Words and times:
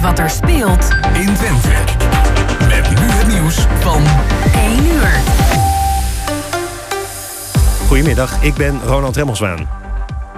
weet 0.00 0.08
wat 0.08 0.18
er 0.18 0.30
speelt 0.30 0.88
in 1.12 1.34
Twente. 1.34 1.68
Met 2.68 2.90
nu 2.90 3.06
het 3.06 3.26
nieuws 3.26 3.66
van 3.80 4.02
1 4.54 4.84
uur. 4.84 5.10
Goedemiddag, 7.86 8.42
ik 8.42 8.54
ben 8.54 8.80
Ronald 8.84 9.16
Remmelswaan. 9.16 9.68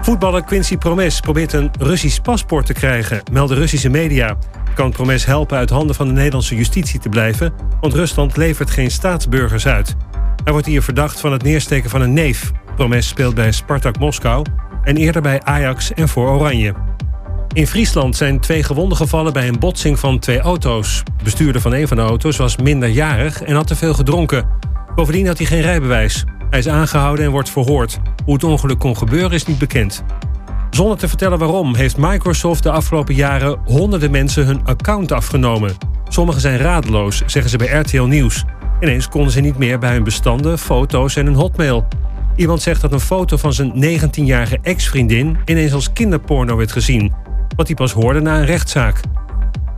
Voetballer 0.00 0.44
Quincy 0.44 0.76
Promes 0.76 1.20
probeert 1.20 1.52
een 1.52 1.70
Russisch 1.78 2.20
paspoort 2.20 2.66
te 2.66 2.72
krijgen, 2.72 3.22
melden 3.32 3.56
Russische 3.56 3.88
media. 3.88 4.36
Kan 4.74 4.92
Promes 4.92 5.24
helpen 5.24 5.58
uit 5.58 5.70
handen 5.70 5.96
van 5.96 6.06
de 6.06 6.12
Nederlandse 6.12 6.56
justitie 6.56 7.00
te 7.00 7.08
blijven, 7.08 7.52
want 7.80 7.94
Rusland 7.94 8.36
levert 8.36 8.70
geen 8.70 8.90
staatsburgers 8.90 9.66
uit. 9.66 9.96
Hij 10.44 10.52
wordt 10.52 10.66
hier 10.66 10.82
verdacht 10.82 11.20
van 11.20 11.32
het 11.32 11.42
neersteken 11.42 11.90
van 11.90 12.00
een 12.00 12.12
neef. 12.12 12.50
Promes 12.76 13.08
speelt 13.08 13.34
bij 13.34 13.52
Spartak 13.52 13.98
Moskou 13.98 14.44
en 14.84 14.96
eerder 14.96 15.22
bij 15.22 15.40
Ajax 15.42 15.92
en 15.92 16.08
voor 16.08 16.28
Oranje. 16.28 16.74
In 17.52 17.66
Friesland 17.66 18.16
zijn 18.16 18.40
twee 18.40 18.62
gewonden 18.62 18.96
gevallen 18.96 19.32
bij 19.32 19.48
een 19.48 19.58
botsing 19.58 19.98
van 19.98 20.18
twee 20.18 20.40
auto's. 20.40 21.02
De 21.16 21.24
bestuurder 21.24 21.60
van 21.60 21.72
een 21.72 21.88
van 21.88 21.96
de 21.96 22.02
auto's 22.02 22.36
was 22.36 22.56
minderjarig 22.56 23.42
en 23.42 23.54
had 23.54 23.66
te 23.66 23.76
veel 23.76 23.94
gedronken. 23.94 24.48
Bovendien 24.94 25.26
had 25.26 25.38
hij 25.38 25.46
geen 25.46 25.60
rijbewijs. 25.60 26.24
Hij 26.50 26.58
is 26.58 26.68
aangehouden 26.68 27.24
en 27.24 27.30
wordt 27.30 27.50
verhoord. 27.50 27.98
Hoe 28.24 28.34
het 28.34 28.44
ongeluk 28.44 28.78
kon 28.78 28.96
gebeuren 28.96 29.30
is 29.30 29.46
niet 29.46 29.58
bekend. 29.58 30.04
Zonder 30.70 30.98
te 30.98 31.08
vertellen 31.08 31.38
waarom 31.38 31.74
heeft 31.74 31.96
Microsoft 31.96 32.62
de 32.62 32.70
afgelopen 32.70 33.14
jaren 33.14 33.58
honderden 33.64 34.10
mensen 34.10 34.46
hun 34.46 34.64
account 34.64 35.12
afgenomen. 35.12 35.74
Sommigen 36.08 36.40
zijn 36.40 36.58
radeloos, 36.58 37.22
zeggen 37.26 37.50
ze 37.50 37.56
bij 37.56 37.78
RTL 37.78 38.02
Nieuws. 38.02 38.44
Ineens 38.80 39.08
konden 39.08 39.32
ze 39.32 39.40
niet 39.40 39.58
meer 39.58 39.78
bij 39.78 39.92
hun 39.92 40.04
bestanden, 40.04 40.58
foto's 40.58 41.16
en 41.16 41.26
een 41.26 41.34
hotmail. 41.34 41.86
Iemand 42.36 42.62
zegt 42.62 42.80
dat 42.80 42.92
een 42.92 43.00
foto 43.00 43.36
van 43.36 43.52
zijn 43.52 44.00
19-jarige 44.00 44.58
ex-vriendin 44.62 45.36
ineens 45.44 45.72
als 45.72 45.92
kinderporno 45.92 46.56
werd 46.56 46.72
gezien. 46.72 47.12
Wat 47.56 47.66
hij 47.66 47.76
pas 47.76 47.92
hoorde 47.92 48.20
na 48.20 48.38
een 48.38 48.46
rechtszaak. 48.46 49.00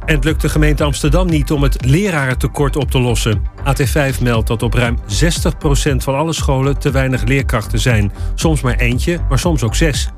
En 0.06 0.15
het 0.15 0.24
lukt 0.24 0.41
de 0.41 0.48
gemeente 0.48 0.84
Amsterdam 0.84 1.27
niet 1.27 1.51
om 1.51 1.62
het 1.62 1.84
lerarentekort 1.84 2.77
op 2.77 2.90
te 2.90 3.01
lossen. 3.01 3.43
AT5 3.65 4.23
meldt 4.23 4.49
dat 4.49 4.62
op 4.62 4.74
ruim 4.74 4.99
60% 4.99 5.96
van 5.96 6.15
alle 6.15 6.32
scholen 6.32 6.79
te 6.79 6.90
weinig 6.90 7.24
leerkrachten 7.24 7.79
zijn. 7.79 8.12
Soms 8.34 8.60
maar 8.60 8.76
eentje, 8.76 9.21
maar 9.29 9.38
soms 9.38 9.62
ook 9.62 9.74
zes. 9.74 10.09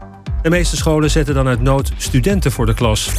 De 0.42 0.50
meeste 0.50 0.77
scholen 0.77 1.11
zetten 1.11 1.34
dan 1.34 1.47
uit 1.47 1.61
nood 1.61 1.92
studenten 1.97 2.53
voor 2.53 2.66
de 2.66 2.75
klas. 2.75 3.12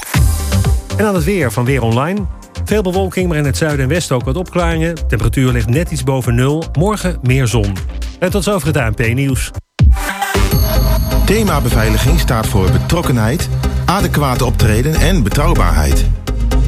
En 0.98 1.06
aan 1.06 1.16
het 1.16 1.24
weer 1.24 1.52
van 1.52 1.66
Weer 1.66 1.82
Online. 1.82 2.26
Veel 2.66 2.82
bewolking, 2.82 3.28
maar 3.28 3.38
in 3.38 3.46
het 3.46 3.58
zuiden 3.58 3.82
en 3.82 3.90
westen 3.90 4.16
ook 4.16 4.26
wat 4.26 4.38
opklaringen. 4.38 5.08
Temperatuur 5.08 5.52
ligt 5.52 5.70
net 5.70 5.92
iets 5.92 6.04
boven 6.04 6.36
nul. 6.36 6.64
Morgen 6.74 7.20
meer 7.22 7.48
zon. 7.48 7.74
En 8.20 8.30
tot 8.30 8.44
zover 8.44 8.68
het 8.68 8.78
ANP-nieuws. 8.78 9.52
Thema 11.26 11.62
beveiliging 11.62 12.20
staat 12.20 12.48
voor 12.48 12.72
betrokkenheid, 12.72 13.50
adequaat 13.88 14.42
optreden 14.42 14.96
en 14.96 15.24
betrouwbaarheid. 15.24 16.06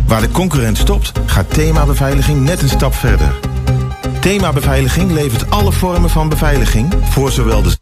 Waar 0.07 0.21
de 0.21 0.31
concurrent 0.31 0.77
stopt, 0.77 1.11
gaat 1.25 1.53
thema 1.53 1.85
beveiliging 1.85 2.41
net 2.41 2.61
een 2.61 2.69
stap 2.69 2.93
verder. 2.93 3.39
Thema 4.19 4.53
beveiliging 4.53 5.11
levert 5.11 5.51
alle 5.51 5.71
vormen 5.71 6.09
van 6.09 6.29
beveiliging 6.29 6.93
voor 7.09 7.31
zowel 7.31 7.61
de 7.61 7.77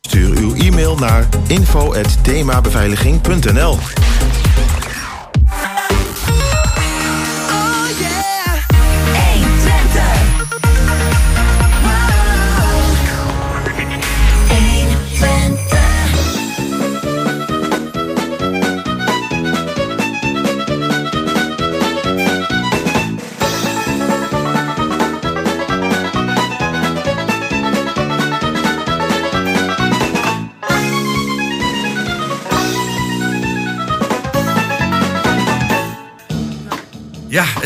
Stuur 0.00 0.36
uw 0.36 0.54
e-mail 0.54 0.96
naar 0.96 1.28
info@themabeveiliging.nl. 1.46 3.78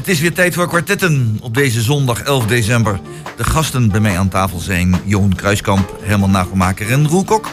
het 0.01 0.09
is 0.09 0.21
weer 0.21 0.33
tijd 0.33 0.55
voor 0.55 0.69
kwartetten 0.69 1.39
op 1.43 1.55
deze 1.55 1.83
zondag 1.83 2.23
11 2.23 2.47
december. 2.47 3.01
De 3.37 3.45
gasten 3.45 3.91
bij 3.91 4.01
mij 4.01 4.19
aan 4.19 4.29
tafel 4.29 4.59
zijn 4.59 4.97
Johan 5.05 5.35
Kruiskamp, 5.35 5.99
Herman 6.03 6.31
Nagelmaker 6.31 6.91
en 6.91 7.09
Roel 7.09 7.25
Kok. 7.25 7.49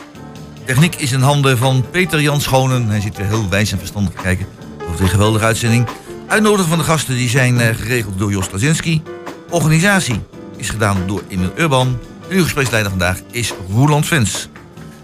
Techniek 0.66 0.96
is 0.96 1.12
in 1.12 1.20
handen 1.20 1.58
van 1.58 1.86
Peter 1.92 2.22
Jan 2.22 2.42
Schonen. 2.42 2.88
Hij 2.88 3.02
zit 3.02 3.18
er 3.18 3.26
heel 3.26 3.50
wijs 3.50 3.72
en 3.72 3.78
verstandig 3.78 4.14
te 4.14 4.22
kijken 4.22 4.46
over 4.90 5.06
de 5.06 5.08
geweldige 5.08 5.46
uitzending. 5.46 5.88
Uitnodigen 6.28 6.70
van 6.70 6.78
de 6.78 6.84
gasten 6.84 7.16
die 7.16 7.30
zijn 7.30 7.60
eh, 7.60 7.76
geregeld 7.76 8.20
door 8.20 8.32
Jos 8.32 8.52
Lazinski. 8.52 9.02
Organisatie 9.50 10.20
is 10.58 10.70
gedaan 10.70 10.98
door 11.08 11.24
Emil 11.28 11.52
Urban. 11.58 12.00
En 12.30 12.36
uw 12.36 12.44
gespreksleider 12.44 12.90
vandaag 12.90 13.22
is 13.32 13.54
Roeland 13.70 14.06
Vens. 14.06 14.50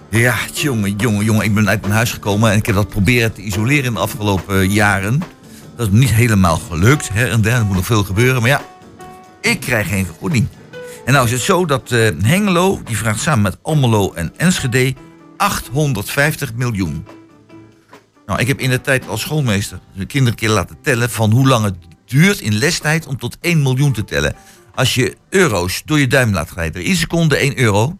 Ja, 0.09 0.35
jongen, 0.53 0.95
jongen, 0.97 1.25
jongen. 1.25 1.45
Ik 1.45 1.53
ben 1.53 1.69
uit 1.69 1.81
mijn 1.81 1.93
huis 1.93 2.11
gekomen 2.11 2.51
en 2.51 2.57
ik 2.57 2.65
heb 2.65 2.75
dat 2.75 2.89
proberen 2.89 3.33
te 3.33 3.41
isoleren 3.41 3.85
in 3.85 3.93
de 3.93 3.99
afgelopen 3.99 4.61
eh, 4.61 4.73
jaren. 4.73 5.23
Dat 5.75 5.87
is 5.87 5.99
niet 5.99 6.13
helemaal 6.13 6.57
gelukt. 6.57 7.09
Her 7.09 7.31
en 7.31 7.41
der, 7.41 7.53
er 7.53 7.65
moet 7.65 7.75
nog 7.75 7.85
veel 7.85 8.03
gebeuren. 8.03 8.41
Maar 8.41 8.49
ja, 8.49 8.61
ik 9.41 9.59
krijg 9.59 9.87
geen 9.87 10.05
vergoeding. 10.05 10.47
En 11.05 11.13
nou 11.13 11.25
is 11.25 11.31
het 11.31 11.41
zo 11.41 11.65
dat 11.65 11.91
eh, 11.91 12.09
Hengelo, 12.21 12.81
die 12.83 12.97
vraagt 12.97 13.19
samen 13.19 13.41
met 13.41 13.57
Almelo 13.61 14.13
en 14.13 14.33
Enschede 14.37 14.93
850 15.37 16.53
miljoen. 16.53 17.05
Nou, 18.25 18.39
ik 18.39 18.47
heb 18.47 18.59
in 18.59 18.69
de 18.69 18.81
tijd 18.81 19.07
als 19.07 19.21
schoolmeester 19.21 19.79
de 19.93 20.05
kinderen 20.05 20.33
een 20.33 20.47
keer 20.47 20.55
laten 20.55 20.77
tellen 20.81 21.09
van 21.09 21.31
hoe 21.31 21.47
lang 21.47 21.65
het 21.65 21.75
duurt 22.05 22.39
in 22.39 22.53
lestijd 22.53 23.07
om 23.07 23.17
tot 23.17 23.37
1 23.41 23.61
miljoen 23.61 23.91
te 23.91 24.03
tellen. 24.03 24.35
Als 24.75 24.95
je 24.95 25.15
euro's 25.29 25.81
door 25.85 25.99
je 25.99 26.07
duim 26.07 26.33
laat 26.33 26.49
glijden, 26.49 26.83
in 26.83 26.95
seconde 26.95 27.35
1 27.35 27.59
euro, 27.59 27.97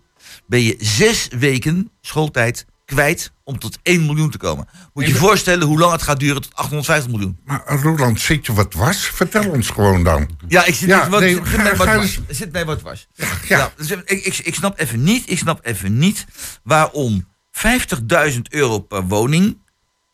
ben 0.48 0.62
je 0.62 0.76
zes 0.80 1.28
weken 1.40 1.92
schooltijd 2.02 2.66
kwijt 2.94 3.32
om 3.44 3.60
tot 3.60 3.80
1 3.84 4.06
miljoen 4.06 4.30
te 4.30 4.38
komen. 4.38 4.68
Moet 4.94 5.04
je 5.06 5.10
je 5.12 5.18
voorstellen 5.18 5.68
hoe 5.68 5.80
lang 5.80 5.92
het 5.92 6.02
gaat 6.02 6.20
duren 6.20 6.42
tot 6.42 6.54
850 6.56 7.12
miljoen. 7.12 7.38
Maar 7.46 7.62
Roland, 7.82 8.20
zit 8.22 8.46
je 8.46 8.54
wat 8.54 8.74
was? 8.74 8.98
Vertel 9.06 9.50
ons 9.50 9.70
gewoon 9.70 10.04
dan. 10.04 10.30
Ja, 10.48 10.66
ik 10.66 10.74
zit, 10.76 10.90
Ja, 10.90 11.10
wat, 11.10 11.20
nee, 11.20 11.34
zit 11.34 11.48
ga- 11.48 11.62
mij 11.64 11.76
wat 11.76 11.88
ga 11.88 11.96
was. 11.96 12.04
eens- 12.28 12.38
Zit 12.38 12.52
mij 12.52 12.66
wat 12.66 12.82
was. 12.82 13.08
ja. 13.48 13.72
dus 13.78 13.92
ik, 13.92 14.10
ik, 14.10 14.38
ik 14.38 14.56
snap 14.56 14.80
even 14.80 15.04
niet, 15.04 15.30
ik 15.30 15.38
snap 15.38 15.66
even 15.66 15.98
niet 15.98 16.26
waarom 16.64 17.28
50.000 17.52 18.40
euro 18.50 18.80
per 18.80 19.04
woning 19.08 19.58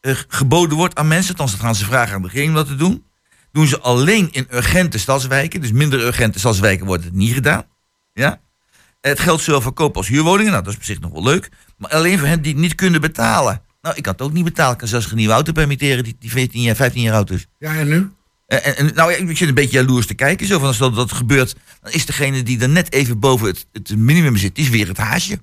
eh, 0.02 0.16
geboden 0.28 0.78
wordt 0.78 0.96
aan 0.96 1.08
mensen. 1.08 1.32
Althans, 1.32 1.52
dat 1.52 1.60
gaan 1.62 1.76
ze 1.76 1.86
vragen 1.86 2.16
aan 2.16 2.22
de 2.22 2.28
regering 2.28 2.50
om 2.52 2.56
dat 2.58 2.68
te 2.68 2.76
doen. 2.76 3.04
Doen 3.52 3.68
ze 3.68 3.80
alleen 3.80 4.28
in 4.32 4.48
urgente 4.52 4.98
stadswijken. 5.00 5.62
Dus 5.62 5.72
minder 5.72 6.00
urgente 6.00 6.40
stadswijken 6.40 6.86
wordt 6.86 7.04
het 7.04 7.14
niet 7.14 7.34
gedaan. 7.34 7.64
Ja? 8.14 8.40
Het 9.02 9.20
zowel 9.20 9.62
voor 9.62 9.74
koop 9.74 9.98
als 9.98 10.08
huurwoningen. 10.08 10.52
Nou, 10.52 10.64
dat 10.64 10.72
is 10.74 10.78
op 10.80 10.86
zich 10.86 11.00
nog 11.00 11.12
wel 11.12 11.24
leuk. 11.24 11.50
Maar 11.78 11.90
alleen 11.92 12.20
voor 12.20 12.28
hen 12.28 12.42
die 12.42 12.52
het 12.52 12.62
niet 12.62 12.76
kunnen 12.76 13.02
betalen. 13.02 13.62
Nou, 13.82 13.96
ik 13.96 14.04
kan 14.04 14.14
het 14.14 14.22
ook 14.22 14.34
niet 14.34 14.44
betalen. 14.44 14.72
Ik 14.74 14.78
kan 14.78 14.88
zelfs 14.88 15.06
geen 15.06 15.18
nieuwe 15.18 15.34
auto 15.34 15.52
permitteren 15.52 16.04
die, 16.04 16.16
die 16.20 16.32
14 16.32 16.62
jaar, 16.62 16.76
15 16.76 17.02
jaar 17.02 17.14
oud 17.16 17.30
is. 17.30 17.46
Ja, 17.60 17.76
en 17.76 17.88
nu? 17.88 18.10
En, 18.48 18.78
en- 18.78 18.92
nou, 18.96 19.14
ik 19.14 19.38
zit 19.38 19.48
een 19.48 19.54
beetje 19.54 19.78
jaloers 19.80 20.06
te 20.06 20.14
kijken. 20.14 20.48
Zo 20.48 20.58
van 20.60 20.68
als 20.68 20.78
dat, 20.78 20.96
dat 20.96 21.12
gebeurt, 21.12 21.56
dan 21.82 21.92
is 21.92 22.06
degene 22.06 22.44
die 22.44 22.62
er 22.62 22.70
net 22.70 22.94
even 22.94 23.20
boven 23.20 23.48
het, 23.48 23.66
het 23.74 23.98
minimum 23.98 24.38
zit, 24.38 24.56
die 24.56 24.64
is 24.64 24.70
weer 24.70 24.88
het 24.88 24.98
haasje. 24.98 25.40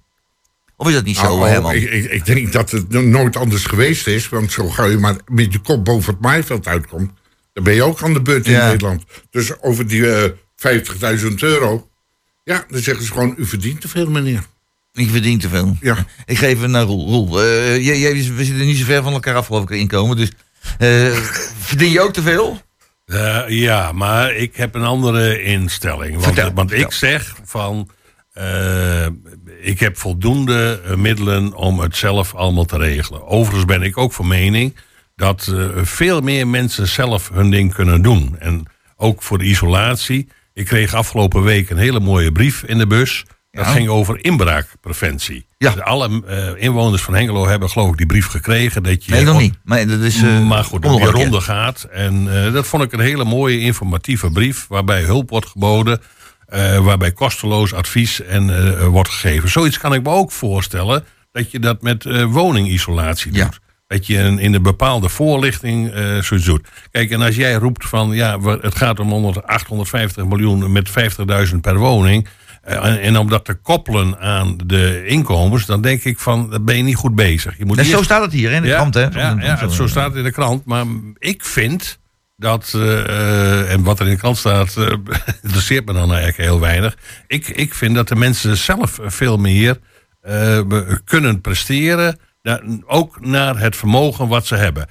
Of 0.77 0.89
is 0.89 0.95
dat 0.95 1.05
niet 1.05 1.17
zo, 1.17 1.23
Nou, 1.23 1.49
Herman? 1.49 1.75
ik, 1.75 1.91
ik, 1.91 2.11
ik 2.11 2.25
denk 2.25 2.53
dat 2.53 2.71
het 2.71 2.89
no- 2.89 3.01
nooit 3.01 3.37
anders 3.37 3.65
geweest 3.65 4.07
is. 4.07 4.29
Want 4.29 4.53
zo 4.53 4.69
gauw 4.69 4.87
je 4.89 4.99
maar 4.99 5.17
met 5.27 5.53
je 5.53 5.59
kop 5.59 5.85
boven 5.85 6.13
het 6.13 6.23
maaiveld 6.23 6.67
uitkomt... 6.67 7.11
dan 7.53 7.65
ben 7.65 7.75
je 7.75 7.83
ook 7.83 8.03
aan 8.03 8.13
de 8.13 8.23
beurt 8.23 8.47
in 8.47 8.53
Ja. 8.53 8.67
Nederland. 8.69 9.05
Dus 9.31 9.61
over 9.63 9.87
die 9.87 10.13
eh 10.15 10.31
50.000 11.19 11.35
euro... 11.35 11.89
ja, 12.47 12.65
dan 12.69 12.81
zeggen 12.81 13.05
ze 13.05 13.13
gewoon... 13.13 13.35
u 13.39 13.47
verdient 13.47 13.81
te 13.81 13.89
veel, 13.89 14.11
meneer. 14.11 14.43
Ik 14.93 15.11
verdien 15.11 15.39
te 15.39 15.49
veel. 15.49 15.77
Ja. 15.81 15.97
Ik 16.25 16.39
geef 16.39 16.61
het 16.61 16.71
naar 16.71 16.85
Roel. 16.85 17.09
Roel, 17.09 17.43
eh, 17.43 17.85
jij- 17.85 17.99
jij- 17.99 18.13
we 18.35 18.45
zitten 18.45 18.67
niet 18.67 18.77
zo 18.77 18.85
ver 18.85 19.03
van 19.03 19.13
elkaar 19.13 19.35
af, 19.35 19.47
geloof 19.47 19.63
ik, 19.63 19.71
inkomen. 19.71 20.17
Dus 20.17 20.31
eh, 20.79 21.13
verdien 21.59 21.91
je 21.91 22.01
ook 22.01 22.13
te 22.13 22.23
veel? 22.23 22.61
Eh, 23.05 23.43
ja, 23.49 23.93
maar 23.93 24.35
ik 24.35 24.57
heb 24.57 24.75
een 24.75 24.85
andere 24.85 25.43
instelling. 25.43 26.13
Want, 26.13 26.25
Vertel, 26.25 26.53
want 26.53 26.73
ik 26.73 26.93
zeg 26.93 27.37
van. 27.45 27.89
eh, 28.33 29.07
ik 29.61 29.81
heb 29.81 29.99
voldoende 29.99 30.81
middelen 30.97 31.55
om 31.55 31.81
het 31.81 31.97
zelf 31.97 32.35
allemaal 32.35 32.65
te 32.65 32.79
regelen. 32.79 33.27
Overigens 33.27 33.65
ben 33.65 33.83
ik 33.83 33.97
ook 33.99 34.13
van 34.13 34.27
mening 34.29 34.77
dat 35.17 35.53
eh, 35.55 35.67
veel 35.83 36.21
meer 36.21 36.49
mensen 36.49 36.89
zelf 36.89 37.29
hun 37.33 37.51
ding 37.51 37.75
kunnen 37.75 38.03
doen. 38.03 38.37
En 38.39 38.67
ook 38.97 39.23
voor 39.23 39.39
de 39.39 39.45
isolatie. 39.45 40.29
Ik 40.57 40.65
kreeg 40.65 40.95
afgelopen 40.95 41.43
week 41.43 41.71
een 41.71 41.77
hele 41.77 42.01
mooie 42.01 42.33
brief 42.33 42.63
in 42.63 42.79
de 42.79 42.87
bus. 42.87 43.25
Dat 43.51 43.67
ging 43.67 43.89
over 43.89 44.25
inbraakpreventie. 44.25 45.47
Ja. 45.59 45.71
Dus 45.71 45.83
alle 45.83 46.23
eh, 46.27 46.63
inwoners 46.65 47.03
van 47.03 47.15
Hengelo 47.15 47.49
hebben 47.49 47.71
geloof 47.71 47.91
ik 47.91 47.97
die 47.97 48.07
brief 48.07 48.27
gekregen. 48.27 48.83
Dat 48.83 49.05
je 49.05 49.11
Nee, 49.11 49.25
nog 49.25 49.41
niet. 49.41 49.55
Maar 49.65 49.87
dat 49.87 50.01
is... 50.01 50.23
eh, 50.23 50.41
maar 50.47 50.65
goed, 50.65 50.83
dat 50.83 50.97
keer. 50.97 51.11
ronde 51.11 51.41
gaat. 51.41 51.83
En 51.83 52.45
eh, 52.45 52.53
dat 52.53 52.67
vond 52.67 52.83
ik 52.83 52.93
een 52.93 53.01
hele 53.01 53.25
mooie 53.25 53.61
informatieve 53.61 54.31
brief. 54.31 54.67
Waarbij 54.69 55.03
hulp 55.03 55.31
wordt 55.31 55.47
geboden 55.47 56.01
waarbij 56.83 57.13
kosteloos 57.13 57.75
advies 57.75 58.23
en, 58.23 58.87
wordt 58.89 59.09
gegeven. 59.09 59.49
Zoiets 59.49 59.79
kan 59.79 59.95
ik 59.95 60.03
me 60.03 60.11
ook 60.11 60.33
voorstellen 60.33 61.05
dat 61.33 61.51
je 61.51 61.59
dat 61.59 61.83
met 61.83 62.05
woningisolatie 62.25 63.33
doet. 63.33 63.41
Ja. 63.41 63.66
Dat 63.87 64.07
je 64.07 64.17
in 64.17 64.55
een 64.55 64.63
bepaalde 64.63 65.09
voorlichting 65.09 65.91
eh 65.93 66.23
zoiets 66.23 66.47
doet. 66.47 66.69
Kijk, 66.91 67.11
en 67.11 67.21
als 67.23 67.37
jij 67.37 67.55
roept 67.55 67.89
van 67.89 68.11
ja, 68.11 68.41
het 68.41 68.75
gaat 68.77 69.01
om 69.01 69.09
100, 69.11 69.47
850 69.47 70.25
miljoen 70.25 70.73
met 70.73 70.91
50.000 71.51 71.57
per 71.61 71.79
woning. 71.79 72.29
eh, 72.63 73.07
en, 73.07 73.17
om 73.17 73.29
dat 73.29 73.45
te 73.45 73.55
koppelen 73.55 74.19
aan 74.19 74.57
de 74.67 75.07
inkomens, 75.07 75.67
dan 75.67 75.81
denk 75.81 76.05
ik 76.05 76.19
van, 76.19 76.51
dan 76.51 76.65
ben 76.65 76.77
je 76.77 76.83
niet 76.83 76.97
goed 76.97 77.15
bezig. 77.15 77.59
Je 77.59 77.65
moet 77.65 77.79
En 77.79 77.85
zo 77.85 78.03
staat 78.03 78.23
het 78.23 78.33
hier 78.33 78.53
in 78.53 78.63
de 78.63 78.69
krant, 78.69 78.95
hè? 78.95 79.03
ja, 79.03 79.37
ja, 79.41 79.69
zo 79.69 79.87
staat 79.87 80.09
het 80.09 80.17
in 80.17 80.25
de 80.25 80.33
krant. 80.33 80.65
Maar 80.65 80.85
ik 81.19 81.45
vind 81.45 81.99
dat, 82.37 82.73
eh, 82.75 83.73
en 83.73 83.83
wat 83.83 84.01
er 84.01 84.07
in 84.07 84.13
de 84.13 84.19
krant 84.19 84.37
staat, 84.37 84.77
interesseert 85.43 85.87
me 85.87 85.93
dan 85.93 86.09
eigenlijk 86.09 86.37
heel 86.37 86.61
weinig. 86.61 86.97
Ik, 87.27 87.49
ik 87.49 87.75
vind 87.75 87.95
dat 87.95 88.09
de 88.09 88.17
mensen 88.17 88.57
zelf 88.57 88.99
veel 89.03 89.37
meer 89.37 89.79
kunnen 91.05 91.41
presteren. 91.41 92.19
Ook 92.87 93.21
naar 93.21 93.59
het 93.59 93.77
vermogen 93.77 94.29
wat 94.29 94.47
ze 94.47 94.55
hebben. 94.55 94.89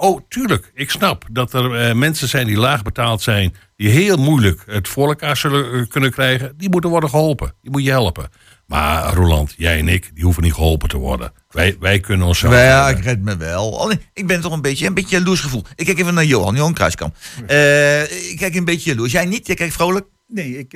Oh, 0.00 0.20
tuurlijk. 0.28 0.70
Ik 0.74 0.90
snap 0.90 1.24
dat 1.30 1.52
er 1.52 1.74
eh, 1.74 1.94
mensen 1.94 2.28
zijn 2.28 2.46
die 2.46 2.56
laag 2.56 2.82
betaald 2.82 3.22
zijn. 3.22 3.54
die 3.76 3.88
heel 3.88 4.16
moeilijk 4.16 4.62
het 4.66 4.88
voor 4.88 5.08
elkaar 5.08 5.36
zullen 5.36 5.72
eh, 5.72 5.88
kunnen 5.88 6.10
krijgen. 6.10 6.54
Die 6.56 6.70
moeten 6.70 6.90
worden 6.90 7.10
geholpen. 7.10 7.54
Die 7.62 7.70
moet 7.70 7.84
je 7.84 7.90
helpen. 7.90 8.28
Maar 8.66 9.14
Roland, 9.14 9.54
jij 9.56 9.78
en 9.78 9.88
ik, 9.88 10.10
die 10.14 10.24
hoeven 10.24 10.42
niet 10.42 10.52
geholpen 10.52 10.88
te 10.88 10.96
worden. 10.96 11.32
Wij, 11.50 11.76
wij 11.80 12.00
kunnen 12.00 12.26
onszelf. 12.26 12.52
Nou 12.52 12.64
ja, 12.64 12.88
ik 12.88 13.04
red 13.04 13.20
me 13.20 13.36
wel. 13.36 13.80
Alleen, 13.80 14.00
ik 14.12 14.26
ben 14.26 14.40
toch 14.40 14.52
een 14.52 14.60
beetje 14.60 14.86
een 14.86 14.94
beetje 14.94 15.18
jaloers 15.18 15.40
gevoel. 15.40 15.64
Ik 15.74 15.86
kijk 15.86 15.98
even 15.98 16.14
naar 16.14 16.24
Johan, 16.24 16.54
Johan 16.54 16.74
Kruiskamp. 16.74 17.16
Eh, 17.46 18.30
ik 18.30 18.36
kijk 18.36 18.54
een 18.54 18.64
beetje 18.64 18.90
jaloers. 18.90 19.12
Jij 19.12 19.24
niet? 19.24 19.46
Jij 19.46 19.56
kijkt 19.56 19.74
vrolijk? 19.74 20.06
Nee, 20.26 20.58
ik, 20.58 20.70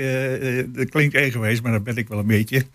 dat 0.75 0.89
klinkt 0.89 1.15
eigenwijs, 1.15 1.61
maar 1.61 1.73
dat 1.73 1.85
ben 1.85 1.97
ik 1.97 2.09
wel 2.09 2.19
een 2.19 2.27
beetje. 2.27 2.67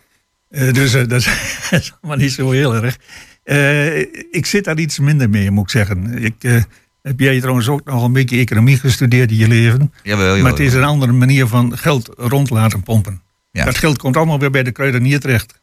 Eh, 0.50 0.74
dus 0.74 0.94
eh, 0.94 1.08
dat 1.14 1.28
is 1.70 1.94
allemaal 2.02 2.18
niet 2.18 2.32
zo 2.32 2.52
heel 2.52 2.76
erg. 2.76 2.98
Eh, 3.44 4.00
ik 4.32 4.46
zit 4.46 4.64
daar 4.64 4.80
iets 4.80 5.00
minder 5.00 5.30
mee, 5.30 5.52
moet 5.52 5.64
ik 5.64 5.70
zeggen. 5.70 6.24
Ik, 6.24 6.66
heb 7.02 7.20
jij 7.20 7.40
trouwens 7.40 7.68
ook 7.68 7.86
nog 7.86 8.04
een 8.04 8.14
beetje 8.14 8.38
economie 8.38 8.78
gestudeerd 8.78 9.32
in 9.32 9.38
je 9.38 9.48
leven? 9.48 9.94
Jawel, 10.04 10.26
jawel. 10.26 10.42
Maar 10.42 10.52
het 10.52 10.60
is 10.60 10.74
een 10.74 10.84
andere 10.84 11.12
manier 11.12 11.48
van 11.48 11.78
geld 11.78 12.10
rond 12.18 12.50
laten 12.50 12.84
pompen. 12.84 13.22
Ja. 13.52 13.66
Dat 13.66 13.78
geld 13.78 13.98
komt 13.98 14.18
allemaal 14.18 14.40
weer 14.40 14.52
bij 14.52 14.64
de 14.64 14.72
kruidenier 14.72 15.20
terecht. 15.20 15.60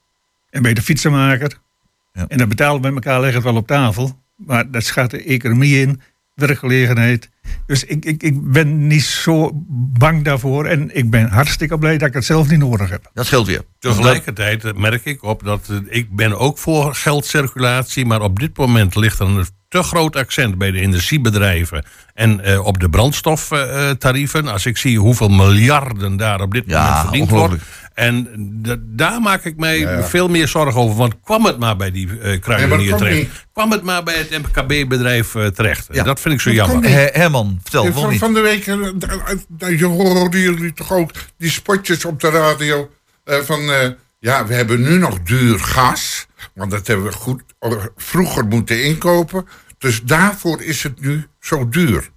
En 0.51 0.63
bij 0.63 0.75
de 0.75 0.83
fietsenmaker. 0.83 1.59
Ja. 2.13 2.25
En 2.29 2.39
dat 2.39 2.49
betalen 2.49 2.83
we 2.83 2.91
met 2.91 3.05
elkaar, 3.05 3.21
leggen 3.21 3.43
het 3.43 3.51
wel 3.51 3.61
op 3.61 3.67
tafel. 3.67 4.23
Maar 4.37 4.71
dat 4.71 4.85
schat 4.85 5.11
de 5.11 5.23
economie 5.23 5.81
in, 5.81 6.01
werkgelegenheid. 6.35 7.31
Dus 7.67 7.85
ik, 7.85 8.05
ik, 8.05 8.23
ik 8.23 8.50
ben 8.50 8.87
niet 8.87 9.02
zo 9.02 9.50
bang 9.99 10.25
daarvoor. 10.25 10.67
En 10.67 10.96
ik 10.96 11.11
ben 11.11 11.29
hartstikke 11.29 11.79
blij 11.79 11.99
dat 11.99 12.08
ik 12.08 12.14
het 12.14 12.25
zelf 12.25 12.49
niet 12.49 12.58
nodig 12.58 12.91
heb. 12.91 13.11
Dat 13.14 13.26
scheelt 13.26 13.46
weer. 13.46 13.62
Tegelijkertijd 13.79 14.76
merk 14.76 15.05
ik 15.05 15.23
op 15.23 15.44
dat 15.44 15.69
eh, 15.70 15.76
ik 15.88 16.17
ben 16.17 16.38
ook 16.38 16.58
voor 16.58 16.94
geldcirculatie, 16.94 18.06
maar 18.06 18.20
op 18.20 18.38
dit 18.38 18.56
moment 18.56 18.96
ligt 18.96 19.19
er 19.19 19.26
een 19.26 19.46
te 19.69 19.82
groot 19.82 20.17
accent 20.17 20.58
bij 20.58 20.70
de 20.70 20.81
energiebedrijven 20.81 21.85
en 22.14 22.41
eh, 22.41 22.67
op 22.67 22.81
de 22.81 22.88
brandstoftarieven. 22.88 24.49
Als 24.49 24.67
ik 24.67 24.76
zie 24.76 24.99
hoeveel 24.99 25.29
miljarden 25.29 26.17
daar 26.17 26.41
op 26.41 26.52
dit 26.52 26.64
Ja, 26.67 26.81
moment 26.81 27.00
verdiend 27.00 27.31
wordt. 27.31 27.62
En 27.94 28.29
daar 28.82 29.20
maak 29.20 29.44
ik 29.44 29.56
mij 29.56 30.02
veel 30.02 30.29
meer 30.29 30.49
zorgen 30.49 30.81
over. 30.81 30.96
Want 30.96 31.14
kwam 31.25 31.44
het 31.44 31.58
maar 31.58 31.76
bij 31.76 31.91
die 31.91 32.08
eh 32.08 32.14
Nee, 32.17 32.31
maar 32.31 32.38
kruidenier 32.38 32.96
terecht? 32.96 33.17
niet. 33.17 33.46
Kwam 33.52 33.70
het 33.70 33.82
maar 33.82 34.02
bij 34.02 34.14
het 34.14 34.31
MKB-bedrijf 34.31 35.35
eh, 35.35 35.46
terecht? 35.46 35.87
Ja. 35.93 36.02
Dat 36.02 36.20
vind 36.20 36.35
ik 36.35 36.41
zo 36.41 36.49
Dat 36.55 36.67
jammer. 36.67 36.91
Herman, 37.14 37.58
vertel, 37.62 37.85
Ja, 37.85 37.93
van, 37.93 38.11
niet? 38.11 38.19
van 38.19 38.35
de 38.35 38.41
week, 38.41 38.67
eh, 38.67 38.75
eh, 38.75 38.88
eh, 39.58 39.79
je 39.79 39.85
hoorden 39.85 40.41
jullie 40.41 40.73
toch 40.73 40.93
ook 40.93 41.11
die 41.38 41.50
spotjes 41.50 42.05
op 42.05 42.20
de 42.20 42.31
radio 42.31 42.91
eh, 43.25 43.38
van, 43.38 43.61
eh, 43.73 43.88
ja, 44.19 44.46
we 44.46 44.55
hebben 44.55 44.81
nu 44.82 44.99
nog 44.99 45.23
duur 45.23 45.58
gas, 45.61 46.26
want 46.55 46.70
dat 46.70 46.87
hebben 46.87 47.06
we 47.06 47.12
goed 47.12 47.43
eh, 47.58 47.73
vroeger 47.96 48.44
moeten 48.44 48.85
inkopen, 48.85 49.46
dus 49.79 50.02
daarvoor 50.02 50.62
is 50.62 50.82
het 50.82 51.00
nu 51.00 51.26
zo 51.41 51.69
duur. 51.69 52.11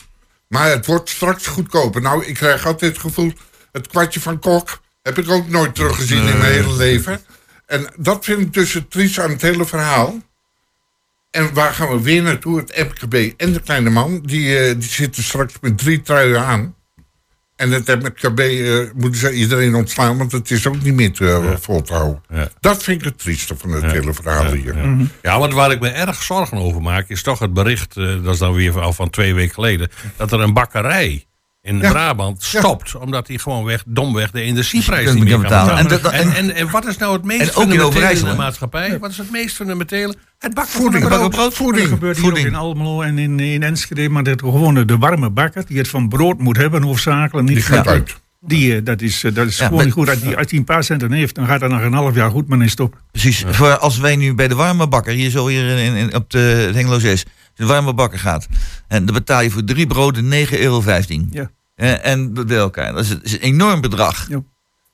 Maar 0.48 0.70
het 0.70 0.86
wordt 0.86 1.10
straks 1.10 1.48
goedkoper. 1.48 2.02
Nou, 2.02 2.26
ik 2.26 2.34
krijg 2.34 2.66
altijd 2.66 2.92
het 2.92 3.02
gevoel, 3.02 3.34
het 3.72 3.88
kwartje 3.88 4.20
van 4.20 4.40
Kok 4.40 4.80
heb 5.08 5.18
ik 5.18 5.30
ook 5.30 5.50
nooit 5.50 5.76
teruggezien 5.76 6.28
in 6.28 6.38
mijn 6.38 6.52
hele 6.52 6.76
leven. 6.76 7.20
En 7.66 7.88
dat 7.98 8.26
vind 8.26 8.40
ik 8.40 8.54
dus 8.54 8.74
het 8.74 8.92
triest 8.92 9.20
aan 9.20 9.30
het 9.30 9.42
hele 9.42 9.66
verhaal. 9.66 10.22
En 11.32 11.54
waar 11.54 11.74
gaan 11.74 11.90
we 11.90 12.02
weer 12.02 12.22
naartoe? 12.22 12.58
Het 12.58 12.78
MKB 12.78 13.34
en 13.38 13.54
de 13.54 13.62
kleine 13.62 13.90
man. 13.90 14.22
Die, 14.22 14.58
eh, 14.58 14.74
die 14.80 14.90
zitten 14.90 15.24
straks 15.24 15.54
met 15.62 15.78
drie 15.78 16.02
truien 16.02 16.46
aan. 16.46 16.76
En 17.56 17.72
het 17.72 17.88
MKB 17.88 18.40
eh, 18.40 18.80
moeten 18.96 19.20
ze 19.20 19.32
iedereen 19.32 19.76
ontslaan, 19.76 20.18
want 20.18 20.32
het 20.32 20.52
is 20.52 20.68
ook 20.68 20.82
niet 20.82 20.94
meer 20.94 21.12
te, 21.12 21.56
vol 21.60 21.82
te 21.82 21.94
houden. 21.94 22.24
Ja. 22.30 22.50
Dat 22.60 22.84
vind 22.84 23.00
ik 23.00 23.06
het 23.06 23.20
trieste 23.20 23.58
van 23.58 23.72
het 23.72 23.92
hele 23.92 24.14
verhaal 24.14 24.52
hier. 24.52 24.76
Ja, 25.22 25.40
want 25.40 25.54
waar 25.54 25.72
ik 25.72 25.80
me 25.80 25.90
erg 25.90 26.24
zorgen 26.24 26.58
over 26.58 26.82
maak, 26.82 27.10
is 27.10 27.24
toch 27.24 27.40
het 27.40 27.54
bericht, 27.54 27.96
dat 27.96 28.34
is 28.34 28.38
dan 28.38 28.54
weer 28.54 28.82
al 28.82 28.94
van 28.94 29.10
twee 29.10 29.34
weken 29.34 29.54
geleden, 29.54 29.90
dat 30.16 30.32
er 30.32 30.40
een 30.40 30.54
bakkerij 30.54 31.27
in 31.68 31.80
Ja. 31.80 31.90
Brabant 31.92 32.44
stopt, 32.44 32.96
omdat 32.96 33.28
hij 33.28 33.38
gewoon 33.38 33.64
weg, 33.64 33.84
domweg 33.88 34.32
de 34.32 34.42
energieprijs 34.42 35.06
Dus 35.06 35.14
niet 35.14 35.24
je 35.24 35.30
meer 35.30 35.34
kan 35.34 35.42
betalen. 35.66 35.88
betalen. 35.88 36.14
En 36.20 36.28
En, 36.28 36.36
en, 36.50 36.56
en, 36.56 36.70
wat 36.70 36.86
is 36.88 36.98
nou 36.98 37.14
het 37.14 37.24
meest 37.24 37.42
in 37.42 37.48
fundamentele 37.48 38.10
in 38.20 38.26
de 38.26 38.34
maatschappij? 38.36 39.00
Wat 39.00 39.10
is 39.12 39.18
het 39.18 39.32
meest 39.32 39.56
fundamentele? 39.56 40.16
Het 40.40 40.54
bakken 40.54 40.74
van 40.74 40.82
Voeding. 40.82 41.04
een 41.04 41.10
brood. 41.10 41.36
Dat 41.36 41.54
Voeding. 41.54 41.88
gebeurt 41.88 42.18
hier 42.18 42.32
ook 42.32 42.38
in 42.38 42.56
Almelo 42.56 43.02
en 43.02 43.18
in, 43.18 43.40
in 43.40 43.64
Enschede. 43.64 44.10
Maar 44.10 44.24
dat 44.24 44.40
gewoon 44.42 44.74
de, 44.88 44.98
warme 44.98 45.30
bakker 45.30 45.66
die 45.68 45.78
het 45.78 45.88
van 45.88 46.10
brood 46.10 46.40
moet 46.40 46.58
hebben, 46.58 46.82
hoofdzakelijk. 46.84 47.48
Niet 47.48 47.56
Die 47.56 47.66
gaat 47.66 47.84
van- 47.84 47.94
uit. 47.94 48.16
Die, 48.42 48.76
eh, 48.76 48.82
dat 48.86 49.02
is, 49.02 49.24
eh, 49.24 49.34
dat 49.34 49.48
is 49.48 49.58
Ja, 49.58 49.68
gewoon 49.68 49.84
niet 49.84 49.94
goed. 49.94 50.10
Als 50.10 50.20
die, 50.22 50.38
als 50.38 50.48
die 50.48 50.60
een 50.60 50.66
paar 50.66 50.84
centen 50.84 51.12
heeft, 51.12 51.36
dan 51.36 51.46
gaat 51.46 51.60
dat 51.60 51.70
nog 51.70 51.82
een 51.82 51.94
half 51.94 52.16
jaar 52.16 52.30
goed, 52.30 52.48
maar 52.48 52.58
dan 52.58 52.66
is 52.66 52.72
het 52.72 52.80
op. 52.80 52.96
Precies. 53.12 53.44
Voor 53.48 53.78
als 53.78 53.98
wij 53.98 54.16
nu 54.16 54.34
bij 54.36 54.48
de 54.48 54.56
warme 54.56 54.88
bakker, 54.88 55.14
hier 55.14 55.30
zo 55.30 55.48
hier 55.48 55.78
in, 55.78 55.96
in, 55.96 56.16
op 56.16 56.30
de 56.30 56.38
het 56.38 56.76
Hengelo 56.76 57.00
6, 57.00 57.26
de 57.56 57.66
warme 57.66 57.94
bakker 57.94 58.20
gaat. 58.20 58.48
En 58.88 59.06
dan 59.06 59.14
betaal 59.14 59.42
je 59.42 59.50
voor 59.52 59.64
drie 59.64 59.88
broden 59.88 60.28
9,15 60.28 60.60
euro. 60.60 60.82
Ja. 61.32 61.50
En 61.78 62.34
bij 62.34 62.58
elkaar. 62.58 62.94
Dat 62.94 63.04
is, 63.04 63.18
is 63.22 63.34
een 63.34 63.40
enorm 63.40 63.82
bedrag. 63.82 64.28
Ja. 64.30 64.44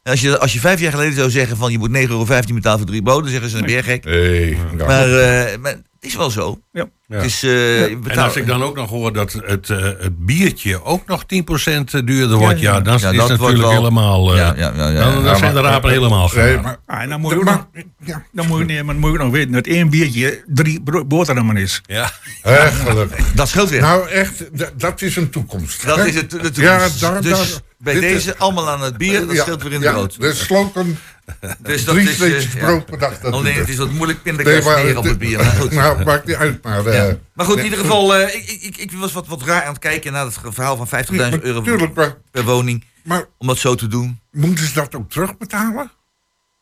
En 0.03 0.11
Als 0.11 0.21
je, 0.21 0.39
als 0.39 0.53
je 0.53 0.59
vijf 0.59 0.79
jaar 0.79 0.91
geleden 0.91 1.13
zou 1.13 1.29
zeggen 1.29 1.57
van 1.57 1.71
je 1.71 1.77
moet 1.77 1.89
9,15 1.89 1.93
euro 1.93 2.25
betalen 2.25 2.77
voor 2.77 2.85
drie 2.85 3.01
broden, 3.01 3.31
zeggen 3.31 3.49
ze 3.49 3.57
dan 3.57 3.65
ben 3.65 3.75
je 3.75 3.83
gek. 3.83 4.05
Nee. 4.05 4.57
Maar, 4.77 5.19
eh, 5.19 5.57
maar 5.57 5.75
is 6.03 6.15
wel 6.15 6.29
zo. 6.29 6.59
Ja. 6.71 6.85
Ja. 7.07 7.15
Het 7.15 7.25
is, 7.25 7.43
eh, 7.43 7.81
En 7.83 8.17
als 8.17 8.35
ik 8.35 8.47
dan 8.47 8.63
ook 8.63 8.75
nog 8.75 8.89
hoor 8.89 9.13
dat 9.13 9.31
het, 9.45 9.69
eh, 9.69 9.77
het 9.81 10.25
biertje 10.25 10.83
ook 10.83 11.07
nog 11.07 11.23
10% 11.25 11.91
duurder 12.07 12.37
wordt, 12.37 12.59
ja, 12.59 12.73
ja. 12.73 12.81
dan 12.81 12.97
Ja, 12.99 13.09
is 13.11 13.17
dat 13.17 13.29
het 13.29 13.39
natuurlijk 13.39 13.61
wel- 13.61 13.71
helemaal... 13.71 14.31
eh, 14.31 14.37
Ja, 14.37 14.53
ja, 14.57 14.71
ja, 14.75 14.87
ja. 14.89 14.99
Dan, 15.03 15.13
dan 15.13 15.23
Ja, 15.23 15.35
zijn 15.35 15.53
de 15.53 15.61
rapen 15.61 15.89
helemaal 15.91 16.29
Nee, 16.35 16.57
maar, 16.59 16.77
Ah, 16.85 17.01
en 17.01 17.09
dan 17.09 17.21
moet 17.21 17.31
je 17.31 17.43
nog, 17.43 17.67
ja. 18.03 18.23
dan 18.31 18.47
moet 18.47 18.59
je, 18.59 18.65
nee, 18.65 18.83
maar 18.83 18.93
dan 18.93 19.03
moet 19.03 19.11
je 19.11 19.17
nog 19.17 19.31
weten 19.31 19.51
dat 19.51 19.65
één 19.67 19.89
biertje 19.89 20.43
drie 20.47 20.81
boterhammen 21.07 21.57
is. 21.57 21.81
Ja. 21.85 22.11
Hè, 22.41 22.71
gelukkig. 22.71 23.31
Dat 23.35 23.47
scheelt 23.49 23.69
weer. 23.69 23.81
Nou, 23.81 24.09
echt, 24.09 24.43
dat 24.77 25.01
is 25.01 25.15
een 25.15 25.29
toekomst. 25.29 25.85
dat 25.85 25.97
hè? 25.97 26.05
is 26.07 26.15
het. 26.15 26.29
de 26.29 26.37
toekomst. 26.37 26.99
Ja, 26.99 27.09
daar- 27.11 27.21
dus 27.21 27.31
daar- 27.51 27.59
bij 27.77 27.99
deze 27.99 28.37
allemaal 28.37 28.69
aan 28.69 28.81
het 28.81 28.97
bier, 28.97 29.19
dat 29.25 29.35
Ja, 29.35 29.41
scheelt 29.41 29.63
weer 29.63 29.71
in 29.73 29.79
de 29.81 30.33
slogan, 30.33 30.97
Dus 31.59 31.85
dat 31.85 31.95
drie 31.95 32.35
is, 32.35 32.47
brood 32.47 32.85
per 32.85 32.99
dag. 32.99 33.19
dat 33.19 33.33
Alleen 33.33 33.43
doet 33.51 33.61
het 33.61 33.69
is 33.69 33.75
wat 33.77 33.91
moeilijk 33.91 34.23
Nee, 34.23 34.35
pindakaas 34.35 34.65
maar- 34.65 34.83
neer 34.83 34.97
op 34.97 35.03
het 35.03 35.17
bier. 35.17 35.37
Maar 35.37 35.45
goed. 35.61 35.71
Nou, 35.71 36.03
maakt 36.03 36.25
niet 36.25 36.35
uit, 36.35 36.63
maar... 36.63 36.85
eh, 36.85 36.93
Ja. 37.09 37.17
Maar 37.33 37.45
goed, 37.45 37.55
in 37.57 37.61
nee, 37.61 37.69
ieder 37.71 37.85
geval, 37.85 38.15
eh, 38.15 38.35
ik, 38.35 38.61
ik, 38.61 38.77
ik 38.77 38.91
was 38.91 39.11
wat, 39.11 39.27
wat 39.27 39.41
raar 39.43 39.61
aan 39.63 39.69
het 39.73 39.79
kijken 39.81 40.11
naar 40.11 40.25
het 40.25 40.37
verhaal 40.43 40.85
van 40.85 40.87
50.000 41.33 41.41
euro 41.41 41.61
Tuurlijk, 41.61 41.93
maar, 41.93 42.17
per 42.31 42.43
woning. 42.43 42.85
maar 43.03 43.25
Om 43.37 43.47
dat 43.47 43.57
zo 43.57 43.75
te 43.75 43.87
doen. 43.87 44.19
moeten 44.31 44.67
ze 44.67 44.73
dat 44.73 44.95
ook 44.95 45.09
terugbetalen? 45.11 45.91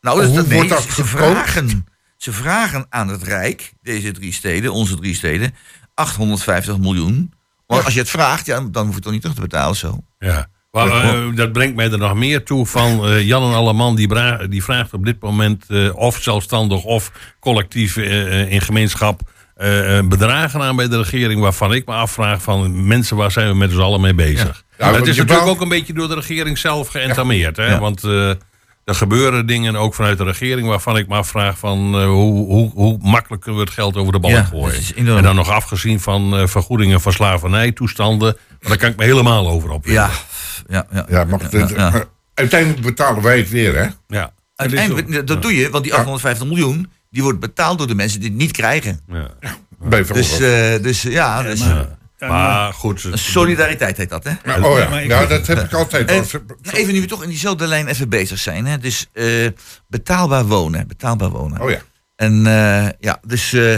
Nou, 0.01 0.17
dus 0.19 0.27
Hoe 0.27 0.35
dat, 0.35 0.47
nee, 0.47 0.55
wordt 0.55 0.69
dat 0.69 0.81
ze, 0.95 1.05
vragen, 1.05 1.87
ze 2.17 2.31
vragen 2.33 2.85
aan 2.89 3.07
het 3.07 3.23
Rijk, 3.23 3.71
deze 3.81 4.11
drie 4.11 4.33
steden, 4.33 4.73
onze 4.73 4.95
drie 4.95 5.15
steden, 5.15 5.55
850 5.93 6.77
miljoen. 6.77 7.33
Want 7.67 7.83
als 7.85 7.93
je 7.93 7.99
het 7.99 8.09
vraagt, 8.09 8.45
ja, 8.45 8.59
dan 8.59 8.81
hoef 8.81 8.87
je 8.89 8.93
het 8.93 9.03
toch 9.03 9.11
niet 9.11 9.21
terug 9.21 9.35
te 9.35 9.41
betalen 9.41 9.75
zo. 9.75 10.03
Ja. 10.19 10.47
Maar, 10.71 10.87
eh, 10.87 11.35
dat 11.35 11.51
brengt 11.51 11.75
mij 11.75 11.91
er 11.91 11.97
nog 11.97 12.15
meer 12.15 12.43
toe 12.43 12.65
van 12.65 13.05
eh, 13.05 13.27
Jan 13.27 13.43
en 13.43 13.57
Alleman 13.57 13.95
die, 13.95 14.07
die 14.49 14.63
vraagt 14.63 14.93
op 14.93 15.05
dit 15.05 15.21
moment 15.21 15.65
eh, 15.67 15.95
of 15.95 16.17
zelfstandig 16.21 16.83
of 16.83 17.11
collectief 17.39 17.97
in 17.97 18.61
gemeenschap 18.61 19.21
bedragen 20.03 20.61
aan 20.61 20.75
bij 20.75 20.87
de 20.87 20.97
regering 20.97 21.41
waarvan 21.41 21.73
ik 21.73 21.85
me 21.85 21.93
afvraag 21.93 22.41
van 22.41 22.87
mensen 22.87 23.17
waar 23.17 23.31
zijn 23.31 23.47
we 23.47 23.55
met 23.55 23.71
z'n 23.71 23.79
allen 23.79 24.01
mee 24.01 24.13
bezig. 24.13 24.63
Ja, 24.77 24.93
het 24.93 25.07
is 25.07 25.17
natuurlijk 25.17 25.47
ook 25.47 25.61
een 25.61 25.69
beetje 25.69 25.93
door 25.93 26.07
de 26.07 26.15
regering 26.15 26.57
zelf 26.57 26.87
geëntameerd. 26.87 27.57
Hè? 27.57 27.79
Want 27.79 28.03
er 28.03 28.37
gebeuren 28.85 29.45
dingen 29.45 29.75
ook 29.75 29.93
vanuit 29.93 30.17
de 30.17 30.23
regering 30.23 30.67
waarvan 30.67 30.97
ik 30.97 31.07
me 31.07 31.15
afvraag 31.15 31.57
van 31.57 32.03
hoe, 32.03 32.45
hoe, 32.45 32.71
hoe 32.73 32.97
makkelijk 33.01 33.41
kunnen 33.41 33.61
we 33.61 33.67
het 33.67 33.75
geld 33.75 33.97
over 33.97 34.11
de 34.13 34.19
balk 34.19 34.33
Ja, 34.33 34.43
gooien. 34.43 34.81
En 34.95 35.23
dan 35.23 35.35
nog 35.35 35.49
afgezien 35.49 35.99
van 35.99 36.49
vergoedingen 36.49 37.01
van 37.01 37.13
slavernijtoestanden. 37.13 38.37
Maar 38.49 38.69
daar 38.69 38.77
kan 38.77 38.89
ik 38.89 38.97
me 38.97 39.03
helemaal 39.03 39.47
over. 39.47 39.79
Ja, 39.83 40.09
ja, 40.71 40.85
ja. 40.91 41.05
Ja, 41.09 41.23
maar 41.25 41.39
ja, 41.51 41.67
ja. 41.75 41.89
maar 41.89 42.05
uiteindelijk 42.33 42.81
betalen 42.81 43.23
wij 43.23 43.37
het 43.37 43.49
weer, 43.49 43.75
hè? 43.77 43.87
Ja. 44.07 44.33
Uiteindelijk, 44.55 45.27
dat 45.27 45.41
doe 45.41 45.55
je, 45.55 45.69
want 45.69 45.83
die 45.83 45.93
850 45.93 46.47
miljoen, 46.47 46.91
die 47.09 47.23
wordt 47.23 47.39
betaald 47.39 47.77
door 47.77 47.87
de 47.87 47.95
mensen 47.95 48.19
die 48.19 48.29
het 48.29 48.37
niet 48.37 48.51
krijgen. 48.51 48.99
ja. 49.11 49.27
Bijvoorbeeld. 49.79 50.37
Dus, 50.37 50.39
eh, 50.75 50.83
dus 50.83 51.01
ja, 51.01 51.41
dus, 51.43 51.59
maar- 51.59 51.99
Maar 52.19 52.73
goed, 52.73 53.07
Solidariteit 53.13 53.97
heet 53.97 54.09
dat, 54.09 54.23
hè? 54.23 54.31
Maar, 54.45 54.63
oh 54.63 54.77
ja, 54.77 54.89
maar 54.89 55.03
ik- 55.03 55.09
ja, 55.09 55.25
dat 55.25 55.47
heb 55.47 55.59
ik 55.59 55.73
altijd. 55.73 56.09
Even 56.71 56.93
nu 56.93 57.01
we 57.01 57.07
toch 57.07 57.23
in 57.23 57.29
diezelfde 57.29 57.67
lijn 57.67 57.87
even 57.87 58.09
bezig 58.09 58.37
zijn. 58.39 58.65
Hè? 58.65 58.77
Dus 58.77 59.07
eh, 59.13 59.25
betaalbaar 59.87 60.45
wonen. 60.45 60.87
Betaalbaar 60.87 61.29
wonen. 61.29 61.61
oh 61.61 61.69
ja. 61.69 61.79
En 62.15 62.45
eh, 62.45 62.87
ja, 62.99 63.19
dus 63.27 63.53
eh, 63.53 63.75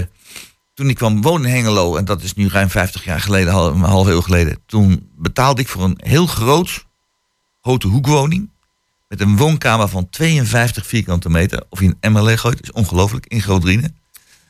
toen 0.74 0.90
ik 0.90 0.96
kwam 0.96 1.22
wonen 1.22 1.48
in 1.50 1.56
Hengelo, 1.56 1.96
en 1.96 2.06
dat 2.06 2.24
is 2.24 2.34
nu 2.34 2.48
ruim 2.48 2.70
50 2.70 3.04
jaar 3.04 3.20
geleden, 3.22 3.54
een 3.56 3.80
half 3.82 4.08
eeuw 4.08 4.22
geleden, 4.22 4.58
toen 4.66 5.10
betaalde 5.18 5.62
ik 5.62 5.68
voor 5.68 5.84
een 5.84 6.00
heel 6.04 6.28
groot 6.28 6.86
grote 7.62 7.88
hoekwoning. 7.88 8.50
Met 9.08 9.22
een 9.22 9.38
woonkamer 9.38 9.88
van 9.88 10.10
52 10.10 10.88
vierkante 10.88 11.30
meter. 11.30 11.64
Of 11.70 11.80
je 11.80 11.96
een 12.00 12.12
MLE 12.12 12.38
gooit, 12.38 12.62
is 12.62 12.72
ongelooflijk, 12.72 13.26
in 13.28 13.42
Groot-Drienen. 13.42 13.96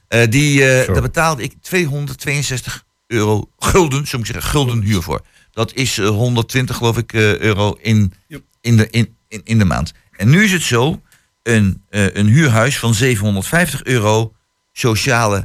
Eh, 0.07 0.29
die, 0.29 0.65
eh, 0.65 0.85
Zo. 0.85 0.93
daar 0.93 1.01
betaalde 1.01 1.43
ik 1.43 1.53
262 1.61 2.83
euro 3.07 3.49
gulden, 3.59 4.07
zou 4.07 4.21
ik 4.21 4.27
zeggen, 4.27 4.49
gulden 4.51 4.81
huur 4.81 5.01
voor. 5.01 5.21
Dat 5.51 5.73
is 5.73 5.97
eh, 5.97 6.07
120 6.07 6.75
geloof 6.75 6.97
ik 6.97 7.13
eh, 7.13 7.37
euro 7.39 7.77
in, 7.81 8.13
Yep. 8.27 8.41
in, 8.61 8.77
de, 8.77 8.89
in, 8.89 9.15
in, 9.27 9.41
in 9.43 9.57
de 9.57 9.65
maand. 9.65 9.93
En 10.17 10.29
nu 10.29 10.43
is 10.43 10.51
het 10.51 10.61
zo, 10.61 11.01
een, 11.43 11.83
eh, 11.89 12.15
een 12.15 12.27
huurhuis 12.27 12.79
van 12.79 12.93
750 12.93 13.83
euro 13.83 14.33
sociale 14.71 15.37
eh, 15.37 15.43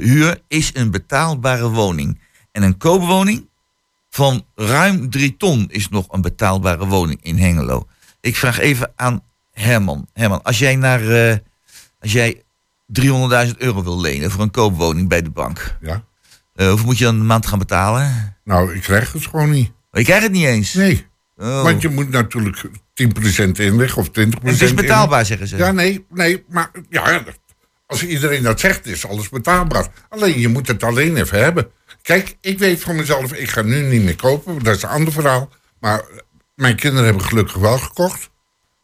huur 0.00 0.40
is 0.48 0.70
een 0.74 0.90
betaalbare 0.90 1.68
woning. 1.68 2.20
En 2.52 2.62
een 2.62 2.76
koopwoning 2.76 3.48
van 4.10 4.44
ruim 4.54 5.10
3 5.10 5.36
ton 5.36 5.66
is 5.70 5.88
nog 5.88 6.06
een 6.10 6.20
betaalbare 6.20 6.86
woning 6.86 7.18
in 7.22 7.38
Hengelo. 7.38 7.86
Ik 8.20 8.36
vraag 8.36 8.58
even 8.58 8.92
aan 8.96 9.22
Herman. 9.52 10.08
Herman, 10.12 10.42
als 10.42 10.58
jij 10.58 10.76
naar 10.76 11.08
eh, 11.08 11.36
als 12.00 12.12
jij 12.12 12.42
300.000 13.00 13.56
euro 13.58 13.82
wil 13.82 14.00
lenen 14.00 14.30
voor 14.30 14.42
een 14.42 14.50
koopwoning 14.50 15.08
bij 15.08 15.22
de 15.22 15.30
bank, 15.30 15.76
ja. 15.80 16.04
eh, 16.54 16.68
hoeveel 16.68 16.86
moet 16.86 16.98
je 16.98 17.04
dan 17.04 17.20
een 17.20 17.26
maand 17.26 17.46
gaan 17.46 17.58
betalen? 17.58 18.36
Nou, 18.44 18.74
ik 18.74 18.82
krijg 18.82 19.12
het 19.12 19.26
gewoon 19.26 19.50
niet. 19.50 19.72
Maar 19.90 20.00
je 20.00 20.06
krijgt 20.06 20.22
het 20.22 20.32
niet 20.32 20.44
eens. 20.44 20.74
Nee. 20.74 21.06
Oh. 21.36 21.62
Want 21.62 21.82
je 21.82 21.88
moet 21.88 22.10
natuurlijk 22.10 22.64
10% 22.66 23.50
inleggen 23.52 23.98
of 23.98 24.08
20% 24.08 24.12
En 24.12 24.32
het 24.42 24.62
is 24.62 24.74
betaalbaar, 24.74 25.26
zeggen 25.26 25.48
ze. 25.48 25.56
Ja, 25.56 25.72
nee, 25.72 26.06
nee, 26.10 26.44
maar 26.48 26.70
ja, 26.88 27.22
als 27.88 28.06
iedereen 28.06 28.42
dat 28.42 28.60
zegt, 28.60 28.86
is 28.86 29.06
alles 29.06 29.28
betaalbaar. 29.28 29.86
Alleen, 30.08 30.40
je 30.40 30.48
moet 30.48 30.66
het 30.66 30.82
alleen 30.82 31.16
even 31.16 31.38
hebben. 31.38 31.70
Kijk, 32.02 32.36
ik 32.40 32.58
weet 32.58 32.80
van 32.80 32.96
mezelf, 32.96 33.32
ik 33.32 33.50
ga 33.50 33.62
nu 33.62 33.82
niet 33.82 34.02
meer 34.02 34.16
kopen, 34.16 34.62
dat 34.62 34.76
is 34.76 34.82
een 34.82 34.88
ander 34.88 35.12
verhaal. 35.12 35.48
Maar 35.80 36.04
mijn 36.54 36.76
kinderen 36.76 37.04
hebben 37.04 37.24
gelukkig 37.24 37.56
wel 37.56 37.78
gekocht. 37.78 38.30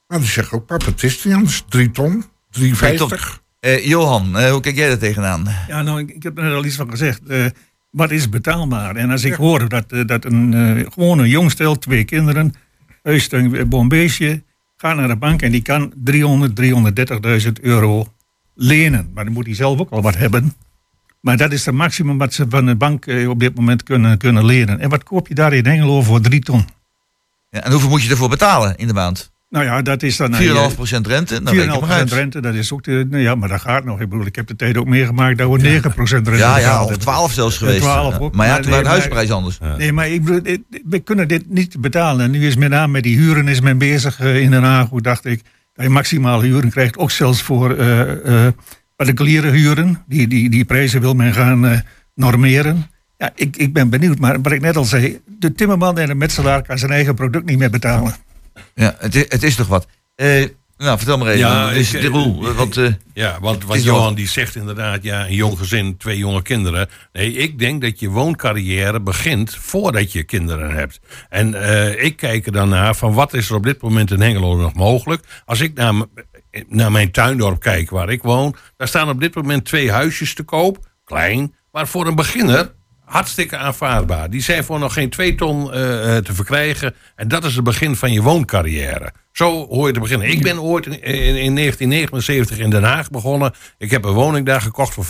Maar 0.07 0.19
die 0.19 0.29
zeggen 0.29 0.59
ook, 0.59 0.67
papa, 0.67 0.85
het 0.85 1.03
is 1.03 1.25
niet 1.25 1.35
anders. 1.35 1.65
3 1.69 1.91
ton, 1.91 2.25
3,50. 2.51 3.43
Eh, 3.61 3.87
Johan, 3.87 4.39
eh, 4.39 4.51
hoe 4.51 4.61
kijk 4.61 4.77
jij 4.77 4.89
daar 4.89 4.99
tegenaan? 4.99 5.49
Ja, 5.69 5.83
nou, 5.83 6.01
ik, 6.01 6.11
ik 6.11 6.23
heb 6.23 6.39
er 6.39 6.45
net 6.45 6.53
al 6.53 6.65
iets 6.65 6.77
van 6.77 6.91
gezegd. 6.91 7.21
Eh, 7.27 7.47
wat 7.91 8.11
is 8.11 8.29
betaalbaar? 8.29 8.97
En 8.97 9.11
als 9.11 9.25
ik 9.25 9.35
hoor 9.35 9.69
dat, 9.69 9.93
eh, 9.93 10.05
dat 10.07 10.25
een 10.25 10.55
eh 10.55 10.93
gewone 10.93 11.29
jong 11.29 11.51
stel, 11.51 11.79
twee 11.79 12.05
kinderen, 12.05 12.55
huist 13.03 13.33
een 13.33 13.69
bombeestje, 13.69 14.43
gaat 14.77 14.97
naar 14.97 15.09
de 15.09 15.17
bank 15.17 15.43
en 15.43 15.51
die 15.51 15.63
kan 15.63 15.93
300, 15.97 16.57
330.000 16.57 17.61
euro 17.61 18.13
lenen. 18.55 19.11
Maar 19.15 19.25
dan 19.25 19.33
moet 19.33 19.47
hij 19.47 19.55
zelf 19.55 19.79
ook 19.79 19.91
al 19.91 20.03
wat 20.03 20.17
hebben. 20.17 20.55
Maar 21.21 21.37
dat 21.37 21.53
is 21.53 21.67
het 21.67 21.75
maximum 21.75 22.19
wat 22.19 22.33
ze 22.33 22.45
van 22.49 22.67
de 22.67 22.77
bank 22.77 23.07
eh, 23.07 23.29
op 23.29 23.41
dit 23.41 23.55
moment 23.55 23.83
kunnen, 23.83 24.19
kunnen 24.19 24.45
lenen. 24.45 24.81
En 24.81 24.91
wat 24.91 25.03
koop 25.03 25.29
je 25.29 25.35
daar 25.35 25.53
in 25.53 25.67
Hengelo 25.67 26.03
voor 26.03 26.21
3 26.21 26.41
ton? 26.41 26.65
Ja, 27.51 27.65
en 27.65 27.71
hoeveel 27.71 27.89
moet 27.89 28.03
je 28.03 28.11
ervoor 28.11 28.29
betalen 28.29 28.77
in 28.77 28.87
de 28.87 28.93
maand? 28.93 29.33
Nou 29.51 29.65
ja, 29.67 29.83
dat 29.83 30.03
is 30.03 30.17
dan... 30.17 30.35
4,5% 30.35 30.37
eh, 30.39 30.99
rente? 31.03 31.41
Maar 31.43 31.55
4,5% 31.55 31.89
uit. 31.89 32.13
rente, 32.13 32.41
dat 32.41 32.55
is 32.55 32.73
ook 32.73 32.83
de, 32.85 33.07
nou 33.11 33.23
ja, 33.23 33.35
maar 33.35 33.49
dat 33.49 33.61
gaat 33.61 33.85
nog. 33.85 34.01
Ik 34.01 34.09
bedoel, 34.09 34.27
ik 34.27 34.37
heb 34.37 34.47
de 34.47 34.57
tijd 34.57 34.77
ook 34.77 34.87
meegemaakt 34.87 35.39
dat 35.39 35.51
we 35.51 35.81
9% 35.81 35.93
rente 35.95 36.31
Ja, 36.31 36.59
ja, 36.59 36.75
of 36.75 36.89
hebben. 36.89 36.99
12 36.99 37.33
zelfs 37.33 37.59
geweest. 37.59 37.81
12 37.81 38.13
Ja. 38.15 38.19
ook. 38.21 38.35
Maar 38.35 38.47
ja, 38.47 38.53
Maar 38.53 38.63
toen 38.63 38.71
nee, 38.71 38.81
waren 38.83 38.85
de 38.85 39.01
huisprijs 39.01 39.31
anders. 39.31 39.59
Nee, 39.77 39.93
maar 39.93 40.09
ik 40.09 40.25
bedoel, 40.25 40.57
we 40.89 40.99
kunnen 40.99 41.29
dit 41.29 41.51
niet 41.51 41.81
betalen. 41.81 42.25
En 42.25 42.31
nu 42.31 42.47
is 42.47 42.57
met 42.57 42.71
name 42.71 42.93
met 42.93 43.03
die 43.03 43.17
huren 43.17 43.49
is 43.49 43.61
men 43.61 43.79
bezig 43.79 44.21
eh, 44.21 44.41
in 44.41 44.51
Den 44.51 44.63
Haag. 44.63 44.89
Hoe 44.89 45.03
dacht 45.03 45.25
ik, 45.25 45.43
dat 45.75 45.85
je 45.85 45.91
maximale 45.91 46.43
huren 46.45 46.71
krijgt. 46.71 46.97
Ook 46.97 47.11
zelfs 47.11 47.43
voor 47.43 47.77
eh 47.77 48.47
eh 48.47 48.53
particuliere 48.97 49.51
huren. 49.51 50.03
Die, 50.07 50.29
die, 50.29 50.51
die 50.51 50.65
prijzen 50.65 51.01
wil 51.01 51.15
men 51.15 51.33
gaan 51.33 51.67
eh, 51.67 51.79
normeren. 52.15 52.87
Ja, 53.19 53.33
ik, 53.35 53.57
ik 53.57 53.73
ben 53.73 53.91
benieuwd. 53.91 54.19
Maar 54.19 54.41
wat 54.43 54.53
ik 54.53 54.61
net 54.61 54.77
al 54.77 54.85
zei, 54.85 55.21
de 55.27 55.53
timmerman 55.53 55.99
en 55.99 56.07
de 56.07 56.15
metselaar 56.15 56.63
kan 56.63 56.79
zijn 56.79 56.91
eigen 56.93 57.15
product 57.15 57.45
niet 57.45 57.59
meer 57.59 57.71
betalen. 57.71 58.15
Ja, 58.75 58.95
het, 58.99 59.15
is- 59.15 59.25
het 59.29 59.43
is 59.43 59.55
toch 59.55 59.67
wat. 59.69 59.87
Eh, 60.15 60.45
nou, 60.77 60.97
vertel 60.99 61.19
maar 61.19 61.27
even. 61.27 61.39
Ja, 61.39 61.71
is 61.71 61.95
Roel, 61.95 62.49
eh, 62.49 62.57
want, 62.57 62.79
Ja, 63.15 63.39
want 63.41 63.65
wat 63.65 63.77
wel- 63.77 63.85
Johan 63.85 64.15
die 64.15 64.29
zegt 64.29 64.57
inderdaad, 64.57 65.03
ja, 65.03 65.27
een 65.27 65.35
jong 65.35 65.59
gezin, 65.59 65.97
twee 65.97 66.19
jonge 66.19 66.43
kinderen. 66.43 66.89
Nee, 67.13 67.33
ik 67.33 67.59
denk 67.59 67.83
dat 67.83 68.01
je 68.01 68.09
wooncarrière 68.09 69.01
begint 69.01 69.55
voordat 69.57 70.13
je 70.13 70.23
kinderen 70.23 70.71
hebt. 70.75 71.01
En 71.29 71.55
eh, 71.55 72.05
ik 72.05 72.17
kijk 72.17 72.47
er 72.47 72.53
dan 72.53 72.69
naar 72.69 72.95
van 72.95 73.13
wat 73.13 73.35
is 73.35 73.49
er 73.49 73.57
op 73.57 73.63
dit 73.65 73.83
moment 73.83 74.11
in 74.11 74.21
Hengelo 74.21 74.57
nog 74.57 74.75
mogelijk. 74.75 75.25
Als 75.45 75.61
ik 75.61 75.75
naar, 75.75 75.95
naar 76.69 76.93
mijn 76.93 77.11
tuindorp 77.11 77.61
kijk 77.61 77.91
waar 77.91 78.11
ik 78.11 78.23
woon, 78.23 78.55
daar 78.77 78.89
staan 78.89 79.09
op 79.09 79.21
dit 79.21 79.35
moment 79.35 79.65
twee 79.65 79.91
huisjes 79.91 80.35
te 80.35 80.43
koop. 80.43 80.79
Klein, 81.05 81.55
maar 81.73 81.89
voor 81.89 82.07
een 82.07 82.15
beginner 82.15 82.73
hartstikke 83.15 83.57
aanvaardbaar. 83.57 84.31
Die 84.31 84.43
zijn 84.43 84.65
voor 84.65 84.79
nog 84.79 84.93
geen 84.93 85.11
twee 85.11 85.35
ton 85.35 85.73
eh, 85.73 86.17
eh, 86.17 86.25
te 86.25 86.35
verkrijgen. 86.35 86.95
En 87.17 87.29
dat 87.29 87.45
is 87.45 87.55
het 87.55 87.65
begin 87.65 87.97
van 87.97 88.13
je 88.13 88.23
wooncarrière. 88.23 89.13
Zo 89.33 89.67
hoor 89.67 89.87
je 89.87 89.93
te 89.93 90.01
beginnen. 90.01 90.31
Ik 90.31 90.43
ben 90.43 90.61
ooit 90.61 90.87
in, 90.87 90.93
in, 91.03 91.37
in 91.37 91.55
1979 91.55 92.59
in 92.59 92.71
Den 92.71 92.83
Haag 92.83 93.11
begonnen. 93.11 93.53
Ik 93.79 93.91
heb 93.91 94.05
een 94.05 94.13
woning 94.13 94.47
daar 94.47 94.61
gekocht 94.61 94.95
voor 94.95 95.05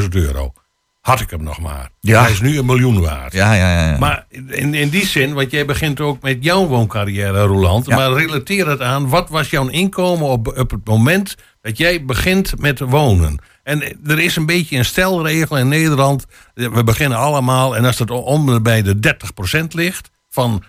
95.000 0.00 0.08
euro. 0.08 0.52
Had 1.00 1.20
ik 1.20 1.30
hem 1.30 1.42
nog 1.42 1.60
maar. 1.60 1.88
Ja. 2.00 2.22
Hij 2.22 2.30
is 2.30 2.40
nu 2.40 2.58
een 2.58 2.66
miljoen 2.66 3.00
waard. 3.00 3.32
ja, 3.32 3.52
ja, 3.52 3.72
ja. 3.72 3.90
ja. 3.90 3.98
Maar 3.98 4.26
in, 4.28 4.74
in 4.74 4.88
die 4.88 5.06
zin, 5.06 5.34
want 5.34 5.50
jij 5.50 5.64
begint 5.64 6.00
ook 6.00 6.22
met 6.22 6.36
jouw 6.40 6.66
wooncarrière, 6.66 7.42
Roland. 7.42 7.86
Ja. 7.86 7.96
Maar 7.96 8.12
relateer 8.12 8.68
het 8.68 8.80
aan, 8.80 9.08
wat 9.08 9.30
was 9.30 9.50
jouw 9.50 9.68
inkomen 9.68 10.28
op, 10.28 10.58
op 10.58 10.70
het 10.70 10.86
moment 10.86 11.34
dat 11.60 11.78
jij 11.78 12.04
begint 12.04 12.60
met 12.60 12.78
wonen? 12.80 13.38
En 13.66 13.82
er 14.06 14.18
is 14.18 14.36
een 14.36 14.46
beetje 14.46 14.76
een 14.76 14.84
stelregel 14.84 15.56
in 15.58 15.68
Nederland. 15.68 16.26
We 16.54 16.84
beginnen 16.84 17.18
allemaal, 17.18 17.76
en 17.76 17.84
als 17.84 17.96
dat 17.96 18.10
om 18.10 18.62
bij 18.62 18.82
de 18.82 18.98
30% 19.54 19.66
ligt 19.68 20.10
van 20.30 20.62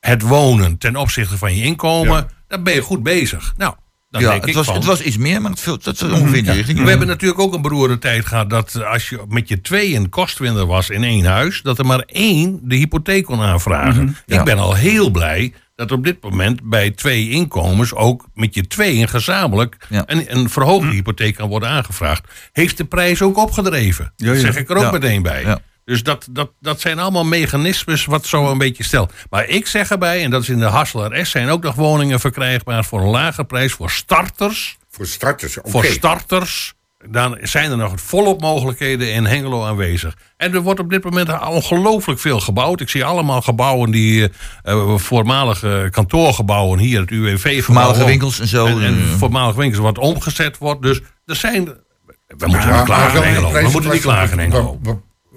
het 0.00 0.22
wonen 0.22 0.78
ten 0.78 0.96
opzichte 0.96 1.38
van 1.38 1.56
je 1.56 1.64
inkomen, 1.64 2.14
Ja. 2.16 2.26
dan 2.48 2.62
ben 2.62 2.74
je 2.74 2.80
goed 2.82 3.02
bezig. 3.02 3.54
Nou, 3.56 3.74
dan 4.10 4.20
ja, 4.22 4.28
denk 4.28 4.40
het, 4.40 4.50
ik 4.50 4.56
was, 4.56 4.66
van, 4.66 4.74
het 4.74 4.84
was 4.84 5.00
iets 5.02 5.16
meer, 5.16 5.40
maar 5.42 5.50
het, 5.50 5.60
viel- 5.60 5.78
dat 5.82 5.94
is 5.94 6.02
ongeveer 6.02 6.42
richting. 6.44 6.82
we 6.82 6.88
hebben 6.88 7.06
natuurlijk 7.06 7.40
ook 7.40 7.54
een 7.54 7.62
beroerde 7.62 7.98
tijd 7.98 8.26
gehad 8.26 8.50
dat 8.50 8.84
als 8.84 9.08
je 9.08 9.24
met 9.28 9.48
je 9.48 9.60
tweeën 9.60 10.08
kostwinner 10.08 10.66
was 10.66 10.90
in 10.90 11.04
één 11.04 11.24
huis, 11.24 11.62
dat 11.62 11.78
er 11.78 11.86
maar 11.86 12.00
één 12.06 12.60
de 12.62 12.76
hypotheek 12.76 13.24
kon 13.24 13.40
aanvragen. 13.40 14.16
Ja. 14.26 14.38
Ik 14.38 14.44
ben 14.44 14.58
al 14.58 14.74
heel 14.74 15.10
blij 15.10 15.52
dat 15.74 15.92
op 15.92 16.04
dit 16.04 16.22
moment 16.22 16.62
bij 16.62 16.90
twee 16.90 17.30
inkomens 17.30 17.94
ook 17.94 18.26
met 18.34 18.54
je 18.54 18.66
tweeën 18.66 19.08
gezamenlijk 19.08 19.76
Ja. 19.88 20.02
een, 20.06 20.36
een 20.36 20.50
verhoogde 20.50 20.90
hypotheek 20.90 21.34
kan 21.34 21.48
worden 21.48 21.68
aangevraagd. 21.68 22.24
Heeft 22.52 22.76
de 22.76 22.84
prijs 22.84 23.22
ook 23.22 23.36
opgedreven? 23.36 24.12
Ja, 24.16 24.26
ja. 24.26 24.32
Dat 24.32 24.40
zeg 24.40 24.56
ik 24.56 24.70
er 24.70 24.76
ook 24.76 24.82
Ja. 24.82 24.90
meteen 24.90 25.22
bij. 25.22 25.42
Ja. 25.42 25.58
Dus 25.84 26.02
dat, 26.02 26.26
dat, 26.30 26.50
dat 26.60 26.80
zijn 26.80 26.98
allemaal 26.98 27.24
mechanismes 27.24 28.04
wat 28.04 28.26
zo 28.26 28.50
een 28.50 28.58
beetje 28.58 28.84
stelt. 28.84 29.12
Maar 29.30 29.46
ik 29.48 29.66
zeg 29.66 29.90
erbij, 29.90 30.22
en 30.24 30.30
dat 30.30 30.42
is 30.42 30.48
in 30.48 30.58
de 30.58 30.64
Hasselaar 30.64 31.26
S, 31.26 31.30
zijn 31.30 31.48
ook 31.48 31.62
nog 31.62 31.74
woningen 31.74 32.20
verkrijgbaar 32.20 32.84
voor 32.84 33.00
een 33.00 33.08
lage 33.10 33.44
prijs 33.44 33.72
voor 33.72 33.90
starters 33.90 34.76
Voor 34.90 35.06
starters, 35.06 35.58
oké. 35.58 35.70
voor 35.70 35.84
starters. 35.84 36.74
Dan 37.08 37.38
zijn 37.42 37.70
er 37.70 37.76
nog 37.76 37.92
volop 38.00 38.40
mogelijkheden 38.40 39.12
in 39.12 39.24
Hengelo 39.24 39.64
aanwezig. 39.64 40.16
En 40.36 40.54
er 40.54 40.60
wordt 40.60 40.80
op 40.80 40.90
dit 40.90 41.04
moment 41.04 41.40
ongelooflijk 41.48 42.20
veel 42.20 42.40
gebouwd. 42.40 42.80
Ik 42.80 42.88
zie 42.88 43.04
allemaal 43.04 43.42
gebouwen 43.42 43.90
die 43.90 44.22
eh, 44.22 44.28
eh, 44.62 44.96
voormalige 44.96 45.88
kantoorgebouwen 45.90 46.78
hier, 46.78 47.00
het 47.00 47.10
UWV. 47.10 47.64
Voormalige 47.64 48.04
winkels 48.04 48.40
en 48.40 48.46
zo. 48.46 48.66
En, 48.66 48.82
en 48.82 48.96
Eh, 48.98 49.04
voormalige 49.18 49.58
winkels 49.58 49.80
wat 49.82 49.98
omgezet 49.98 50.58
wordt. 50.58 50.82
Dus 50.82 51.00
er 51.26 51.36
zijn. 51.36 51.64
We 51.64 52.46
moeten 52.46 52.68
Ja, 52.68 52.76
niet 52.76 52.84
klagen 52.84 53.16
in 53.16 53.22
Hengelo. 53.34 53.52
We 53.52 53.68
moeten 53.72 53.90
niet 53.90 54.00
klagen 54.02 54.32
in 54.38 54.50
Hengelo. 54.52 54.80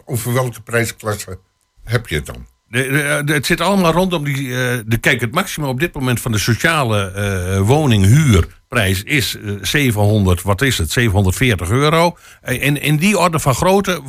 Over 0.06 0.34
welke 0.34 0.62
prijsklasse 0.62 1.40
heb 1.84 2.08
je 2.08 2.16
het 2.16 2.26
dan? 2.26 2.46
De, 2.68 2.82
de- 2.82 3.22
de- 3.26 3.34
het 3.34 3.46
zit 3.46 3.62
allemaal 3.62 3.92
rondom 3.92 4.24
die. 4.24 4.36
eh, 4.50 4.78
de, 4.86 4.98
kijk, 4.98 5.22
het 5.22 5.32
maximum 5.34 5.70
op 5.70 5.80
dit 5.80 5.94
moment 5.94 6.22
van 6.22 6.32
de 6.32 6.38
sociale 6.38 7.12
eh 7.12 7.60
woninghuurprijs 8.76 9.04
is 9.04 9.38
eh, 9.38 9.52
700, 9.62 10.42
wat 10.42 10.62
is 10.62 10.78
het? 10.78 10.92
740 10.92 11.70
euro. 11.70 12.18
Eh, 12.42 12.62
in, 12.64 12.82
in 12.82 12.98
die 12.98 13.18
orde 13.20 13.40
van 13.40 13.56
grootte 13.56 14.02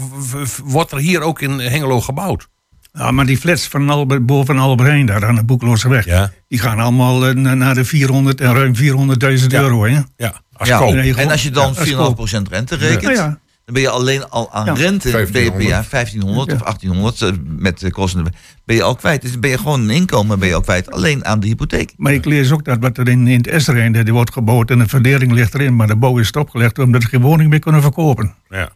wordt 0.64 0.92
er 0.92 0.98
hier 0.98 1.20
ook 1.20 1.40
in 1.40 1.58
Hengelo 1.58 2.00
gebouwd. 2.00 2.48
Ja, 2.92 3.10
maar 3.10 3.26
die 3.26 3.36
flats 3.38 3.66
van 3.66 3.90
Albert, 3.90 4.26
boven 4.26 4.58
Albert 4.58 4.88
Heijn, 4.88 5.06
daar 5.06 5.26
aan 5.26 5.34
de 5.34 5.44
Boekloze 5.44 5.88
weg, 5.88 6.04
Ja. 6.04 6.30
die 6.48 6.58
gaan 6.58 6.78
allemaal 6.78 7.26
eh, 7.26 7.34
na- 7.34 7.54
naar 7.54 7.74
de 7.74 7.84
400 7.84 8.40
en 8.40 8.54
ruim 8.54 8.74
400.000 8.76 9.52
euro. 9.52 9.84
Hè? 9.84 10.00
Ja, 10.16 10.40
als 10.52 10.68
ja. 10.68 10.80
En 11.16 11.30
als 11.30 11.42
je 11.42 11.50
dan 11.50 11.72
Ja, 11.84 11.96
als 11.96 12.38
4,5% 12.38 12.48
rente 12.50 12.74
rekent, 12.76 13.02
Ja, 13.02 13.10
ja. 13.24 13.38
Dan 13.66 13.74
ben 13.74 13.82
je 13.82 13.88
alleen 13.90 14.28
al 14.30 14.52
aan 14.52 14.64
Ja. 14.66 14.72
rente 14.72 15.10
ben 15.10 15.20
je 15.20 15.26
per 15.26 15.32
1500. 15.32 15.68
jaar 15.68 15.86
1500 15.90 16.52
of 16.52 16.58
Ja. 16.58 16.64
1800 16.64 17.22
eh, 17.22 17.30
met 17.58 17.80
de 17.80 17.90
kosten. 17.90 18.26
Ben 18.64 18.76
je 18.76 18.82
al 18.82 18.94
kwijt. 18.94 19.22
Dus 19.22 19.38
ben 19.38 19.50
je 19.50 19.58
gewoon 19.58 19.80
een 19.80 19.90
inkomen 19.90 20.38
ben 20.38 20.48
je 20.48 20.54
al 20.54 20.60
kwijt. 20.60 20.90
Alleen 20.90 21.24
aan 21.24 21.40
de 21.40 21.46
hypotheek. 21.46 21.92
Maar 21.96 22.12
ik 22.12 22.24
lees 22.24 22.50
ook 22.52 22.64
dat 22.64 22.78
wat 22.80 22.98
er 22.98 23.08
in, 23.08 23.26
in 23.26 23.36
het 23.36 23.46
Esrijn, 23.46 23.92
die 23.92 24.12
wordt 24.12 24.32
gebouwd 24.32 24.70
en 24.70 24.78
de 24.78 24.88
verdeling 24.88 25.32
ligt 25.32 25.54
erin, 25.54 25.76
maar 25.76 25.86
de 25.86 25.96
bouw 25.96 26.18
is 26.18 26.26
stopgelegd 26.26 26.78
omdat 26.78 27.02
ze 27.02 27.08
geen 27.08 27.20
woning 27.20 27.50
meer 27.50 27.58
kunnen 27.58 27.82
verkopen. 27.82 28.34
Ja. 28.48 28.68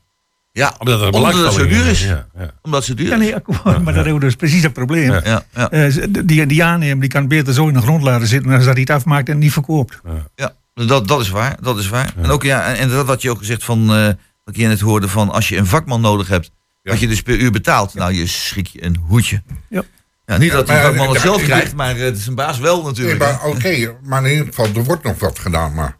Ja, 0.53 0.75
Omdat 0.79 1.13
omdat 1.15 1.35
het 1.35 1.53
zo 1.53 1.67
duur 1.67 1.87
is. 1.87 2.05
Ja, 2.05 2.27
ja. 2.39 2.51
Omdat 2.63 2.87
het 2.87 2.97
duur 2.97 3.07
Ja, 3.07 3.13
is. 3.15 3.19
nee, 3.21 3.35
akkoord, 3.35 3.65
maar 3.65 3.75
dat 3.85 3.95
hebben 3.95 4.15
we 4.15 4.21
dus 4.21 4.35
precies 4.35 4.63
het 4.63 4.73
probleem. 4.73 5.13
Ja. 5.13 5.21
Ja, 5.25 5.43
ja. 5.55 5.71
Eh, 5.71 5.91
ze- 5.91 6.25
die, 6.25 6.47
die 6.47 6.65
aannemer 6.65 7.01
die 7.01 7.09
kan 7.11 7.29
beter 7.29 7.55
zo 7.55 7.69
in 7.69 7.75
de 7.75 7.81
grond 7.81 8.03
laten 8.03 8.27
zitten 8.27 8.51
als 8.53 8.65
dat 8.65 8.73
hij 8.73 8.81
het 8.81 8.91
afmaakt 8.91 9.29
en 9.29 9.39
niet 9.39 9.53
verkoopt. 9.53 10.01
Ja, 10.35 10.53
dat, 10.75 11.09
dat 11.09 11.21
is 11.21 11.29
waar. 11.29 11.57
Dat 11.61 11.79
is 11.79 11.89
waar. 11.89 12.13
En 12.23 12.31
ook 12.31 12.43
ja, 12.43 12.65
en, 12.67 12.77
en 12.77 12.89
dat 12.89 13.07
wat 13.07 13.23
je 13.23 13.31
ook 13.31 13.39
gezegd 13.39 13.65
van, 13.65 13.95
eh, 13.95 14.09
wat 14.51 14.61
je 14.61 14.67
net 14.67 14.81
hoorde 14.81 15.09
van 15.09 15.31
als 15.31 15.49
je 15.49 15.57
een 15.57 15.67
vakman 15.67 16.01
nodig 16.01 16.29
hebt, 16.29 16.51
Ja. 16.83 16.91
wat 16.91 17.01
je 17.01 17.07
dus 17.09 17.23
per 17.23 17.39
uur 17.39 17.51
betaalt, 17.51 17.95
nou 17.95 18.13
je 18.13 18.27
schrik 18.27 18.67
je 18.67 18.85
een 18.85 18.97
hoedje. 19.07 19.43
Ja. 19.69 19.83
Ja, 20.27 20.37
niet 20.37 20.53
dat 20.53 20.67
de 20.67 20.73
maar, 20.73 20.83
vakman 20.83 21.07
het 21.07 21.17
ja, 21.17 21.23
zelf 21.23 21.39
ik- 21.41 21.45
krijgt, 21.45 21.75
maar 21.75 21.97
eh, 21.97 22.03
het 22.03 22.17
is 22.17 22.27
een 22.27 22.35
baas 22.35 22.59
wel 22.59 22.83
natuurlijk. 22.83 23.45
oké, 23.45 23.97
maar 24.03 24.25
in 24.25 24.31
ieder 24.31 24.47
geval, 24.47 24.67
er 24.75 24.85
wordt 24.85 25.03
nog 25.03 25.19
wat 25.19 25.39
gedaan, 25.39 25.75
maar 25.75 25.97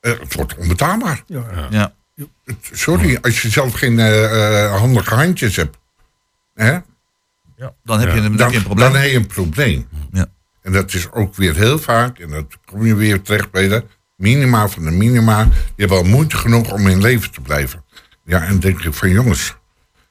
eh, 0.00 0.12
het 0.20 0.34
wordt 0.34 0.56
onbetaalbaar. 0.56 1.22
Ja. 1.26 1.44
ja. 1.70 1.92
Sorry, 2.72 3.18
als 3.22 3.42
je 3.42 3.48
zelf 3.50 3.72
geen 3.72 3.98
eh, 3.98 4.64
eh, 4.64 4.76
handige 4.80 5.14
handjes 5.14 5.56
hebt, 5.56 5.76
hè, 6.54 6.78
Dan 7.84 8.00
heb 8.00 8.14
je, 8.14 8.20
een, 8.20 8.36
dan 8.36 8.40
heb 8.40 8.50
je 8.50 8.56
een 8.56 8.62
probleem. 8.62 8.92
dan 8.92 9.00
heb 9.00 9.10
je 9.10 9.16
een 9.16 9.26
probleem. 9.26 9.88
Ja. 10.12 10.26
En 10.62 10.72
dat 10.72 10.92
is 10.94 11.10
ook 11.10 11.34
weer 11.34 11.54
heel 11.54 11.78
vaak, 11.78 12.18
en 12.18 12.30
dat 12.30 12.44
kom 12.64 12.86
je 12.86 12.94
weer 12.94 13.22
terecht 13.22 13.50
bij 13.50 13.68
de 13.68 13.84
minima 14.16 14.68
van 14.68 14.84
de 14.84 14.90
minima. 14.90 15.44
Die 15.44 15.52
hebben 15.76 15.96
al 15.98 16.04
moeite 16.04 16.36
genoeg 16.36 16.72
om 16.72 16.86
in 16.88 17.00
leven 17.00 17.30
te 17.32 17.40
blijven. 17.40 17.84
Ja, 18.28 18.42
en 18.42 18.60
denk 18.60 18.80
ik 18.84 18.94
van 18.94 19.10
jongens, 19.10 19.54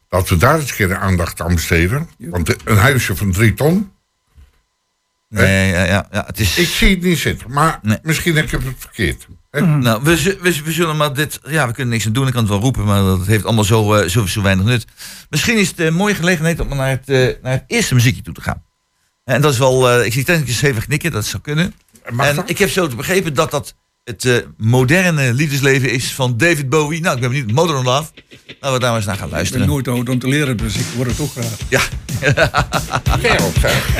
laten 0.10 0.34
we 0.34 0.40
daar 0.40 0.60
eens 0.60 0.70
een 0.70 0.76
keer 0.76 0.88
de 0.88 0.98
aandacht 0.98 1.42
aan 1.42 1.54
besteden. 1.56 2.10
Want 2.18 2.56
een 2.68 2.78
huisje 2.78 3.16
van 3.16 3.32
drie 3.32 3.54
ton, 3.54 3.92
Nee, 5.30 5.72
ja, 5.72 5.84
ja, 5.84 6.08
ja, 6.12 6.24
het 6.28 6.40
is... 6.40 6.58
ik 6.58 6.68
zie 6.68 6.90
het 6.90 7.02
niet 7.02 7.18
zitten. 7.18 7.52
Maar 7.52 7.80
Nee. 7.82 7.98
misschien 8.02 8.36
heb 8.36 8.46
ik 8.46 8.52
het 8.52 8.64
verkeerd. 8.78 9.28
hè. 9.52 9.62
Nou, 9.62 10.04
we, 10.04 10.38
we, 10.42 10.62
we 10.64 10.72
zullen 10.72 10.98
maar 10.98 11.14
dit. 11.14 11.40
Ja, 11.48 11.68
we 11.68 11.74
kunnen 11.74 11.94
niks 11.94 12.06
aan 12.06 12.14
doen. 12.14 12.28
Ik 12.28 12.32
kan 12.34 12.42
het 12.42 12.52
wel 12.52 12.60
roepen, 12.62 12.84
maar 12.86 13.02
dat 13.02 13.26
heeft 13.26 13.46
allemaal 13.46 13.64
zo, 13.64 13.94
eh, 13.96 14.10
zo, 14.10 14.26
zo 14.26 14.42
weinig 14.42 14.66
nut. 14.66 14.86
Misschien 15.30 15.58
is 15.58 15.68
het 15.68 15.80
een 15.80 15.94
mooie 15.94 16.16
gelegenheid 16.16 16.60
om 16.60 16.68
naar 16.68 16.90
het, 16.90 17.10
eh, 17.10 17.44
naar 17.44 17.52
het 17.52 17.64
eerste 17.68 17.94
muziekje 17.94 18.22
toe 18.22 18.34
te 18.34 18.42
gaan. 18.42 18.64
En 19.24 19.42
dat 19.42 19.54
is 19.54 19.60
wel. 19.60 19.90
eh, 19.90 20.06
ik 20.06 20.14
zie 20.14 20.24
technicus 20.24 20.62
even 20.62 20.86
knikken, 20.86 21.12
dat 21.12 21.26
zou 21.26 21.42
kunnen. 21.44 21.74
Mag 22.12 22.26
en 22.28 22.36
dat? 22.36 22.50
ik 22.50 22.58
heb 22.58 22.70
zo 22.70 22.88
te 22.88 22.96
begrepen 22.96 23.34
dat 23.34 23.52
dat 23.52 23.76
het 24.08 24.26
eh, 24.26 24.36
moderne 24.58 25.34
liefdesleven 25.34 25.92
is 25.92 26.14
van 26.14 26.38
David 26.38 26.70
Bowie. 26.70 27.02
Nou, 27.02 27.16
ik 27.16 27.22
ben 27.22 27.30
benieuwd. 27.30 27.52
Modern 27.52 27.84
Love. 27.84 28.12
Laten 28.60 28.74
we 28.74 28.80
daar 28.80 28.80
maar 28.80 28.96
eens 28.96 29.06
naar 29.06 29.16
gaan 29.16 29.24
Ik 29.26 29.30
ben 29.30 29.30
luisteren. 29.40 29.68
nooit 29.68 29.88
oud 29.88 30.10
om 30.10 30.20
te 30.20 30.28
leren, 30.28 30.58
dus 30.58 30.76
ik 30.76 30.86
hoor 30.96 31.06
het 31.06 31.20
ook 31.20 31.32
graag. 31.32 31.58
Ja, 31.70 31.82
Gerald, 33.20 33.56
zeg. 33.62 33.96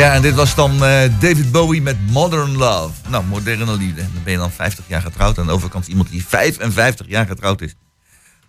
Ja, 0.00 0.12
en 0.14 0.22
dit 0.22 0.34
was 0.34 0.54
dan 0.54 0.84
eh, 0.84 1.10
David 1.20 1.52
Bowie 1.52 1.82
met 1.82 1.96
Modern 2.10 2.56
Love. 2.56 2.90
Nou, 3.08 3.24
moderne 3.24 3.76
liefde. 3.76 4.00
Dan 4.00 4.22
ben 4.24 4.32
je 4.32 4.38
dan 4.38 4.50
50 4.50 4.84
jaar 4.88 5.02
getrouwd. 5.02 5.34
En 5.34 5.40
aan 5.40 5.46
de 5.46 5.52
overkant 5.54 5.86
iemand 5.86 6.10
die 6.10 6.24
55 6.26 7.06
jaar 7.08 7.26
getrouwd 7.26 7.60
is. 7.60 7.74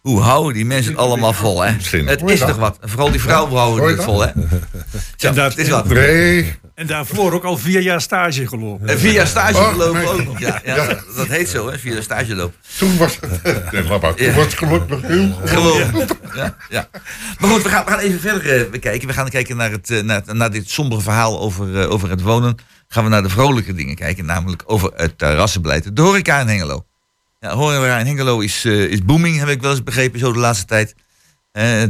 Hoe 0.02 0.22
houden 0.22 0.54
die 0.54 0.66
mensen 0.66 0.92
het 0.92 1.02
allemaal 1.02 1.34
vol, 1.34 1.62
hè? 1.64 1.72
Het 2.06 2.22
is 2.30 2.40
toch 2.40 2.58
wat? 2.58 2.78
Vooral 2.82 3.12
die 3.12 3.22
vrouwen 3.22 3.58
houden 3.58 3.88
het 3.88 4.04
vol, 4.04 4.22
hè? 4.22 4.28
Dat- 5.18 5.36
het 5.36 5.58
is 5.58 5.70
wat. 5.70 5.88
Nee, 5.88 6.56
En 6.82 6.88
daarvoor 6.88 7.34
ook 7.34 7.44
al 7.44 7.58
vier 7.58 7.82
jaar 7.82 8.02
stage 8.02 8.48
gelopen. 8.48 8.88
En 8.88 9.00
via 9.00 9.26
stage 9.26 9.58
Oh, 9.58 9.70
gelopen 9.70 10.08
ook 10.08 10.24
nog. 10.26 10.40
Ja, 10.40 10.62
ja, 10.66 10.76
Ja. 10.76 11.00
Dat 11.16 11.28
heet 11.28 11.50
zo, 11.50 11.70
hè? 11.70 11.80
Via 11.80 12.02
stage 12.02 12.36
lopen. 12.36 12.56
toen 12.78 12.98
was 12.98 13.18
het... 13.22 13.44
Nee, 13.72 13.84
maar. 13.84 14.16
Toen 14.16 14.26
Ja. 14.26 14.34
was 14.34 14.46
het 14.46 14.54
gelukkig 14.54 15.02
heel 15.02 15.32
goed. 15.32 15.50
Gewoon. 15.50 16.08
Ja, 16.36 16.56
ja. 16.70 16.88
Maar 17.40 17.50
goed, 17.50 17.62
we 17.64 17.70
gaan, 17.70 17.86
we 17.86 17.92
gaan 17.92 18.00
even 18.00 18.20
verder 18.20 18.72
eh, 18.74 18.80
kijken. 18.80 19.08
We 19.08 19.14
gaan 19.14 19.30
kijken 19.30 19.58
naar, 19.58 19.72
het, 19.72 19.90
eh, 19.90 20.02
naar, 20.02 20.22
naar 20.26 20.52
dit 20.52 20.70
sombere 20.70 21.02
verhaal 21.02 21.40
over, 21.40 21.82
eh, 21.82 21.92
over 21.92 22.10
het 22.10 22.22
wonen. 22.22 22.56
Gaan 22.88 23.04
we 23.04 23.10
naar 23.10 23.24
de 23.24 23.30
vrolijke 23.30 23.74
dingen 23.74 23.96
kijken, 23.96 24.26
namelijk 24.26 24.64
over 24.66 24.92
het 24.96 25.18
terrassenbeleid. 25.18 25.96
De 25.96 26.02
horeca 26.02 26.40
in 26.40 26.48
Hengelo. 26.48 26.86
Ja, 27.40 27.54
horeca 27.54 27.98
in 27.98 28.06
Hengelo 28.06 28.40
is, 28.40 28.66
eh, 28.66 28.74
is 28.84 29.06
booming, 29.06 29.38
heb 29.40 29.48
ik 29.48 29.62
wel 29.62 29.72
eens 29.72 29.84
begrepen, 29.84 30.20
zo 30.20 30.32
de 30.34 30.40
laatste 30.40 30.66
tijd. 30.66 30.96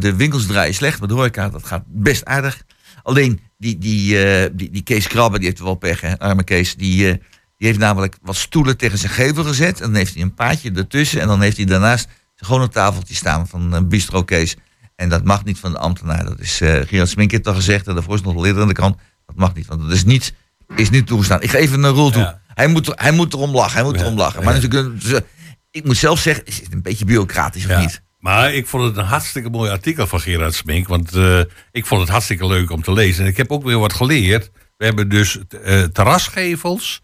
De 0.02 0.14
winkels 0.16 0.46
draaien 0.46 0.74
slecht, 0.74 1.00
maar 1.00 1.08
de 1.08 1.14
horeca 1.14 1.50
dat 1.50 1.66
gaat 1.66 1.84
best 1.88 2.26
aardig. 2.26 2.62
Alleen 3.04 3.40
die, 3.58 3.78
die, 3.78 4.26
eh, 4.26 4.50
die, 4.54 4.70
die 4.72 4.82
Kees 4.84 5.08
Krabbe, 5.08 5.38
die 5.40 5.48
heeft 5.48 5.60
wel 5.62 5.76
pech, 5.76 6.02
hè? 6.02 6.20
arme 6.20 6.44
Kees. 6.44 6.76
Die, 6.76 7.08
eh, 7.12 7.14
die 7.58 7.68
heeft 7.68 7.80
namelijk 7.80 8.18
wat 8.22 8.36
stoelen 8.36 8.78
tegen 8.78 8.98
zijn 8.98 9.12
gevel 9.12 9.44
gezet. 9.44 9.80
En 9.82 9.86
dan 9.88 9.96
heeft 9.96 10.14
hij 10.14 10.24
een 10.24 10.34
paadje 10.34 10.72
ertussen. 10.72 11.22
En 11.22 11.28
dan 11.28 11.42
heeft 11.42 11.58
hij 11.58 11.66
daarnaast 11.66 12.08
gewoon 12.36 12.62
een 12.62 12.70
tafeltje 12.70 13.16
staan 13.16 13.48
van 13.48 13.72
een 13.74 13.88
bistro 13.90 14.24
Kees. 14.24 14.56
En 14.96 15.10
dat 15.10 15.24
mag 15.24 15.44
niet 15.44 15.60
van 15.60 15.72
de 15.72 15.78
ambtenaar. 15.78 16.26
Dat 16.26 16.40
is 16.40 16.62
eh 16.62 16.82
Gerard 16.88 17.10
Smink 17.10 17.32
heeft 17.32 17.48
al 17.48 17.54
gezegd. 17.54 17.88
En 17.88 17.94
daarvoor 17.94 18.16
is 18.16 18.22
nog 18.22 18.46
eerder 18.46 18.62
aan 18.62 18.68
de 18.68 18.74
kant. 18.74 18.98
Dat 19.26 19.36
mag 19.36 19.54
niet, 19.54 19.66
want 19.66 19.82
dat 19.82 19.92
is 19.92 20.04
niet, 20.04 20.34
is 20.76 20.90
niet 20.90 21.08
toegestaan. 21.08 21.42
Ik 21.42 21.50
ga 21.50 21.58
even 21.58 21.80
naar 21.80 21.92
Roel 21.92 22.12
toe. 22.12 22.22
Ja. 22.22 22.42
Hij, 22.54 22.68
moet 22.68 22.88
er, 22.88 22.94
hij 22.96 23.12
moet 23.12 23.34
erom 23.34 23.52
lachen. 23.52 23.74
Hij 23.74 23.84
moet 23.84 24.00
erom 24.02 24.16
lachen. 24.18 24.44
Maar 24.44 24.54
natuurlijk, 24.54 25.04
een- 25.04 25.24
ik 25.72 25.86
moet 25.86 25.98
zelf 25.98 26.20
zeggen, 26.20 26.46
is 26.46 26.60
het 26.60 26.74
een 26.74 26.82
beetje 26.82 27.06
bureaucratisch 27.06 27.64
of 27.64 27.70
Ja. 27.70 27.80
niet? 27.80 28.02
Maar 28.22 28.54
ik 28.54 28.68
vond 28.68 28.84
het 28.84 28.98
een 28.98 29.06
hartstikke 29.06 29.50
mooi 29.50 29.72
artikel 29.72 30.08
van 30.08 30.20
Gerard 30.20 30.54
Smink. 30.54 30.88
Want 30.88 31.14
eh, 31.16 31.40
ik 31.72 31.86
vond 31.86 32.02
het 32.02 32.10
hartstikke 32.10 32.48
leuk 32.48 32.72
om 32.72 32.82
te 32.82 32.94
lezen. 32.94 33.24
En 33.24 33.30
ik 33.30 33.38
heb 33.38 33.52
ook 33.52 33.64
weer 33.64 33.80
wat 33.80 33.94
geleerd. 33.94 34.52
We 34.78 34.86
hebben 34.86 35.10
dus 35.10 35.38
eh, 35.64 35.84
terrasgevels 35.84 37.02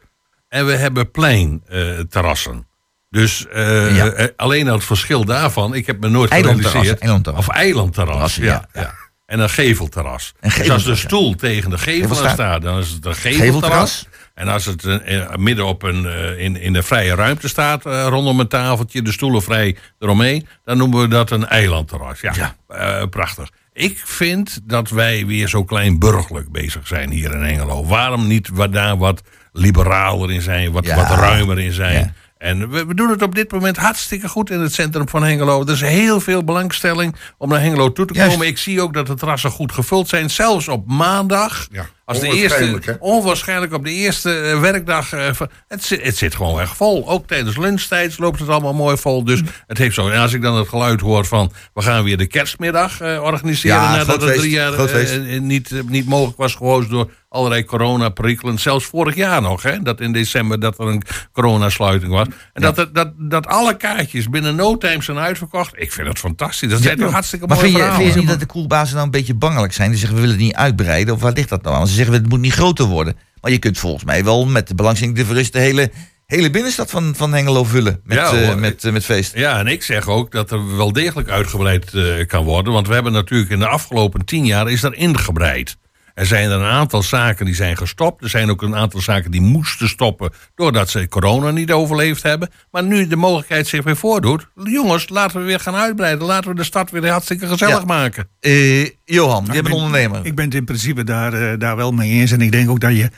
en 0.47 0.65
we 0.65 0.71
hebben 0.75 1.11
pleinterrassen. 1.11 2.67
dus 3.09 3.47
eh, 3.47 3.95
Ja. 3.95 4.29
alleen 4.35 4.67
al 4.67 4.75
het 4.75 4.83
verschil 4.85 5.25
daarvan. 5.25 5.73
Ik 5.73 5.85
heb 5.85 5.99
me 5.99 6.07
nooit 6.09 6.33
gerealiseerd. 6.33 6.99
eilandterrassen. 6.99 7.51
Of 7.53 7.57
eilandterras, 7.59 8.35
ja, 8.35 8.43
ja, 8.43 8.67
ja. 8.73 8.93
En 9.25 9.39
een 9.39 9.49
gevelterras. 9.49 10.33
Een 10.39 10.49
dus 10.49 10.57
als 10.57 10.65
de 10.65 10.71
gevelterras, 10.73 11.01
ja. 11.01 11.07
stoel 11.07 11.35
tegen 11.35 11.69
de 11.69 11.77
gevel 11.77 12.15
staat, 12.15 12.61
dan 12.61 12.79
is 12.79 12.89
het 12.89 13.05
een 13.05 13.15
Gevelterras. 13.15 13.39
gevelterras. 13.41 14.07
En 14.37 14.47
als 14.47 14.65
het 14.65 14.85
eh, 14.85 15.21
eh, 15.21 15.35
midden 15.35 15.65
op 15.65 15.83
een, 15.83 16.05
eh, 16.05 16.39
in, 16.43 16.61
in 16.61 16.73
de 16.73 16.83
vrije 16.83 17.15
ruimte 17.15 17.47
staat, 17.47 17.83
rondom 17.85 18.39
een 18.39 18.47
tafeltje, 18.47 19.01
de 19.01 19.11
stoelen 19.11 19.41
vrij 19.41 19.75
eromheen, 19.99 20.47
dan 20.63 20.77
noemen 20.77 21.01
we 21.01 21.07
dat 21.07 21.31
een 21.31 21.47
eilandterras. 21.47 22.21
Ja, 22.21 22.55
Ja. 22.67 23.05
prachtig. 23.05 23.49
Ik 23.73 24.01
vind 24.05 24.59
dat 24.63 24.89
wij 24.89 25.25
weer 25.25 25.47
zo 25.47 25.63
klein 25.63 25.99
burgerlijk 25.99 26.51
bezig 26.51 26.87
zijn 26.87 27.11
hier 27.11 27.33
in 27.33 27.43
Engelo. 27.43 27.85
Waarom 27.85 28.27
niet 28.27 28.49
wat 28.53 28.73
daar 28.73 28.97
wat 28.97 29.21
liberaler 29.51 30.31
in 30.31 30.41
zijn, 30.41 30.71
wat, 30.71 30.85
Ja. 30.85 30.95
wat 30.95 31.09
ruimer 31.09 31.59
in 31.59 31.71
zijn? 31.73 32.15
En 32.37 32.69
we, 32.69 32.85
we 32.85 32.93
doen 32.93 33.09
het 33.09 33.21
op 33.21 33.35
dit 33.35 33.51
moment 33.51 33.77
hartstikke 33.77 34.27
goed 34.29 34.49
in 34.49 34.59
het 34.59 34.73
centrum 34.73 35.09
van 35.09 35.23
Hengelo. 35.23 35.61
Er 35.61 35.69
is 35.71 35.81
heel 35.81 36.19
veel 36.19 36.43
belangstelling 36.43 37.15
om 37.37 37.49
naar 37.49 37.61
Hengelo 37.61 37.91
toe 37.91 38.05
te 38.05 38.13
Juist. 38.13 38.31
komen. 38.31 38.47
Ik 38.47 38.57
zie 38.57 38.81
ook 38.81 38.93
dat 38.93 39.07
de 39.07 39.13
terrassen 39.15 39.51
goed 39.51 39.71
gevuld 39.71 40.07
zijn. 40.07 40.29
Zelfs 40.29 40.67
op 40.67 40.87
maandag. 40.87 41.67
Ja, 41.71 41.85
als 42.05 42.19
de 42.19 42.27
onwaarschijnlijk, 42.27 42.85
eerste, 42.85 42.91
hè? 42.91 42.97
onwaarschijnlijk 43.11 43.73
op 43.73 43.83
de 43.83 43.91
eerste 43.91 44.39
eh, 44.39 44.59
werkdag. 44.59 45.13
eh, 45.13 45.29
het, 45.67 45.83
zit, 45.83 46.03
het 46.03 46.17
zit 46.17 46.35
gewoon 46.35 46.59
echt 46.61 46.75
vol. 46.75 47.09
Ook 47.09 47.27
tijdens 47.27 47.57
lunchtijd 47.57 48.17
loopt 48.19 48.39
het 48.39 48.49
allemaal 48.49 48.73
mooi 48.73 48.97
vol. 48.97 49.23
Dus 49.23 49.41
Mm. 49.41 49.47
het 49.67 49.77
heeft 49.77 49.95
zo. 49.95 50.09
En 50.09 50.19
als 50.21 50.33
ik 50.33 50.41
dan 50.41 50.55
het 50.55 50.67
geluid 50.67 51.01
hoor 51.01 51.25
van. 51.25 51.51
we 51.73 51.81
gaan 51.81 52.03
weer 52.03 52.17
de 52.17 52.27
kerstmiddag 52.27 53.01
eh, 53.01 53.21
organiseren. 53.23 53.77
Ja, 53.77 53.95
nadat 53.95 54.21
het 54.21 54.33
drie 54.37 54.51
jaar 54.51 55.41
niet, 55.41 55.71
niet 55.87 56.05
mogelijk 56.07 56.37
was 56.37 56.55
gehoord 56.55 56.89
door 56.89 57.11
allerlei 57.37 57.63
coronaperikelen. 57.65 58.59
Zelfs 58.59 58.85
vorig 58.85 59.15
jaar 59.15 59.41
nog, 59.41 59.63
hè, 59.63 59.81
dat 59.81 60.01
in 60.01 60.11
december 60.11 60.59
dat 60.59 60.79
er 60.79 60.87
een 60.87 61.01
coronasluiting 61.31 62.11
was. 62.11 62.27
En 62.53 62.61
dat, 62.61 62.75
dat, 62.75 62.95
dat, 62.95 63.11
dat 63.17 63.47
alle 63.47 63.77
kaartjes 63.77 64.29
binnen 64.29 64.55
no 64.55 64.77
time 64.77 65.03
zijn 65.03 65.17
uitverkocht. 65.17 65.73
Ik 65.75 65.91
vind 65.91 66.07
het 66.07 66.19
fantastisch. 66.19 66.69
Dat 66.69 66.81
zijn 66.81 66.97
toch 66.97 67.11
hartstikke 67.11 67.47
Maar 67.47 67.55
mooie 67.57 67.69
vind 67.69 67.79
je, 67.79 67.83
verhalen. 67.83 68.05
vind 68.05 68.15
je 68.15 68.19
niet 68.29 68.39
dat 68.39 68.47
de 68.49 68.53
koelbazen 68.53 68.93
nou 68.93 69.05
een 69.05 69.11
beetje 69.11 69.33
bangelijk 69.33 69.73
zijn? 69.73 69.89
Die 69.89 69.99
zeggen 69.99 70.15
we 70.17 70.23
willen 70.23 70.37
het 70.37 70.45
niet 70.45 70.55
uitbreiden. 70.55 71.13
Of 71.13 71.21
waar 71.21 71.33
ligt 71.33 71.49
dat 71.49 71.63
nou 71.63 71.75
aan? 71.75 71.87
Ze 71.87 71.93
zeggen 71.93 72.13
het 72.13 72.29
moet 72.29 72.39
niet 72.39 72.53
groter 72.53 72.85
worden. 72.85 73.15
Maar 73.41 73.51
je 73.51 73.57
kunt 73.57 73.77
volgens 73.77 74.03
mij 74.03 74.23
wel 74.23 74.45
met 74.45 74.67
de 74.67 74.75
belangstelling 74.75 75.17
is 75.17 75.51
de 75.51 75.59
hele, 75.59 75.91
hele 76.25 76.49
binnenstad 76.49 76.89
van, 76.89 77.13
van 77.15 77.33
Hengelo 77.33 77.63
vullen. 77.63 78.01
Met, 78.03 78.17
Ja, 78.17 78.31
eh, 78.31 78.55
met, 78.55 78.83
eh, 78.83 78.91
met 78.91 79.05
feest. 79.05 79.35
Ja, 79.35 79.59
en 79.59 79.67
ik 79.67 79.83
zeg 79.83 80.07
ook 80.07 80.31
dat 80.31 80.51
er 80.51 80.77
wel 80.77 80.91
degelijk 80.93 81.29
uitgebreid 81.29 81.93
eh, 81.93 82.27
kan 82.27 82.43
worden. 82.43 82.73
Want 82.73 82.87
we 82.87 82.93
hebben 82.93 83.11
natuurlijk 83.11 83.51
in 83.51 83.59
de 83.59 83.67
afgelopen 83.67 84.25
tien 84.25 84.45
jaar 84.45 84.69
is 84.69 84.83
er 84.83 84.93
ingebreid. 84.93 85.77
Er 86.17 86.25
zijn 86.25 86.49
er 86.49 86.59
een 86.59 86.65
aantal 86.71 87.03
zaken 87.03 87.45
die 87.45 87.55
zijn 87.55 87.77
gestopt. 87.77 88.23
Er 88.23 88.29
zijn 88.29 88.49
ook 88.49 88.61
een 88.61 88.75
aantal 88.75 89.01
zaken 89.01 89.31
die 89.31 89.41
moesten 89.41 89.87
stoppen 89.89 90.31
doordat 90.55 90.89
ze 90.89 91.07
corona 91.07 91.51
niet 91.51 91.71
overleefd 91.71 92.23
hebben. 92.23 92.49
Maar 92.71 92.83
nu 92.83 93.07
de 93.07 93.15
mogelijkheid 93.15 93.67
zich 93.67 93.83
weer 93.83 93.95
voordoet. 93.97 94.47
Jongens, 94.63 95.09
laten 95.09 95.39
we 95.39 95.45
weer 95.45 95.59
gaan 95.59 95.75
uitbreiden. 95.75 96.25
Laten 96.27 96.49
we 96.49 96.55
de 96.55 96.63
stad 96.63 96.91
weer 96.91 97.09
hartstikke 97.09 97.47
gezellig 97.47 97.79
Ja. 97.79 97.85
maken. 97.85 98.27
Eh, 98.39 98.85
Johan, 99.05 99.45
jij 99.45 99.55
ik 99.55 99.63
bent 99.63 99.63
ben- 99.63 99.73
ondernemer. 99.73 100.25
Ik 100.25 100.35
ben 100.35 100.45
het 100.45 100.53
in 100.53 100.65
principe 100.65 101.03
daar, 101.03 101.33
eh, 101.33 101.59
daar 101.59 101.75
wel 101.75 101.91
mee 101.91 102.11
eens. 102.11 102.31
En 102.31 102.41
ik 102.41 102.51
denk 102.51 102.69
ook 102.69 102.79
dat 102.79 102.95
je 102.95 103.09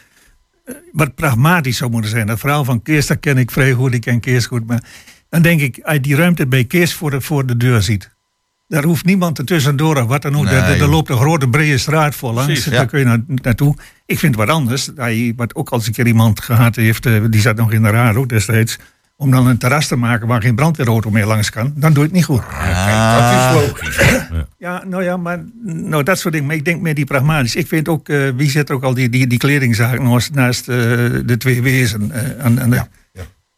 eh, 0.66 0.76
wat 0.92 1.16
pragmatisch 1.16 1.78
zou 1.78 1.92
moeten 1.92 2.10
zijn. 2.12 2.28
Dat 2.28 2.40
verhaal 2.40 2.64
van 2.66 2.82
Kees, 2.82 3.08
dat 3.08 3.20
ken 3.20 3.38
ik 3.38 3.52
vrij 3.52 3.72
goed. 3.74 3.94
Ik 3.94 4.02
ken 4.02 4.20
Kees 4.20 4.46
goed. 4.46 4.68
Maar 4.68 4.84
dan 5.30 5.42
denk 5.42 5.62
ik, 5.62 5.80
als 5.84 5.94
je 5.94 6.00
die 6.02 6.16
ruimte 6.16 6.48
bij 6.48 6.66
Kees 6.66 6.94
voor 6.94 7.10
de, 7.12 7.22
voor 7.22 7.46
de 7.46 7.58
deur 7.58 7.82
ziet. 7.82 8.18
Daar 8.70 8.84
hoeft 8.84 9.06
niemand 9.06 9.38
er 9.38 9.46
tussendoor 9.46 9.96
of 10.02 10.08
wat 10.08 10.22
dan 10.22 10.38
ook. 10.38 10.44
Nee, 10.44 10.78
joh. 10.78 10.90
loopt 10.90 11.10
een 11.10 11.18
grote 11.18 11.48
brede 11.50 11.78
straat 11.78 12.16
voor 12.16 12.32
langs. 12.34 12.46
Precies, 12.54 12.72
daar 12.72 12.86
kun 12.86 13.00
je 13.00 13.06
na- 13.06 13.24
naartoe. 13.28 13.76
Ik 14.06 14.20
vind 14.20 14.36
het 14.36 14.46
wat 14.46 14.56
anders. 14.56 14.90
Je, 14.96 15.34
wat 15.36 15.56
ook 15.56 15.70
als 15.70 15.88
een 15.88 15.94
keer 15.94 16.08
iemand 16.08 16.42
gehad 16.42 16.76
heeft, 16.76 17.06
eh, 17.06 17.22
die 17.30 17.42
zat 17.42 17.56
nog 17.56 17.72
in 17.72 17.82
de 17.84 17.90
raad 17.90 18.16
ook 18.16 18.30
destijds. 18.30 18.78
Om 19.16 19.32
dan 19.32 19.48
een 19.48 19.58
terras 19.58 19.88
te 19.88 19.96
maken 19.96 20.28
waar 20.28 20.42
geen 20.42 20.56
brandweerauto 20.56 21.10
meer 21.10 21.26
langs 21.26 21.50
kan. 21.50 21.74
Dan 21.76 21.94
doe 21.94 22.02
je 22.04 22.08
het 22.10 22.16
niet 22.18 22.26
goed. 22.26 22.42
Dat 22.42 23.34
is 23.34 23.68
logisch. 23.68 24.00
Ja, 24.58 24.84
nou 24.88 25.04
ja, 25.04 25.18
maar 25.18 25.44
nou, 25.64 26.04
dat 26.04 26.20
soort 26.20 26.34
dingen. 26.34 26.48
Maar 26.48 26.56
ik 26.58 26.66
denk 26.66 26.82
meer 26.82 26.96
die 26.96 27.06
pragmatisch. 27.06 27.56
Ik 27.56 27.68
vind 27.68 27.88
ook, 27.88 28.10
eh, 28.10 28.30
wie 28.36 28.50
zet 28.50 28.70
er 28.70 28.76
ook 28.76 28.84
al 28.84 28.94
die, 28.94 29.10
die, 29.10 29.28
die 29.28 29.38
kledingzaak 29.38 30.02
naast, 30.02 30.34
naast 30.34 30.68
eh, 30.70 30.76
de 31.26 31.36
twee 31.38 31.62
wezen 31.62 32.12
eh, 32.12 32.46
aan, 32.46 32.62
aan 32.62 32.70
de... 32.70 32.76
Ja. 32.76 32.88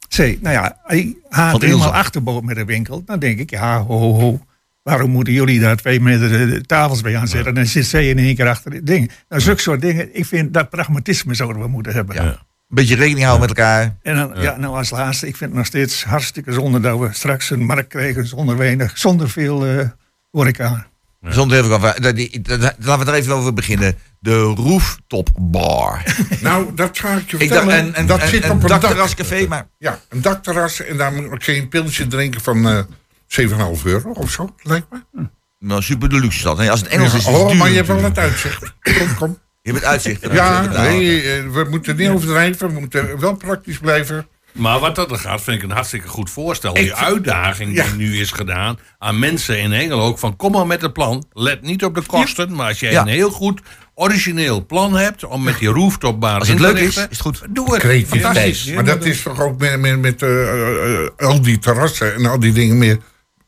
Zee, 0.07 0.39
nou 0.41 0.55
ja, 0.55 0.77
hij 0.83 1.15
haalt 1.29 1.61
helemaal 1.61 1.93
achterboord 1.93 2.43
met 2.45 2.57
een 2.57 2.65
winkel. 2.65 3.03
Dan 3.05 3.19
denk 3.19 3.39
ik, 3.39 3.49
ja, 3.49 3.79
ho, 3.81 4.13
ho. 4.19 4.39
Waarom 4.83 5.09
moeten 5.11 5.33
jullie 5.33 5.59
daar 5.59 5.75
twee 5.75 5.99
meter 6.01 6.53
eh, 6.53 6.59
tafels 6.59 7.01
bij 7.01 7.17
aanzetten? 7.17 7.47
En 7.49 7.53
dan 7.55 7.65
zit 7.65 7.85
zij 7.85 8.09
in 8.09 8.17
één 8.17 8.35
keer 8.35 8.47
achter 8.47 8.71
het 8.73 8.85
ding. 8.85 9.11
Nou, 9.29 9.41
zulke 9.41 9.61
soort 9.61 9.81
dingen. 9.81 10.15
Ik 10.15 10.25
vind 10.25 10.53
dat 10.53 10.69
pragmatisme 10.69 11.33
zouden 11.33 11.61
we 11.61 11.67
moeten 11.67 11.93
hebben. 11.93 12.15
Ja. 12.15 12.21
Een 12.23 12.37
beetje 12.67 12.95
rekening 12.95 13.25
houden 13.25 13.47
met 13.47 13.57
elkaar. 13.57 13.95
En 14.01 14.15
dan, 14.15 14.31
ja. 14.41 14.57
nou 14.57 14.75
als 14.75 14.89
laatste, 14.89 15.27
ik 15.27 15.35
vind 15.35 15.49
het 15.49 15.59
nog 15.59 15.67
steeds 15.67 16.03
hartstikke 16.03 16.51
zonde 16.53 16.79
dat 16.79 16.99
we 16.99 17.07
straks 17.11 17.49
een 17.49 17.65
markt 17.65 17.87
krijgen 17.87 18.27
zonder 18.27 18.57
weinig, 18.57 18.97
zonder 18.97 19.29
veel 19.29 19.65
eh 19.65 19.85
horeca. 20.31 20.87
Zonder 21.21 21.57
even 21.57 21.69
Laten 22.79 23.05
we 23.05 23.11
er 23.11 23.13
even 23.13 23.33
over 23.33 23.53
beginnen. 23.53 23.95
De 24.19 24.39
rooftop 24.41 25.29
bar. 25.39 26.03
Nou, 26.41 26.75
dat 26.75 26.99
ga 26.99 27.15
ik 27.15 27.31
je 27.31 27.37
Ik 27.37 27.49
dacht, 27.49 27.61
vertellen. 27.61 27.85
en, 27.87 27.93
en, 27.95 28.05
dat 28.05 28.19
en, 28.19 28.27
zit 28.27 28.43
en 28.43 28.51
op 28.51 28.61
een 28.63 28.67
dak. 28.69 28.81
dakterrascafé, 28.81 29.47
maar 29.47 29.67
Ja, 29.77 29.99
een 30.09 30.21
dakterras 30.21 30.81
en 30.83 30.97
daar 30.97 31.11
kun 31.37 31.53
je 31.53 31.61
een 31.61 31.67
pilsje 31.69 32.07
drinken 32.07 32.41
van 32.41 32.67
eh 32.69 32.79
7,5 33.39 33.83
euro 33.83 34.09
of 34.09 34.31
zo, 34.31 34.55
lijkt 34.63 34.87
me. 34.91 35.29
nou, 35.59 35.81
super 35.81 36.09
de 36.09 36.19
luxe 36.19 36.39
stad. 36.39 36.57
Nee, 36.57 36.71
als 36.71 36.79
het 36.79 36.89
Engels 36.89 37.13
is, 37.13 37.19
is 37.19 37.25
het 37.25 37.35
oh, 37.35 37.47
duur 37.47 37.57
maar 37.57 37.69
je 37.69 37.75
hebt 37.75 37.87
wel 37.87 38.03
het 38.03 38.17
uitzicht. 38.17 38.73
Kom, 38.81 39.15
kom. 39.15 39.39
Je 39.61 39.71
hebt 39.71 39.83
uitzicht. 39.83 40.21
dat 40.21 40.31
Ja, 40.31 40.61
nee, 40.61 41.21
eh, 41.21 41.49
we 41.49 41.67
moeten 41.69 41.95
niet 41.95 42.09
overdrijven. 42.09 42.73
We 42.73 42.79
moeten 42.79 43.19
wel 43.19 43.35
praktisch 43.35 43.77
blijven. 43.77 44.27
Maar 44.51 44.79
wat 44.79 44.95
dat 44.95 45.11
er 45.11 45.17
gaat, 45.17 45.41
vind 45.41 45.57
ik 45.57 45.63
een 45.63 45.75
hartstikke 45.75 46.07
goed 46.07 46.29
voorstel. 46.29 46.73
Die 46.73 46.93
uitdaging 46.95 47.75
Ja. 47.75 47.83
die 47.83 47.93
nu 47.93 48.19
is 48.19 48.31
gedaan 48.31 48.79
aan 48.97 49.19
mensen 49.19 49.59
in 49.59 49.71
Engelo. 49.73 50.01
Ook 50.05 50.19
van 50.19 50.35
kom 50.35 50.51
maar 50.51 50.67
met 50.67 50.81
het 50.81 50.93
plan. 50.93 51.25
Let 51.33 51.61
niet 51.61 51.83
op 51.83 51.95
de 51.95 52.01
kosten. 52.05 52.55
Maar 52.55 52.67
als 52.67 52.79
jij 52.79 52.91
Ja. 52.91 53.01
een 53.01 53.07
heel 53.07 53.29
goed 53.31 53.61
origineel 53.93 54.65
plan 54.65 54.95
hebt 54.95 55.23
om 55.25 55.43
met 55.43 55.59
die 55.59 55.67
rooftopbar 55.69 56.39
Als 56.39 56.49
in 56.49 56.57
het 56.57 56.63
te 56.63 56.73
leuk 56.73 56.77
is, 56.77 56.83
richten, 56.85 57.03
is 57.09 57.17
het 57.17 57.25
goed. 57.25 57.41
Doe 57.49 57.73
het. 57.73 57.81
Creativiteit. 57.81 58.73
Maar 58.75 58.85
dat 58.85 59.05
is 59.05 59.21
toch 59.21 59.39
ook 59.41 59.59
met, 59.59 59.79
met, 59.79 60.01
met 60.01 60.21
eh, 60.21 61.01
eh, 61.03 61.07
al 61.17 61.41
die 61.41 61.59
terrassen 61.59 62.15
en 62.15 62.25
al 62.25 62.39
die 62.39 62.53
dingen 62.53 62.77
meer. 62.77 62.97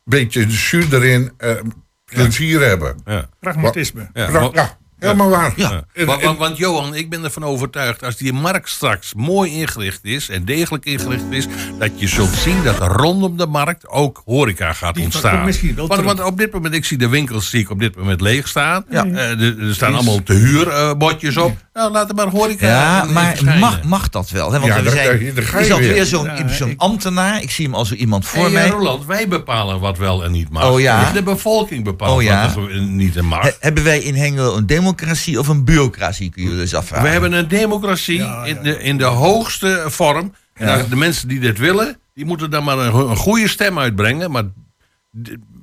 Beetje 0.04 0.46
de 0.46 0.52
jus 0.52 0.90
erin, 0.92 1.32
eh, 1.36 1.56
plezier 2.04 2.60
hebben. 2.60 3.00
Ja. 3.04 3.28
Pragmatisme. 3.40 4.10
Ja, 4.12 4.26
Pra- 4.26 4.40
maar- 4.40 4.54
ja, 4.54 4.78
Helemaal 5.04 5.28
waar. 5.30 5.52
Ja. 5.56 5.84
En- 5.92 6.06
Want, 6.06 6.22
want, 6.22 6.38
want 6.38 6.56
Johan, 6.56 6.94
ik 6.94 7.10
ben 7.10 7.24
ervan 7.24 7.44
overtuigd, 7.44 8.04
als 8.04 8.16
die 8.16 8.32
markt 8.32 8.68
straks 8.68 9.14
mooi 9.14 9.50
ingericht 9.52 10.00
is 10.02 10.28
en 10.28 10.44
degelijk 10.44 10.84
ingericht 10.84 11.24
is, 11.30 11.46
dat 11.78 11.90
je 11.94 12.08
zult 12.08 12.34
zien 12.34 12.62
dat 12.64 12.80
er 12.80 12.86
rondom 12.86 13.36
de 13.36 13.46
markt 13.46 13.88
ook 13.88 14.22
horeca 14.24 14.72
gaat 14.72 14.94
Die 14.94 15.04
ontstaan. 15.04 15.32
komt 15.32 15.44
misschien 15.44 15.74
wel 15.74 15.86
Want, 15.86 16.02
want 16.04 16.22
op 16.22 16.38
dit 16.38 16.52
moment, 16.52 16.74
ik 16.74 16.84
zie 16.84 16.98
de 16.98 17.08
winkels 17.08 17.50
zie 17.50 17.60
ik 17.60 17.70
op 17.70 17.78
dit 17.80 17.96
moment 17.96 18.20
leeg 18.20 18.48
staan. 18.48 18.84
Ja. 18.90 19.04
Eh, 19.04 19.30
er, 19.40 19.60
er 19.68 19.74
staan 19.74 19.94
allemaal 19.94 20.22
te 20.22 20.32
huurbordjes 20.32 21.36
op. 21.36 21.56
Nou, 21.72 21.92
laat 21.92 22.08
er 22.08 22.14
maar 22.14 22.28
horeca 22.28 22.66
Ja, 22.66 23.02
in 23.04 23.12
maar 23.12 23.36
mag, 23.58 23.82
mag 23.82 24.08
dat 24.08 24.30
wel? 24.30 24.52
Hè? 24.52 24.60
Want 24.60 24.72
Ja, 24.74 24.82
daar- 24.82 24.92
zijn, 24.92 25.24
daar- 25.24 25.34
daar 25.34 25.44
ga 25.44 25.58
is 25.58 25.70
alweer 25.72 25.92
weer. 25.92 26.04
zo'n 26.06 26.24
Ja, 26.24 26.48
zo'n 26.48 26.68
ik- 26.70 26.80
ambtenaar. 26.80 27.42
Ik 27.42 27.50
zie 27.50 27.64
hem 27.64 27.74
als 27.74 27.92
iemand 27.92 28.26
voor 28.26 28.42
Hey, 28.42 28.52
mij. 28.52 28.64
eh, 28.64 28.70
Roland, 28.70 29.06
wij 29.06 29.28
bepalen 29.28 29.80
wat 29.80 29.98
wel 29.98 30.24
en 30.24 30.32
niet 30.32 30.50
mag. 30.50 30.70
Oh 30.70 30.80
ja? 30.80 31.12
De 31.12 31.22
bevolking 31.22 31.84
bepaalt 31.84 32.16
Oh 32.16 32.22
ja? 32.22 32.52
wat 32.54 32.68
er 32.68 32.80
niet 32.80 33.16
en 33.16 33.24
mag. 33.24 33.42
He- 33.42 33.50
hebben 33.60 33.84
wij 33.84 33.98
in 33.98 34.14
Hengelo 34.14 34.56
een 34.56 34.66
democratie 34.66 34.92
of 35.38 35.48
een 35.48 35.64
bureaucratie, 35.64 36.30
kun 36.30 36.42
je 36.42 36.50
je 36.50 36.56
dus 36.56 36.74
afvragen. 36.74 37.04
We 37.04 37.10
hebben 37.12 37.32
een 37.32 37.48
democratie 37.48 38.18
In, 38.44 38.58
de, 38.62 38.78
in 38.82 38.98
de 38.98 39.04
hoogste 39.04 39.84
vorm. 39.86 40.32
En 40.54 40.66
Ja. 40.66 40.76
als 40.78 40.88
de 40.88 40.96
mensen 40.96 41.28
die 41.28 41.40
dit 41.40 41.58
willen, 41.58 41.96
die 42.14 42.24
moeten 42.24 42.50
dan 42.50 42.64
maar 42.64 42.78
een, 42.78 42.92
go- 42.92 43.08
een 43.10 43.16
goede 43.16 43.48
stem 43.48 43.78
uitbrengen. 43.78 44.30
Maar 44.30 44.44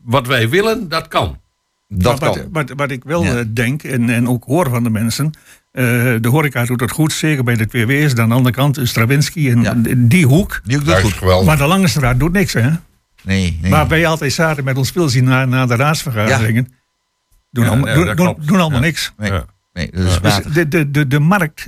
wat 0.04 0.28
wij 0.28 0.50
willen, 0.50 0.90
dat 0.90 1.08
kan. 1.08 1.40
dat 1.88 2.20
Maar 2.20 2.30
kan. 2.32 2.48
wat, 2.52 2.68
wat, 2.70 2.78
wat 2.78 2.92
ik 2.92 3.04
wel 3.04 3.24
Ja. 3.24 3.36
eh, 3.38 3.46
denk 3.54 3.84
en, 3.84 4.10
en 4.10 4.28
ook 4.28 4.44
hoor 4.44 4.70
van 4.70 4.84
de 4.84 4.90
mensen. 4.90 5.32
eh, 5.72 5.84
de 6.22 6.28
horeca 6.28 6.66
doet 6.66 6.80
het 6.80 6.92
goed, 6.92 7.14
zeker 7.14 7.44
bij 7.44 7.56
de 7.56 7.68
twee 7.68 7.86
W's. 7.86 8.14
Dan 8.14 8.24
aan 8.24 8.30
de 8.30 8.36
andere 8.36 8.56
kant 8.56 8.78
is 8.78 8.90
Stravinsky 8.90 9.50
en 9.50 9.62
Ja. 9.62 9.74
die 9.98 10.26
hoek. 10.26 10.62
Die 10.64 10.78
ook 10.78 10.86
Dat 10.86 10.96
doet 10.96 11.04
is 11.06 11.10
goed. 11.12 11.20
geweldig. 11.20 11.46
Maar 11.48 11.58
de 11.58 11.66
Lange 11.68 11.88
Straat 11.88 12.20
doet 12.20 12.32
niks, 12.32 12.54
hè? 12.54 12.70
Nee, 13.24 13.60
nee. 13.62 13.72
Waar 13.72 13.88
wij 13.88 14.06
altijd 14.08 14.34
zaten 14.34 14.64
met 14.64 14.78
ons 14.78 14.88
spul 14.88 15.10
zien 15.10 15.24
na, 15.24 15.46
na 15.46 15.66
de 15.66 15.76
raadsvergaderingen. 15.76 16.74
Doen, 17.52 17.68
allemaal, 17.68 17.88
ja, 17.88 17.94
doen, 17.94 18.06
dat 18.06 18.18
doen, 18.18 18.26
klopt. 18.26 18.48
doen 18.48 18.60
allemaal 18.60 18.80
Ja. 18.80 18.86
niks. 18.86 19.14
nee, 19.18 19.32
Ja. 19.32 19.46
nee, 19.74 19.92
dat 19.92 20.06
is 20.06 20.20
Dus 20.44 20.54
de, 20.54 20.68
de, 20.68 20.92
de, 20.92 21.08
de 21.08 21.20
markt 21.20 21.68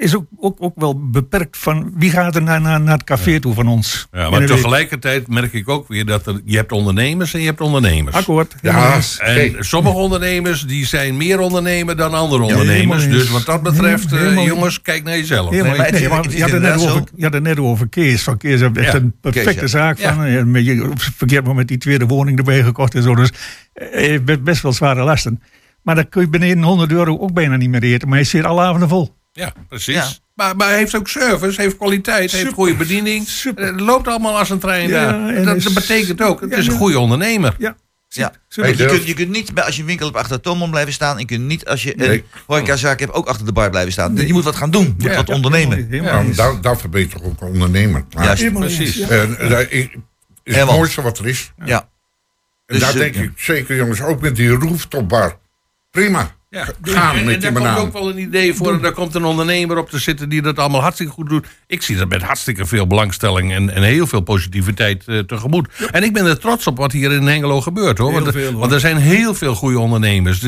is 0.00 0.16
ook, 0.16 0.26
ook, 0.36 0.56
ook 0.58 0.72
wel 0.76 1.10
beperkt 1.10 1.56
van 1.56 1.92
wie 1.96 2.10
gaat 2.10 2.34
er 2.34 2.42
naar, 2.42 2.60
naar, 2.60 2.80
naar 2.80 2.94
het 2.94 3.04
café 3.04 3.40
toe 3.40 3.54
van 3.54 3.68
ons. 3.68 4.08
Ja, 4.12 4.30
maar 4.30 4.46
tegelijkertijd 4.46 5.28
merk 5.28 5.52
ik 5.52 5.68
ook 5.68 5.88
weer 5.88 6.06
dat 6.06 6.26
er, 6.26 6.40
je 6.44 6.56
hebt 6.56 6.72
ondernemers 6.72 7.34
en 7.34 7.40
je 7.40 7.46
hebt 7.46 7.60
ondernemers. 7.60 8.16
Akkoord. 8.16 8.54
Ja. 8.62 8.98
En 9.18 9.54
sommige 9.58 9.96
ondernemers 9.96 10.62
die 10.62 10.86
zijn 10.86 11.16
meer 11.16 11.38
ondernemer 11.40 11.96
dan 11.96 12.14
andere 12.14 12.42
ondernemers. 12.42 13.08
Dus 13.08 13.30
wat 13.30 13.46
dat 13.46 13.62
betreft, 13.62 14.12
eh, 14.12 14.18
Helemaal- 14.18 14.44
jongens, 14.44 14.82
kijk 14.82 15.04
naar 15.04 15.16
jezelf. 15.16 15.50
Helemaal, 15.50 15.76
het 15.76 15.90
nee, 15.90 16.08
maar 16.08 16.22
het 16.22 16.32
je, 16.32 16.40
had 16.42 16.50
het 16.50 16.62
net 16.62 16.74
over, 16.80 17.02
je 17.14 17.22
had 17.24 17.32
het 17.32 17.42
net 17.42 17.58
over 17.58 17.88
Kees. 17.88 18.22
Van 18.22 18.36
Kees 18.36 18.60
heeft 18.60 18.76
echt 18.76 18.92
Ja, 18.92 18.98
een 18.98 19.14
perfecte 19.20 19.50
Kees, 19.50 19.60
ja. 19.60 19.66
zaak 19.78 19.98
van. 19.98 20.24
En 20.24 20.50
met 20.50 20.64
je, 20.64 20.82
op 20.84 20.90
een 20.90 20.98
verkeerd 21.16 21.44
moment 21.44 21.68
die 21.68 21.78
tweede 21.78 22.06
woning 22.06 22.38
erbij 22.38 22.62
gekocht 22.62 22.94
en 22.94 23.02
zo. 23.02 23.14
Dus 23.14 23.30
eh, 23.72 23.86
hij 23.92 24.20
heeft 24.24 24.44
best 24.44 24.62
wel 24.62 24.72
zware 24.72 25.02
lasten. 25.02 25.42
Maar 25.82 25.94
dan 25.94 26.08
kun 26.08 26.22
je 26.22 26.28
beneden 26.28 26.62
100 26.62 26.92
euro 26.92 27.18
ook 27.18 27.32
bijna 27.32 27.56
niet 27.56 27.70
meer 27.70 27.82
eten. 27.82 28.08
Maar 28.08 28.16
hij 28.16 28.26
zit 28.26 28.44
alle 28.44 28.62
avonden 28.62 28.88
vol. 28.88 29.18
Ja, 29.32 29.52
precies. 29.68 29.94
Ja. 29.94 30.08
Maar, 30.34 30.56
maar 30.56 30.68
hij 30.68 30.78
heeft 30.78 30.94
ook 30.96 31.08
service, 31.08 31.60
heeft 31.60 31.76
kwaliteit, 31.76 32.32
heeft 32.32 32.52
goede 32.52 32.74
bediening. 32.74 33.28
Super. 33.28 33.64
Het 33.66 33.80
loopt 33.80 34.08
allemaal 34.08 34.38
als 34.38 34.50
een 34.50 34.58
trein 34.58 34.88
Ja, 34.88 35.04
daar. 35.12 35.28
en 35.34 35.44
Dat, 35.44 35.56
is- 35.56 35.64
dat 35.64 35.74
betekent 35.74 36.22
ook, 36.22 36.40
het 36.40 36.50
Ja, 36.50 36.56
is 36.56 36.66
een 36.66 36.72
ja. 36.72 36.78
goede 36.78 36.98
ondernemer. 36.98 37.54
Ja. 37.58 37.76
Ja. 38.08 38.32
Je 38.48 38.74
kunt, 38.86 39.06
je 39.06 39.14
kunt 39.14 39.30
niet, 39.30 39.54
bij- 39.54 39.64
als 39.64 39.74
je 39.74 39.80
een 39.80 39.86
winkel 39.86 40.06
hebt, 40.06 40.18
achter 40.18 40.42
de 40.42 40.68
blijven 40.70 40.92
staan. 40.92 41.18
Je 41.18 41.24
kunt 41.24 41.44
niet, 41.44 41.64
als 41.64 41.82
je 41.82 41.92
een 42.00 42.08
Nee. 42.08 42.24
horecazaak 42.46 43.00
hebt, 43.00 43.12
ook 43.12 43.26
achter 43.26 43.46
de 43.46 43.52
bar 43.52 43.70
blijven 43.70 43.92
staan. 43.92 44.16
Je 44.16 44.32
moet 44.32 44.44
wat 44.44 44.56
gaan 44.56 44.70
doen. 44.70 44.84
Je 44.84 44.92
moet 44.96 45.02
Ja, 45.10 45.16
wat 45.16 45.28
ja, 45.28 45.34
ondernemen. 45.34 45.86
Helemaal 45.90 46.12
Nou, 46.12 46.26
eens. 46.26 46.36
daar, 46.36 46.60
daar 46.60 46.78
verbeter 46.78 47.24
ook 47.24 47.40
ondernemer. 47.40 48.04
Juist. 48.08 48.40
Helemaal 48.42 48.62
precies. 48.62 48.94
ja. 48.94 49.08
en, 49.08 49.38
eh, 49.38 49.50
dat 49.50 49.66
is 49.70 49.88
het 50.56 50.66
mooiste 50.66 51.02
wat 51.02 51.18
er 51.18 51.26
is. 51.28 51.52
Ja. 51.64 51.78
En 51.80 51.86
Dus, 52.66 52.80
daar 52.80 52.90
eh, 52.92 52.98
denk 52.98 53.14
ja. 53.14 53.22
ik 53.22 53.30
zeker, 53.36 53.76
jongens, 53.76 54.00
ook 54.00 54.20
met 54.20 54.36
die 54.36 54.48
rooftopbar. 54.48 55.38
Prima. 55.90 56.34
Ja. 56.52 56.64
Gaan 56.82 57.16
en, 57.16 57.24
met 57.24 57.34
en 57.44 57.54
die 57.54 57.62
daar 57.62 57.74
komt 57.74 57.86
ook 57.86 57.92
wel 57.92 58.10
een 58.10 58.18
idee 58.18 58.54
voor. 58.54 58.72
En 58.72 58.80
daar 58.80 58.92
komt 58.92 59.14
een 59.14 59.24
ondernemer 59.24 59.78
op 59.78 59.90
te 59.90 59.98
zitten 59.98 60.28
die 60.28 60.42
dat 60.42 60.58
allemaal 60.58 60.80
hartstikke 60.80 61.12
goed 61.12 61.28
doet. 61.28 61.46
Ik 61.66 61.82
zie 61.82 61.96
dat 61.96 62.08
met 62.08 62.22
hartstikke 62.22 62.66
veel 62.66 62.86
belangstelling 62.86 63.52
en, 63.52 63.70
en 63.74 63.82
heel 63.82 64.06
veel 64.06 64.20
positiviteit 64.20 65.04
eh, 65.06 65.18
tegemoet. 65.18 65.68
En 65.90 66.02
ik 66.02 66.12
ben 66.12 66.26
er 66.26 66.38
trots 66.38 66.66
op 66.66 66.76
wat 66.76 66.92
hier 66.92 67.12
in 67.12 67.26
Hengelo 67.26 67.60
gebeurt 67.60 67.98
hoor. 67.98 68.12
Want, 68.12 68.30
veel, 68.32 68.50
hoor. 68.50 68.60
want 68.60 68.72
er 68.72 68.80
zijn 68.80 68.96
heel 68.96 69.34
veel 69.34 69.54
goede 69.54 69.78
ondernemers. 69.78 70.42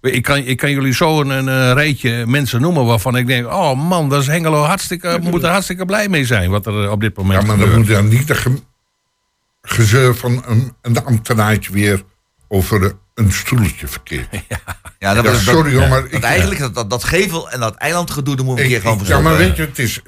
Ik 0.00 0.22
kan, 0.22 0.36
ik 0.38 0.56
kan 0.56 0.70
jullie 0.70 0.94
zo 0.94 1.20
een, 1.20 1.28
een 1.30 1.48
eh, 1.48 1.72
rijtje 1.72 2.26
mensen 2.26 2.60
noemen 2.60 2.84
waarvan 2.84 3.16
ik 3.16 3.26
denk: 3.26 3.46
oh 3.46 3.88
man, 3.88 4.08
dat 4.08 4.20
is 4.20 4.26
Hengelo 4.26 4.62
hartstikke, 4.62 5.18
moet 5.22 5.42
er 5.42 5.50
hartstikke 5.50 5.84
blij 5.84 6.08
mee 6.08 6.24
zijn 6.24 6.50
wat 6.50 6.66
er 6.66 6.84
eh, 6.84 6.90
op 6.90 7.00
dit 7.00 7.16
moment 7.16 7.40
Ja, 7.40 7.46
maar 7.46 7.56
dan 7.56 7.66
gebeurt. 7.66 7.86
moet 7.88 7.96
dan 7.96 8.08
niet 8.08 8.26
de 8.26 8.34
ge- 8.34 8.62
gezeur 9.62 10.14
van 10.16 10.42
een, 10.46 10.72
een 10.82 11.04
ambtenaartje 11.04 11.72
weer 11.72 12.02
over 12.48 12.92
een 13.16 13.32
stoeltje 13.32 13.88
verkeerd. 13.88 14.28
Ja, 14.98 15.14
dat 15.14 15.24
Ja, 15.24 15.34
sorry 15.34 15.74
hoor, 15.74 15.88
maar 15.88 16.04
ik, 16.10 16.22
eigenlijk 16.22 16.60
dat, 16.60 16.74
dat, 16.74 16.90
dat 16.90 17.04
gevel 17.04 17.50
en 17.50 17.60
dat 17.60 17.74
eilandgedoe, 17.74 18.36
daar 18.36 18.44
moet 18.44 18.58
ik 18.58 18.66
keer 18.66 18.80
gewoon 18.80 18.98
voor 18.98 19.06
ja, 19.06 19.20
maar 19.20 19.36
weet 19.36 19.56
je, 19.56 19.62
het 19.62 19.78
is, 19.78 20.00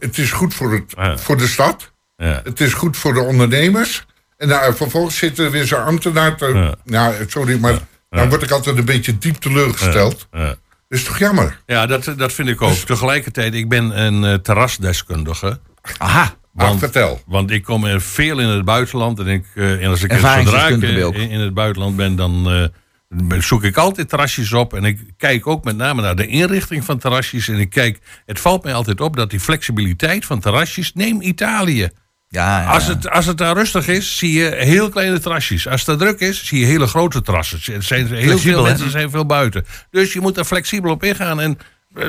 het 0.00 0.18
is 0.18 0.30
goed 0.32 0.54
voor, 0.54 0.72
het, 0.72 0.92
Ja. 0.96 1.18
voor 1.18 1.36
de 1.36 1.46
stad. 1.46 1.92
Ja. 2.16 2.40
Het 2.44 2.60
is 2.60 2.72
goed 2.72 2.96
voor 2.96 3.14
de 3.14 3.20
ondernemers. 3.20 4.04
En 4.36 4.48
daar, 4.48 4.74
vervolgens 4.76 5.16
zit 5.16 5.38
er 5.38 5.50
weer 5.50 5.66
zo'n 5.66 5.84
ambtenaar 5.84 6.36
te... 6.36 6.46
Ja. 6.46 6.74
Nou, 6.84 7.14
sorry, 7.26 7.58
maar 7.60 7.78
dan 8.10 8.28
word 8.28 8.42
ik 8.42 8.50
altijd 8.50 8.76
een 8.78 8.84
beetje 8.84 9.18
diep 9.18 9.36
teleurgesteld. 9.36 10.26
Ja. 10.32 10.46
Dat 10.46 10.56
is 10.88 11.04
toch 11.04 11.18
jammer? 11.18 11.60
Ja, 11.66 11.86
dat, 11.86 12.12
dat 12.16 12.32
vind 12.32 12.48
ik 12.48 12.62
ook. 12.62 12.74
Tegelijkertijd, 12.74 13.54
ik 13.54 13.68
ben 13.68 14.00
een 14.00 14.24
eh, 14.24 14.34
terrasdeskundige. 14.34 15.60
Aha. 15.98 16.34
Ah, 16.56 16.66
Want- 16.66 16.78
vertel. 16.78 17.22
Want 17.26 17.50
ik 17.50 17.62
kom 17.62 17.84
er 17.84 18.00
veel 18.00 18.38
in 18.38 18.48
het 18.48 18.64
buitenland. 18.64 19.18
En, 19.18 19.26
ik, 19.26 19.46
eh, 19.54 19.82
en 19.82 19.90
als 19.90 20.02
ik 20.02 20.12
zodra 20.12 20.36
ik, 20.68 20.82
eh, 20.82 20.98
in, 20.98 21.14
in 21.30 21.40
het 21.40 21.54
buitenland 21.54 21.96
ben, 21.96 22.16
dan 22.16 22.50
eh, 22.50 23.40
zoek 23.40 23.64
ik 23.64 23.76
altijd 23.76 24.08
terrasjes 24.08 24.52
op. 24.52 24.74
En 24.74 24.84
ik 24.84 25.00
kijk 25.16 25.46
ook 25.46 25.64
met 25.64 25.76
name 25.76 26.02
naar 26.02 26.16
de 26.16 26.26
inrichting 26.26 26.84
van 26.84 26.98
terrasjes. 26.98 27.48
En 27.48 27.58
ik 27.58 27.70
kijk, 27.70 27.98
het 28.26 28.40
valt 28.40 28.64
mij 28.64 28.74
altijd 28.74 29.00
op 29.00 29.16
dat 29.16 29.30
die 29.30 29.40
flexibiliteit 29.40 30.24
van 30.24 30.40
terrasjes. 30.40 30.92
Neem 30.94 31.20
Italië. 31.20 31.88
Ja, 32.28 32.60
ja. 32.60 32.66
Als 32.66 32.86
het, 32.86 33.10
als 33.10 33.26
het 33.26 33.38
daar 33.38 33.54
rustig 33.54 33.88
is, 33.88 34.16
zie 34.16 34.32
je 34.32 34.54
heel 34.54 34.88
kleine 34.88 35.18
terrasjes. 35.18 35.68
Als 35.68 35.86
het 35.86 35.98
daar 35.98 36.08
druk 36.08 36.20
is, 36.28 36.46
zie 36.46 36.58
je 36.60 36.66
hele 36.66 36.86
grote 36.86 37.22
terrassen. 37.22 37.74
Er 37.74 37.82
zijn 37.82 38.06
heel 38.06 38.16
Flexibel, 38.16 38.38
veel 38.38 38.64
hè? 38.64 38.70
mensen 38.70 38.90
zijn 38.90 39.10
veel 39.10 39.26
buiten. 39.26 39.66
Dus 39.90 40.12
je 40.12 40.20
moet 40.20 40.36
er 40.36 40.44
flexibel 40.44 40.90
op 40.90 41.02
ingaan. 41.04 41.40
En 41.40 41.58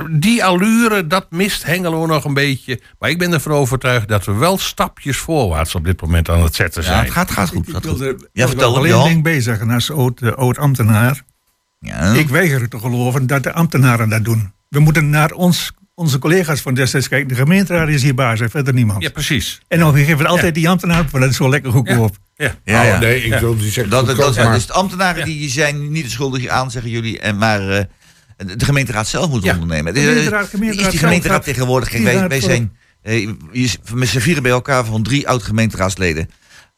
die 0.09 0.43
allure, 0.43 1.07
dat 1.07 1.25
mist 1.29 1.63
Hengelo 1.63 2.05
nog 2.05 2.25
een 2.25 2.33
beetje. 2.33 2.81
Maar 2.99 3.09
ik 3.09 3.17
ben 3.17 3.33
ervan 3.33 3.51
overtuigd 3.51 4.07
dat 4.07 4.25
we 4.25 4.33
wel 4.33 4.57
stapjes 4.57 5.17
voorwaarts 5.17 5.75
op 5.75 5.85
dit 5.85 6.01
moment 6.01 6.29
aan 6.29 6.43
het 6.43 6.55
zetten 6.55 6.81
ja, 6.81 6.87
zijn. 6.87 7.03
het 7.03 7.11
gaat, 7.11 7.31
gaat 7.31 7.49
goed. 7.49 7.67
Ik 7.67 7.73
Gaat 7.73 7.85
goed. 7.87 8.27
Ja, 8.33 8.47
vertel 8.47 8.75
alleen 8.75 9.03
ding 9.03 9.23
bij 9.23 9.41
zeggen 9.41 9.69
als 9.69 9.91
oud, 9.91 10.21
eh, 10.21 10.31
oud-ambtenaar. 10.31 11.23
Ja. 11.79 12.13
Ik 12.13 12.29
weiger 12.29 12.61
het 12.61 12.71
te 12.71 12.79
geloven 12.79 13.27
dat 13.27 13.43
de 13.43 13.53
ambtenaren 13.53 14.09
dat 14.09 14.23
doen. 14.23 14.53
We 14.69 14.79
moeten 14.79 15.09
naar 15.09 15.31
ons, 15.31 15.71
onze 15.93 16.19
collega's 16.19 16.61
van 16.61 16.73
destijds 16.73 17.07
kijken. 17.07 17.27
De 17.27 17.35
gemeenteraad 17.35 17.87
is 17.87 18.03
hier 18.03 18.15
baas 18.15 18.39
en 18.39 18.49
verder 18.49 18.73
niemand. 18.73 19.03
Ja, 19.03 19.09
precies. 19.09 19.61
En 19.67 19.79
dan 19.79 19.95
geven 19.95 20.17
we 20.17 20.27
altijd 20.27 20.55
die 20.55 20.69
ambtenaar, 20.69 21.05
want 21.11 21.23
dat 21.23 21.29
is 21.29 21.35
zo 21.37 21.49
lekker 21.49 21.71
goedkoop. 21.71 22.17
Ja. 22.35 22.55
Ja, 22.63 22.83
ja. 22.83 22.93
Oh, 22.93 22.99
nee, 22.99 23.23
ik 23.23 23.39
wil 23.39 23.57
die 23.57 23.71
zeggen 23.71 23.89
Dat, 23.89 24.05
dat, 24.05 24.15
goedkoop, 24.15 24.35
dat, 24.35 24.43
maar- 24.43 24.53
dus 24.53 24.65
de 24.65 24.73
ambtenaren 24.73 25.25
die 25.25 25.49
zijn 25.49 25.91
niet 25.91 26.03
de 26.03 26.09
schuldige 26.09 26.51
aan, 26.51 26.71
zeggen 26.71 26.91
jullie. 26.91 27.19
En 27.19 27.37
maar 27.37 27.69
eh, 27.69 27.83
de 28.37 28.65
gemeenteraad 28.65 29.07
zelf 29.07 29.29
moet 29.29 29.43
Ja. 29.43 29.53
ondernemen. 29.53 29.93
De 29.93 29.99
is- 29.99 30.05
gemeenteraad- 30.07 30.47
gemeenteraad 30.49 30.85
is 30.85 30.91
die 30.91 30.99
gemeenteraad 30.99 31.43
tegenwoordig? 31.43 31.89
Kijk, 31.89 32.03
die 32.03 32.13
wij, 32.13 32.27
wij 32.27 32.41
zijn 32.41 32.77
eh, 33.01 33.29
met 33.93 34.07
z'n 34.07 34.19
vieren 34.19 34.43
bij 34.43 34.51
elkaar 34.51 34.85
van 34.85 35.03
drie 35.03 35.27
oud-gemeenteraadsleden. 35.27 36.29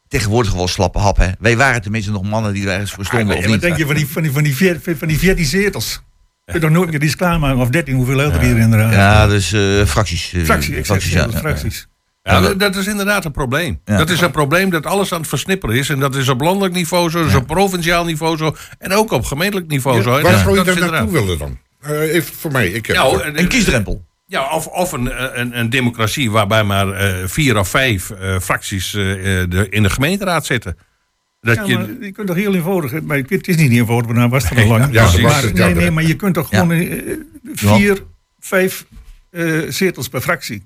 Tegenwoordig 0.07 0.53
wel 0.53 0.67
slappe 0.67 0.99
hap, 0.99 1.17
hè? 1.17 1.27
Wij 1.39 1.57
waren 1.57 1.81
tenminste 1.81 2.11
nog 2.11 2.23
mannen 2.23 2.53
die 2.53 2.65
er 2.67 2.71
ergens 2.73 2.91
voor 2.91 3.05
stonden. 3.05 3.27
En 3.29 3.35
of 3.37 3.41
wat 3.43 3.51
niet? 3.51 3.61
denk 3.61 3.77
je 3.77 3.85
van 3.85 3.95
die, 3.95 4.07
van 4.07 4.21
die, 4.23 4.31
van 4.31 4.43
die, 4.43 4.55
veer- 4.55 4.79
van 4.97 5.07
die 5.07 5.17
14 5.17 5.45
zetels? 5.45 6.01
Je 6.45 6.51
kunt 6.51 6.63
toch 6.63 6.71
nooit 6.73 6.91
meer 6.91 7.03
iets 7.03 7.15
klaarmaken, 7.15 7.59
of 7.59 7.69
13, 7.69 7.95
hoeveel 7.95 8.19
er 8.21 8.39
hier 8.41 8.57
inderdaad? 8.57 8.93
Ja, 8.93 9.27
dus 9.27 9.53
eh, 9.53 9.85
fracties. 9.85 10.33
eh, 10.33 10.43
fracties, 10.43 10.75
ik 10.75 10.85
fracties, 10.85 11.11
ja. 11.11 11.29
fracties. 11.31 11.87
Ja, 12.33 12.41
dat- 12.41 12.59
dat 12.59 12.75
is 12.75 12.87
inderdaad 12.87 13.25
een 13.25 13.31
probleem. 13.31 13.79
Ja. 13.85 13.97
Dat 13.97 14.09
is 14.09 14.21
een 14.21 14.31
probleem 14.31 14.69
dat 14.69 14.85
alles 14.85 15.11
aan 15.13 15.19
het 15.19 15.29
versnipperen 15.29 15.75
is. 15.75 15.89
En 15.89 15.99
dat 15.99 16.15
is 16.15 16.29
op 16.29 16.41
landelijk 16.41 16.73
niveau 16.73 17.09
zo, 17.09 17.25
is 17.25 17.35
op 17.35 17.47
provinciaal 17.47 18.05
niveau 18.05 18.37
zo. 18.37 18.55
En 18.79 18.93
ook 18.93 19.11
op 19.11 19.25
gemeentelijk 19.25 19.67
niveau 19.67 20.01
zo. 20.01 20.09
Waar 20.09 20.21
dat- 20.21 20.39
zou 20.39 20.57
je 20.57 20.63
daar 20.63 20.91
naartoe 20.91 21.11
willen 21.11 21.37
dan? 21.37 21.57
Eh, 21.81 22.13
even 22.13 22.33
voor 22.35 22.51
mij. 22.51 22.67
Ik 22.67 22.85
heb 22.85 22.97
Een 23.33 23.47
kiesdrempel. 23.47 24.05
Ja, 24.25 24.49
of, 24.51 24.67
of 24.67 24.91
een, 24.91 25.39
een, 25.39 25.59
een 25.59 25.69
democratie 25.69 26.31
waarbij 26.31 26.63
maar 26.63 26.91
eh, 26.91 27.13
vier 27.25 27.57
of 27.57 27.69
vijf 27.69 28.09
eh, 28.09 28.39
fracties 28.39 28.93
eh, 28.93 29.41
eh, 29.41 29.49
de, 29.49 29.67
in 29.69 29.83
de 29.83 29.89
gemeenteraad 29.89 30.45
zitten. 30.45 30.77
Dat 31.41 31.55
Ja, 31.55 31.63
je, 31.65 31.77
maar 31.77 31.87
je 32.01 32.11
kunt 32.11 32.27
toch 32.27 32.35
heel 32.35 32.53
eenvoudig, 32.55 33.01
maar 33.01 33.17
het 33.17 33.47
is 33.47 33.55
niet 33.55 33.71
eenvoudig, 33.71 34.05
want 34.07 34.19
dan 34.19 34.29
was 34.29 34.49
het 34.49 34.57
al 34.57 34.65
lang. 34.77 34.87
ja, 34.93 35.03
maar, 35.11 35.21
maar- 35.21 35.53
nee, 35.53 35.73
nee, 35.75 35.91
maar 35.91 36.03
je 36.03 36.15
kunt 36.15 36.33
toch 36.33 36.51
Ja. 36.51 36.59
gewoon 36.59 36.71
eh, 36.77 37.13
vier, 37.53 38.03
vijf 38.39 38.85
eh, 39.31 39.45
zetels 39.69 40.09
per 40.09 40.21
fractie. 40.21 40.65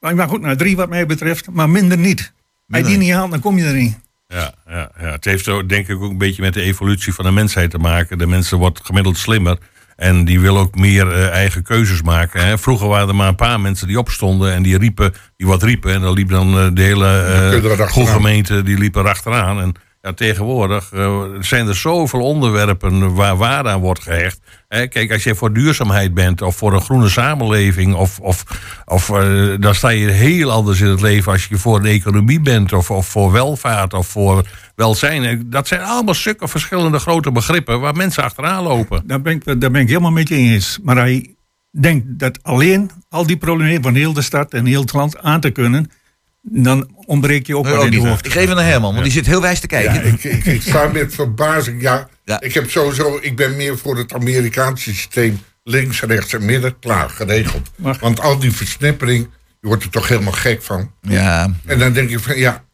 Maar 0.00 0.14
mag 0.14 0.32
ook 0.32 0.40
naar 0.40 0.56
drie 0.56 0.76
wat 0.76 0.88
mij 0.88 1.06
betreft, 1.06 1.50
maar 1.50 1.70
minder 1.70 1.98
niet. 1.98 2.18
Als 2.18 2.28
je 2.28 2.32
Minder. 2.66 2.90
die 2.90 2.98
niet 2.98 3.12
haalt, 3.12 3.30
dan 3.30 3.40
kom 3.40 3.58
je 3.58 3.64
er 3.64 3.74
niet. 3.74 3.98
ja, 4.26 4.54
ja, 4.66 4.90
ja, 5.00 5.10
het 5.10 5.24
heeft 5.24 5.44
zo, 5.44 5.66
denk 5.66 5.88
ik 5.88 6.02
ook 6.02 6.10
een 6.10 6.18
beetje 6.18 6.42
met 6.42 6.54
de 6.54 6.62
evolutie 6.62 7.14
van 7.14 7.24
de 7.24 7.30
mensheid 7.30 7.70
te 7.70 7.78
maken. 7.78 8.18
De 8.18 8.26
mensen 8.26 8.58
wordt 8.58 8.80
gemiddeld 8.84 9.16
slimmer. 9.16 9.58
En 9.96 10.24
die 10.24 10.40
willen 10.40 10.60
ook 10.60 10.74
meer 10.74 11.12
eh, 11.12 11.28
eigen 11.28 11.62
keuzes 11.62 12.02
maken. 12.02 12.46
Hè. 12.46 12.58
Vroeger 12.58 12.88
waren 12.88 13.08
er 13.08 13.14
maar 13.14 13.28
een 13.28 13.34
paar 13.34 13.60
mensen 13.60 13.86
die 13.86 13.98
opstonden 13.98 14.52
en 14.52 14.62
die 14.62 14.78
riepen, 14.78 15.14
die 15.36 15.46
wat 15.46 15.62
riepen. 15.62 15.94
En 15.94 16.00
dan 16.00 16.12
liep 16.12 16.28
dan 16.28 16.58
eh, 16.58 16.68
de 16.72 16.82
hele 16.82 17.06
er 17.06 17.80
eh 17.80 18.12
gemeente, 18.12 18.62
die 18.62 18.78
liep 18.78 18.96
er 18.96 19.08
achteraan. 19.08 19.60
En 19.60 19.74
Ja, 20.02 20.12
tegenwoordig 20.12 20.92
eh, 20.92 21.22
zijn 21.40 21.68
er 21.68 21.76
zoveel 21.76 22.20
onderwerpen 22.20 23.14
waar 23.14 23.36
waarde 23.36 23.68
aan 23.68 23.80
wordt 23.80 24.02
gehecht. 24.02 24.40
Kijk, 24.68 25.12
als 25.12 25.24
je 25.24 25.34
voor 25.34 25.52
duurzaamheid 25.52 26.14
bent 26.14 26.42
of 26.42 26.56
voor 26.56 26.72
een 26.72 26.80
groene 26.80 27.08
samenleving, 27.08 27.94
of, 27.94 28.20
of, 28.20 28.44
of, 28.84 29.10
eh, 29.10 29.54
dan 29.60 29.74
sta 29.74 29.88
je 29.88 30.08
heel 30.08 30.50
anders 30.50 30.80
in 30.80 30.86
het 30.86 31.00
leven 31.00 31.32
als 31.32 31.46
je 31.46 31.56
voor 31.56 31.82
de 31.82 31.88
economie 31.88 32.40
bent, 32.40 32.72
of, 32.72 32.90
of 32.90 33.06
voor 33.06 33.32
welvaart, 33.32 33.94
of 33.94 34.06
voor 34.06 34.46
welzijn. 34.74 35.24
En 35.24 35.50
Dat 35.50 35.68
zijn 35.68 35.80
allemaal 35.80 36.14
stukken 36.14 36.48
verschillende 36.48 36.98
grote 36.98 37.32
begrippen 37.32 37.80
waar 37.80 37.96
mensen 37.96 38.22
achteraan 38.22 38.62
lopen. 38.62 39.02
Daar 39.06 39.20
ben, 39.20 39.32
ik, 39.32 39.60
daar 39.60 39.70
ben 39.70 39.80
ik 39.80 39.88
helemaal 39.88 40.10
met 40.10 40.28
je 40.28 40.36
eens. 40.36 40.78
Maar 40.82 40.96
hij 40.96 41.34
denkt 41.70 42.18
dat 42.18 42.38
alleen 42.42 42.90
al 43.08 43.26
die 43.26 43.36
problemen 43.36 43.82
van 43.82 43.94
heel 43.94 44.12
de 44.12 44.22
stad 44.22 44.52
en 44.52 44.66
heel 44.66 44.80
het 44.80 44.92
land 44.92 45.18
aan 45.18 45.40
te 45.40 45.50
kunnen, 45.50 45.90
dan 46.50 46.90
ontbreek 47.06 47.46
je 47.46 47.56
ook 47.56 47.66
in 47.66 47.90
de 47.90 47.96
niet. 47.96 48.06
hoofd. 48.08 48.26
Ik 48.26 48.32
geef 48.32 48.46
hem 48.46 48.56
naar 48.56 48.64
Herman, 48.64 48.90
want 48.92 49.04
die 49.04 49.12
zit 49.12 49.26
heel 49.26 49.40
wijs 49.40 49.60
te 49.60 49.66
Ja, 49.70 49.80
kijken. 49.80 50.06
ik, 50.12 50.24
ik, 50.24 50.44
ik 50.44 50.62
sta 50.62 50.86
met 50.86 51.14
verbazing. 51.14 51.82
Ja, 51.82 52.08
Ja. 52.24 52.40
ik 52.40 52.54
heb 52.54 52.70
sowieso, 52.70 53.18
ik 53.22 53.36
ben 53.36 53.56
meer 53.56 53.78
voor 53.78 53.96
het 53.96 54.12
Amerikaanse 54.14 54.94
systeem. 54.94 55.40
Links, 55.64 56.00
rechts 56.02 56.32
en 56.32 56.44
midden, 56.44 56.78
klaar, 56.78 57.10
geregeld. 57.10 57.70
Want 58.00 58.20
al 58.20 58.38
die 58.38 58.52
versnippering, 58.52 59.28
je 59.60 59.66
wordt 59.68 59.82
er 59.84 59.90
toch 59.90 60.08
helemaal 60.08 60.32
gek 60.32 60.62
van. 60.62 60.92
Ja, 61.00 61.50
En 61.66 61.78
dan 61.78 61.92
denk 61.92 62.10
ik 62.10 62.20
van, 62.20 62.38
ja, 62.38 62.64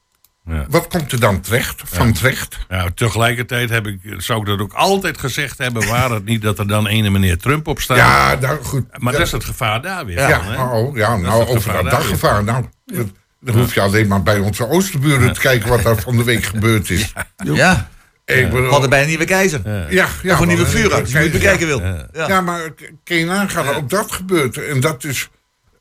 Ja. 0.47 0.67
wat 0.69 0.87
komt 0.89 1.13
er 1.13 1.21
dan 1.21 1.41
terecht? 1.41 1.83
Van 1.85 2.13
terecht? 2.13 2.59
Ja, 2.69 2.89
tegelijkertijd 2.95 3.71
heb 3.71 3.87
ik, 3.87 3.99
zou 4.17 4.41
ik 4.41 4.47
dat 4.47 4.59
ook 4.61 4.73
altijd 4.73 5.19
gezegd 5.19 5.59
hebben, 5.59 5.87
waar 5.89 6.11
het 6.11 6.25
niet 6.25 6.43
dat 6.43 6.59
er 6.59 6.67
dan 6.69 6.87
ene 6.87 7.11
meneer 7.11 7.39
Trump 7.39 7.67
op 7.67 7.81
staat. 7.81 7.97
Ja, 7.97 8.37
nou 8.41 8.63
goed. 8.65 8.85
Maar 8.99 9.13
Ja, 9.13 9.19
dat 9.19 9.27
is 9.27 9.33
het 9.33 9.45
gevaar 9.45 9.83
daar 9.83 10.07
weer. 10.07 10.19
Ja, 10.29 10.43
van, 10.45 10.53
hè? 10.53 10.63
oh, 10.63 10.97
ja 10.97 11.17
nou, 11.17 11.43
over 11.43 11.55
gevaar 11.55 11.75
dat 11.75 11.83
daar 11.93 11.93
daggevaar. 12.01 12.45
Nou, 12.45 12.65
dat- 12.85 13.07
dan 13.45 13.57
hoef 13.59 13.75
je 13.75 13.81
alleen 13.81 14.07
maar 14.07 14.23
bij 14.23 14.39
onze 14.39 14.69
oosterburen 14.69 15.33
te 15.33 15.41
kijken 15.41 15.69
wat 15.69 15.83
daar 15.83 15.97
van 16.01 16.17
de 16.17 16.25
week 16.25 16.45
gebeurd 16.45 16.91
is. 16.91 17.13
ja. 17.45 17.89
Ik 18.25 18.45
bedoel- 18.51 18.63
We 18.63 18.69
hadden 18.71 18.91
bij 18.91 19.01
een 19.03 19.09
nieuwe 19.09 19.25
keizer. 19.25 19.61
ja, 19.91 20.09
ja, 20.23 20.35
Of 20.35 20.41
een 20.41 20.49
nieuwe 20.49 20.67
vuurarts, 20.67 21.01
als 21.01 21.11
je 21.13 21.19
het 21.19 21.33
bekijken 21.33 21.67
wil. 21.67 21.81
Ja. 21.81 22.09
Ja. 22.13 22.29
Ja, 22.29 22.41
maar 22.41 22.71
kun 23.05 23.17
je 23.17 23.25
nagaan, 23.25 23.75
ook 23.75 23.91
dat 23.91 24.13
gebeurt. 24.13 24.57
En 24.69 24.81
dat 24.81 25.05
is, 25.05 25.29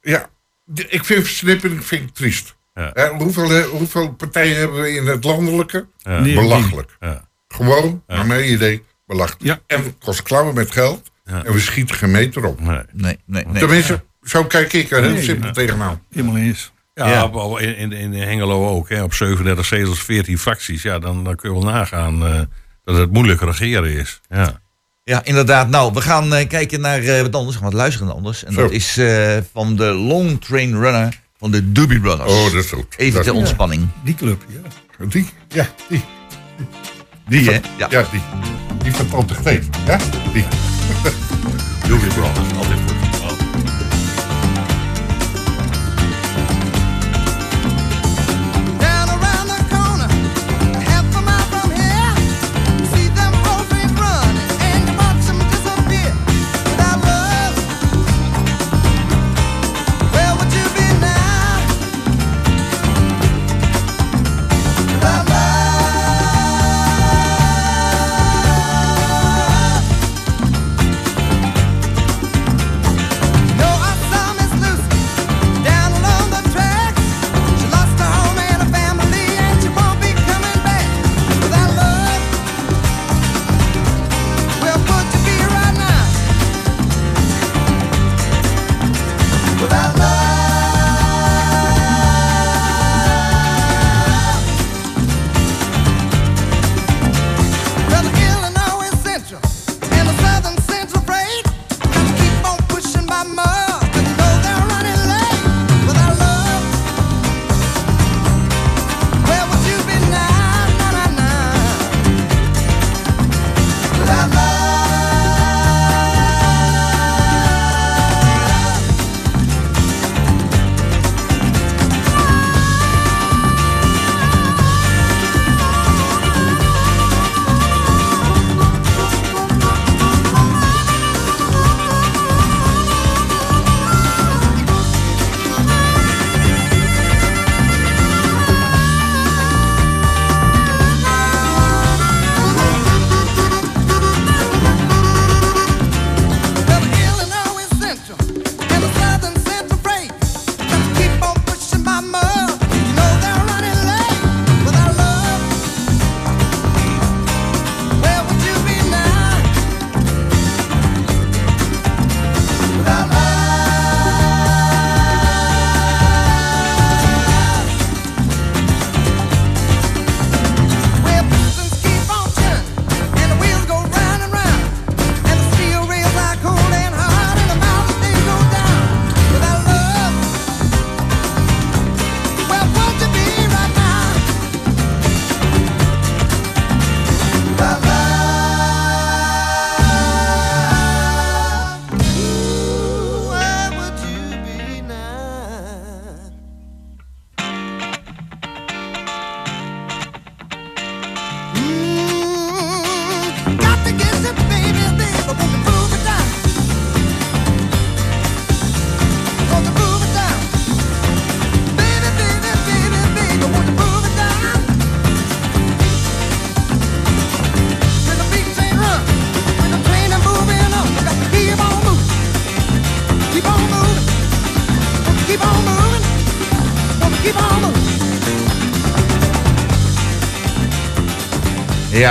ja, 0.02 0.30
ik 0.88 1.06
vind 1.06 1.24
versnippering 1.24 1.86
vind 1.86 2.10
ik 2.10 2.14
triest. 2.16 2.56
Ja. 2.74 3.12
Hoeveel, 3.18 3.62
hoeveel 3.62 4.12
partijen 4.14 4.58
hebben 4.58 4.82
we 4.82 4.92
in 4.96 5.06
het 5.08 5.24
landelijke? 5.24 5.86
Ja. 5.98 6.20
Nee, 6.20 6.36
Belachelijk. 6.36 6.96
Ja. 7.00 7.28
Gewoon, 7.48 8.04
naar 8.08 8.26
mijn 8.26 8.52
idee, 8.52 8.84
belachelijk. 9.08 9.44
Ja. 9.44 9.60
En 9.68 9.84
het 9.84 9.94
kost 10.00 10.22
klauwen 10.24 10.54
met 10.56 10.72
geld. 10.72 11.12
Ja. 11.26 11.44
En 11.44 11.54
we 11.54 11.60
schieten 11.60 11.96
geen 11.96 12.12
meter 12.12 12.46
op. 12.46 12.60
Nee. 12.60 12.80
Nee, 12.92 13.20
nee, 13.26 13.46
nee. 13.46 13.60
Tenminste, 13.60 14.04
zo 14.24 14.44
kijk 14.46 14.74
ik 14.74 14.92
er 14.92 15.04
heel 15.04 15.22
simpel 15.24 15.52
tegenaan. 15.52 16.02
Helemaal 16.12 16.38
eens. 16.38 16.72
Ja, 16.94 17.08
Ja. 17.10 17.24
op- 17.24 17.36
op- 17.36 17.60
in, 17.60 17.76
in, 17.78 17.92
in 17.92 18.14
Hengelo 18.14 18.68
ook. 18.70 18.90
Hè, 18.90 19.04
op 19.04 19.14
37 19.14 19.66
zetels, 19.66 20.00
14 20.04 20.38
fracties. 20.38 20.82
Ja, 20.82 21.00
dan, 21.00 21.24
dan 21.24 21.36
kun 21.36 21.54
je 21.54 21.60
wel 21.62 21.72
nagaan 21.72 22.26
eh, 22.28 22.40
dat 22.84 22.98
het 22.98 23.12
moeilijk 23.12 23.42
regeren 23.42 23.92
is. 23.94 24.22
Ja. 24.30 24.62
Ja, 25.04 25.22
inderdaad. 25.24 25.70
Nou, 25.70 25.94
we 25.94 26.02
gaan 26.02 26.34
eh, 26.34 26.48
kijken 26.48 26.82
naar 26.82 27.00
eh, 27.04 27.22
wat 27.22 27.36
anders. 27.36 27.56
We 27.56 27.62
gaan 27.62 27.72
wat 27.72 27.80
luisteren 27.80 28.08
naar 28.08 28.16
anders. 28.16 28.44
En 28.44 28.54
Zo. 28.54 28.62
dat 28.62 28.72
is 28.72 28.98
eh, 28.98 29.38
van 29.54 29.76
de 29.76 29.84
Long 29.86 30.42
Train 30.42 30.72
Runner 30.80 31.20
van 31.38 31.52
de 31.52 31.72
Doobie 31.72 32.00
Brothers. 32.00 32.32
Oh, 32.32 32.44
dat 32.54 32.64
is 32.64 32.70
goed. 32.70 32.94
Even 32.98 33.24
ter 33.24 33.34
ontspanning. 33.34 33.88
Die 34.04 34.16
club, 34.16 34.46
ja. 34.48 35.06
Die, 35.08 35.30
ja, 35.48 35.68
die. 35.90 36.02
Die, 37.28 37.50
hè? 37.50 37.60
Ja. 37.78 37.88
Ja, 37.90 38.06
die. 38.12 38.22
Die 38.84 38.94
van 38.94 39.10
Tante 39.10 39.34
Greet. 39.34 39.66
Ja, 39.86 39.98
die. 40.34 40.46
Doobie 41.88 42.14
Brothers, 42.14 42.54
altijd 42.58 42.80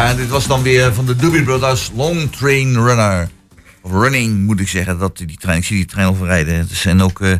Ja, 0.02 0.08
en 0.08 0.16
dit 0.16 0.28
was 0.28 0.46
dan 0.46 0.62
weer 0.62 0.94
van 0.94 1.06
de 1.06 1.16
Doobie 1.16 1.42
Brothers 1.42 1.90
Long 1.96 2.32
Train 2.32 2.74
Runner. 2.74 3.28
Of 3.82 3.90
running, 3.92 4.38
moet 4.38 4.60
ik 4.60 4.68
zeggen. 4.68 4.98
Dat, 4.98 5.16
die 5.16 5.36
trein, 5.38 5.58
ik 5.58 5.64
zie 5.64 5.76
die 5.76 5.86
trein 5.86 6.06
al 6.06 6.16
rijden. 6.26 6.54
Het 6.54 6.70
zijn 6.70 7.02
ook 7.02 7.20
eh, 7.20 7.32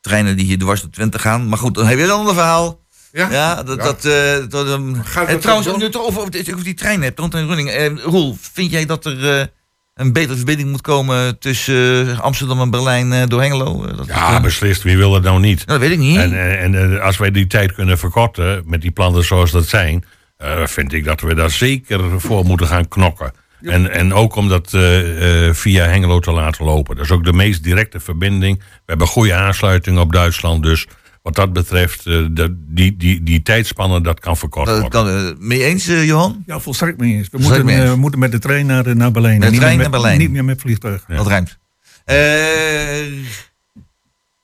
treinen 0.00 0.36
die 0.36 0.46
hier 0.46 0.58
dwars 0.58 0.80
door 0.80 0.90
Twente 0.90 1.18
gaan. 1.18 1.48
Maar 1.48 1.58
goed, 1.58 1.74
dan 1.74 1.86
heb 1.86 1.98
je 1.98 2.04
een 2.04 2.10
ander 2.10 2.34
verhaal. 2.34 2.80
Ja, 3.12 3.30
Ja, 3.30 3.62
dat... 3.62 3.82
dat, 3.82 4.04
eh, 4.04 4.34
dat 4.48 4.66
ehm, 4.66 4.94
Gaat 5.02 5.26
en 5.26 5.32
het 5.32 5.42
trouwens, 5.42 5.76
nu 5.76 5.90
toch 5.90 6.06
over, 6.06 6.20
over, 6.20 6.64
die 6.64 6.74
trein 6.74 7.02
hebt, 7.02 7.18
long 7.18 7.30
train 7.30 7.46
running. 7.46 7.70
Eh, 7.70 8.04
Roel, 8.04 8.36
vind 8.52 8.70
jij 8.70 8.86
dat 8.86 9.06
er 9.06 9.38
eh, 9.38 9.46
een 9.94 10.12
betere 10.12 10.36
verbinding 10.36 10.70
moet 10.70 10.80
komen 10.80 11.38
tussen 11.38 12.08
eh, 12.10 12.20
Amsterdam 12.20 12.60
en 12.60 12.70
Berlijn 12.70 13.12
eh, 13.12 13.26
door 13.26 13.40
Hengelo? 13.40 13.84
Eh, 13.84 13.96
dat, 13.96 14.06
Ja, 14.06 14.40
beslist. 14.40 14.82
Wie 14.82 14.96
wil 14.96 15.12
dat 15.12 15.22
nou 15.22 15.40
niet? 15.40 15.66
dat 15.66 15.80
weet 15.80 15.90
ik 15.90 15.98
niet. 15.98 16.18
En, 16.18 16.32
en, 16.32 16.74
en, 16.74 16.94
eh, 16.94 17.02
als 17.02 17.16
wij 17.16 17.30
die 17.30 17.46
tijd 17.46 17.72
kunnen 17.72 17.98
verkorten 17.98 18.62
met 18.66 18.80
die 18.80 18.90
plannen 18.90 19.24
zoals 19.24 19.50
dat 19.50 19.66
zijn, 19.68 20.04
eh, 20.42 20.66
vind 20.66 20.92
ik 20.92 21.04
dat 21.04 21.20
we 21.20 21.34
daar 21.34 21.50
zeker 21.50 22.20
voor 22.20 22.44
moeten 22.44 22.66
gaan 22.66 22.88
knokken. 22.88 23.32
En, 23.62 23.90
en 23.92 24.14
ook 24.14 24.34
om 24.34 24.48
dat 24.48 24.72
eh, 24.74 25.46
eh, 25.48 25.54
via 25.54 25.84
Hengelo 25.86 26.18
te 26.20 26.32
laten 26.32 26.64
lopen. 26.64 26.96
Dat 26.96 27.04
is 27.04 27.10
ook 27.10 27.24
de 27.24 27.32
meest 27.32 27.62
directe 27.64 28.00
verbinding. 28.00 28.58
We 28.58 28.64
hebben 28.86 29.06
goede 29.06 29.34
aansluiting 29.34 29.98
op 29.98 30.12
Duitsland. 30.12 30.62
Dus 30.62 30.86
wat 31.22 31.34
dat 31.34 31.52
betreft, 31.52 32.04
dat- 32.36 32.50
die, 32.54 32.96
die, 32.96 33.22
die 33.22 33.42
tijdspannen, 33.42 34.02
dat 34.02 34.20
kan 34.20 34.36
verkort 34.36 34.66
dat 34.66 34.80
worden. 34.80 35.04
kan, 35.04 35.26
eh, 35.32 35.46
mee 35.48 35.64
eens, 35.64 35.86
Johan? 35.86 36.42
Ja, 36.46 36.58
volstrekt 36.60 36.98
mee 36.98 37.12
eens. 37.14 37.28
We 37.28 37.30
Volstrekt 37.30 37.62
moeten, 37.62 37.74
mee 37.78 37.84
eens. 37.86 37.94
we 37.94 38.00
moeten 38.00 38.20
met 38.20 38.32
de 38.32 38.38
trein 38.38 38.66
naar, 38.66 38.96
naar 38.96 39.10
Berlijn. 39.10 39.40
de 39.40 39.46
En 39.46 39.52
niet 39.52 39.60
trein 39.60 39.76
meer 39.76 39.82
met- 39.82 39.92
naar 39.92 40.00
Berlijn. 40.00 40.18
Niet 40.20 40.30
meer 40.30 40.44
met 40.44 40.60
vliegtuig. 40.60 41.04
Dat 41.08 41.26
ruimt. 41.26 41.58
Eh 42.04 43.12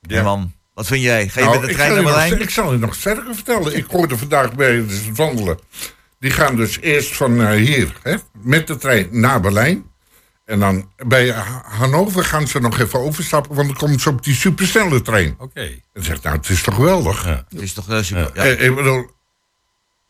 ja. 0.00 0.22
man, 0.22 0.52
wat 0.78 0.86
vind 0.86 1.02
jij? 1.02 1.28
Ga 1.28 1.40
je 1.40 1.46
Nou, 1.46 1.58
met 1.58 1.64
de 1.64 1.70
ik 1.70 1.76
trein 1.76 1.92
zal 1.94 2.02
naar 2.02 2.12
nog- 2.12 2.20
Berlijn? 2.22 2.42
Ik 2.42 2.50
zal 2.50 2.72
je 2.72 2.78
nog 2.78 2.94
sterker 2.94 3.34
vertellen. 3.34 3.76
Ik 3.76 3.84
hoorde 3.88 4.16
vandaag 4.18 4.54
bij 4.54 4.74
het 4.74 5.16
wandelen. 5.16 5.58
Die 6.20 6.30
gaan 6.30 6.56
dus 6.56 6.80
eerst 6.80 7.16
van 7.16 7.40
eh, 7.40 7.50
hier, 7.50 7.92
hè, 8.02 8.14
met 8.42 8.66
de 8.66 8.76
trein 8.76 9.08
naar 9.10 9.40
Berlijn. 9.40 9.84
En 10.44 10.58
dan 10.60 10.90
bij 11.06 11.28
Ha- 11.30 11.62
Hannover 11.66 12.24
gaan 12.24 12.46
ze 12.48 12.58
nog 12.60 12.78
even 12.78 12.98
overstappen, 13.00 13.54
want 13.56 13.68
dan 13.68 13.76
komen 13.76 14.00
ze 14.00 14.08
op 14.08 14.24
die 14.24 14.34
supersnelle 14.34 15.02
trein. 15.02 15.34
Oké. 15.38 15.70
En 15.92 16.04
zegt, 16.04 16.22
nou, 16.22 16.36
het 16.36 16.48
is 16.48 16.62
toch 16.62 16.74
geweldig. 16.74 17.24
Ja. 17.24 17.44
Het 17.48 17.60
is 17.60 17.72
toch 17.72 17.88
eh, 17.90 18.02
super. 18.02 18.30
Ja. 18.34 18.44
Eh, 18.44 18.66
ik 18.66 18.74
bedoel, 18.74 19.10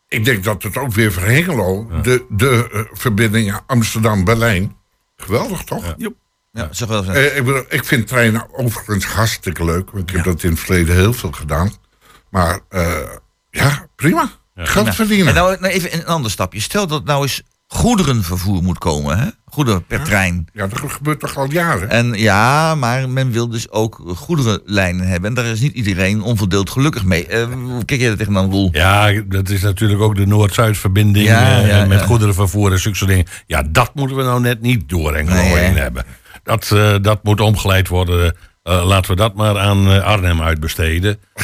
ik 0.07 0.25
denk 0.25 0.43
dat 0.43 0.63
het 0.63 0.77
ook 0.77 0.93
weer 0.93 1.11
voor 1.13 1.23
Hengelo, 1.23 1.87
de, 2.01 2.25
de 2.29 2.87
verbinding 2.93 3.59
Amsterdam-Berlijn, 3.67 4.75
geweldig 5.17 5.63
toch? 5.63 5.93
Joep. 5.97 6.15
Ja, 6.59 6.67
zeg 6.71 6.87
wel 6.87 7.05
eens. 7.05 7.15
Eh, 7.15 7.37
ik, 7.37 7.45
bedoel, 7.45 7.63
ik 7.69 7.85
vind 7.85 8.07
treinen 8.07 8.47
overigens 8.51 9.05
hartstikke 9.05 9.65
leuk. 9.65 9.91
Want 9.91 10.09
ik 10.09 10.15
heb 10.15 10.25
dat 10.25 10.43
in 10.43 10.49
het 10.49 10.59
verleden 10.59 10.95
heel 10.95 11.13
veel 11.13 11.31
gedaan. 11.31 11.71
Maar 12.29 12.59
eh, 12.69 12.97
ja, 13.51 13.87
prima. 13.95 14.29
Geld 14.55 14.95
verdienen. 14.95 15.27
En 15.27 15.33
nou, 15.33 15.57
nou 15.59 15.73
even 15.73 15.93
een 15.93 16.05
ander 16.05 16.31
stapje. 16.31 16.59
Stel 16.61 16.87
dat 16.87 17.05
nou 17.05 17.21
eens 17.21 17.43
goederenvervoer 17.67 18.63
moet 18.63 18.77
komen, 18.77 19.19
hè? 19.19 19.27
Goederen 19.45 19.85
per 19.85 20.03
trein. 20.03 20.47
Ja, 20.53 20.67
dat 20.67 20.79
gebeurt 20.91 21.19
toch 21.19 21.37
al 21.37 21.51
jaren? 21.51 21.89
En 21.89 22.13
ja, 22.13 22.75
maar 22.75 23.09
men 23.09 23.31
wil 23.31 23.49
dus 23.49 23.71
ook 23.71 24.01
goederenlijnen 24.15 25.07
hebben. 25.07 25.29
En 25.29 25.35
daar 25.35 25.45
is 25.45 25.59
niet 25.59 25.73
iedereen 25.73 26.21
onverdeeld 26.21 26.69
gelukkig 26.69 27.03
mee. 27.03 27.27
Eh, 27.27 27.47
kijk 27.85 27.99
jij 27.99 28.09
er 28.09 28.17
tegenaan, 28.17 28.51
Roel? 28.51 28.69
Ja, 28.71 29.21
dat 29.27 29.49
is 29.49 29.61
natuurlijk 29.61 30.01
ook 30.01 30.15
de 30.15 30.27
Noord-Zuid-verbinding 30.27 31.27
Ja, 31.27 31.59
ja, 31.59 31.85
met 31.85 31.99
ja. 31.99 32.05
goederenvervoer 32.05 32.71
en 32.71 32.79
zulke 32.79 32.97
soort 32.97 33.09
dingen. 33.09 33.25
Ja, 33.45 33.63
dat 33.69 33.95
moeten 33.95 34.17
we 34.17 34.23
nou 34.23 34.41
net 34.41 34.61
niet 34.61 34.89
door 34.89 35.11
Nee, 35.11 35.57
heen 35.57 35.77
hebben. 35.77 36.05
Dat, 36.43 36.71
eh, 36.71 36.95
dat 37.01 37.23
moet 37.23 37.41
omgeleid 37.41 37.87
worden. 37.87 38.35
Eh, 38.63 38.85
laten 38.85 39.11
we 39.11 39.17
dat 39.17 39.35
maar 39.35 39.57
aan 39.59 39.87
eh, 39.87 40.03
Arnhem 40.03 40.41
uitbesteden. 40.41 41.19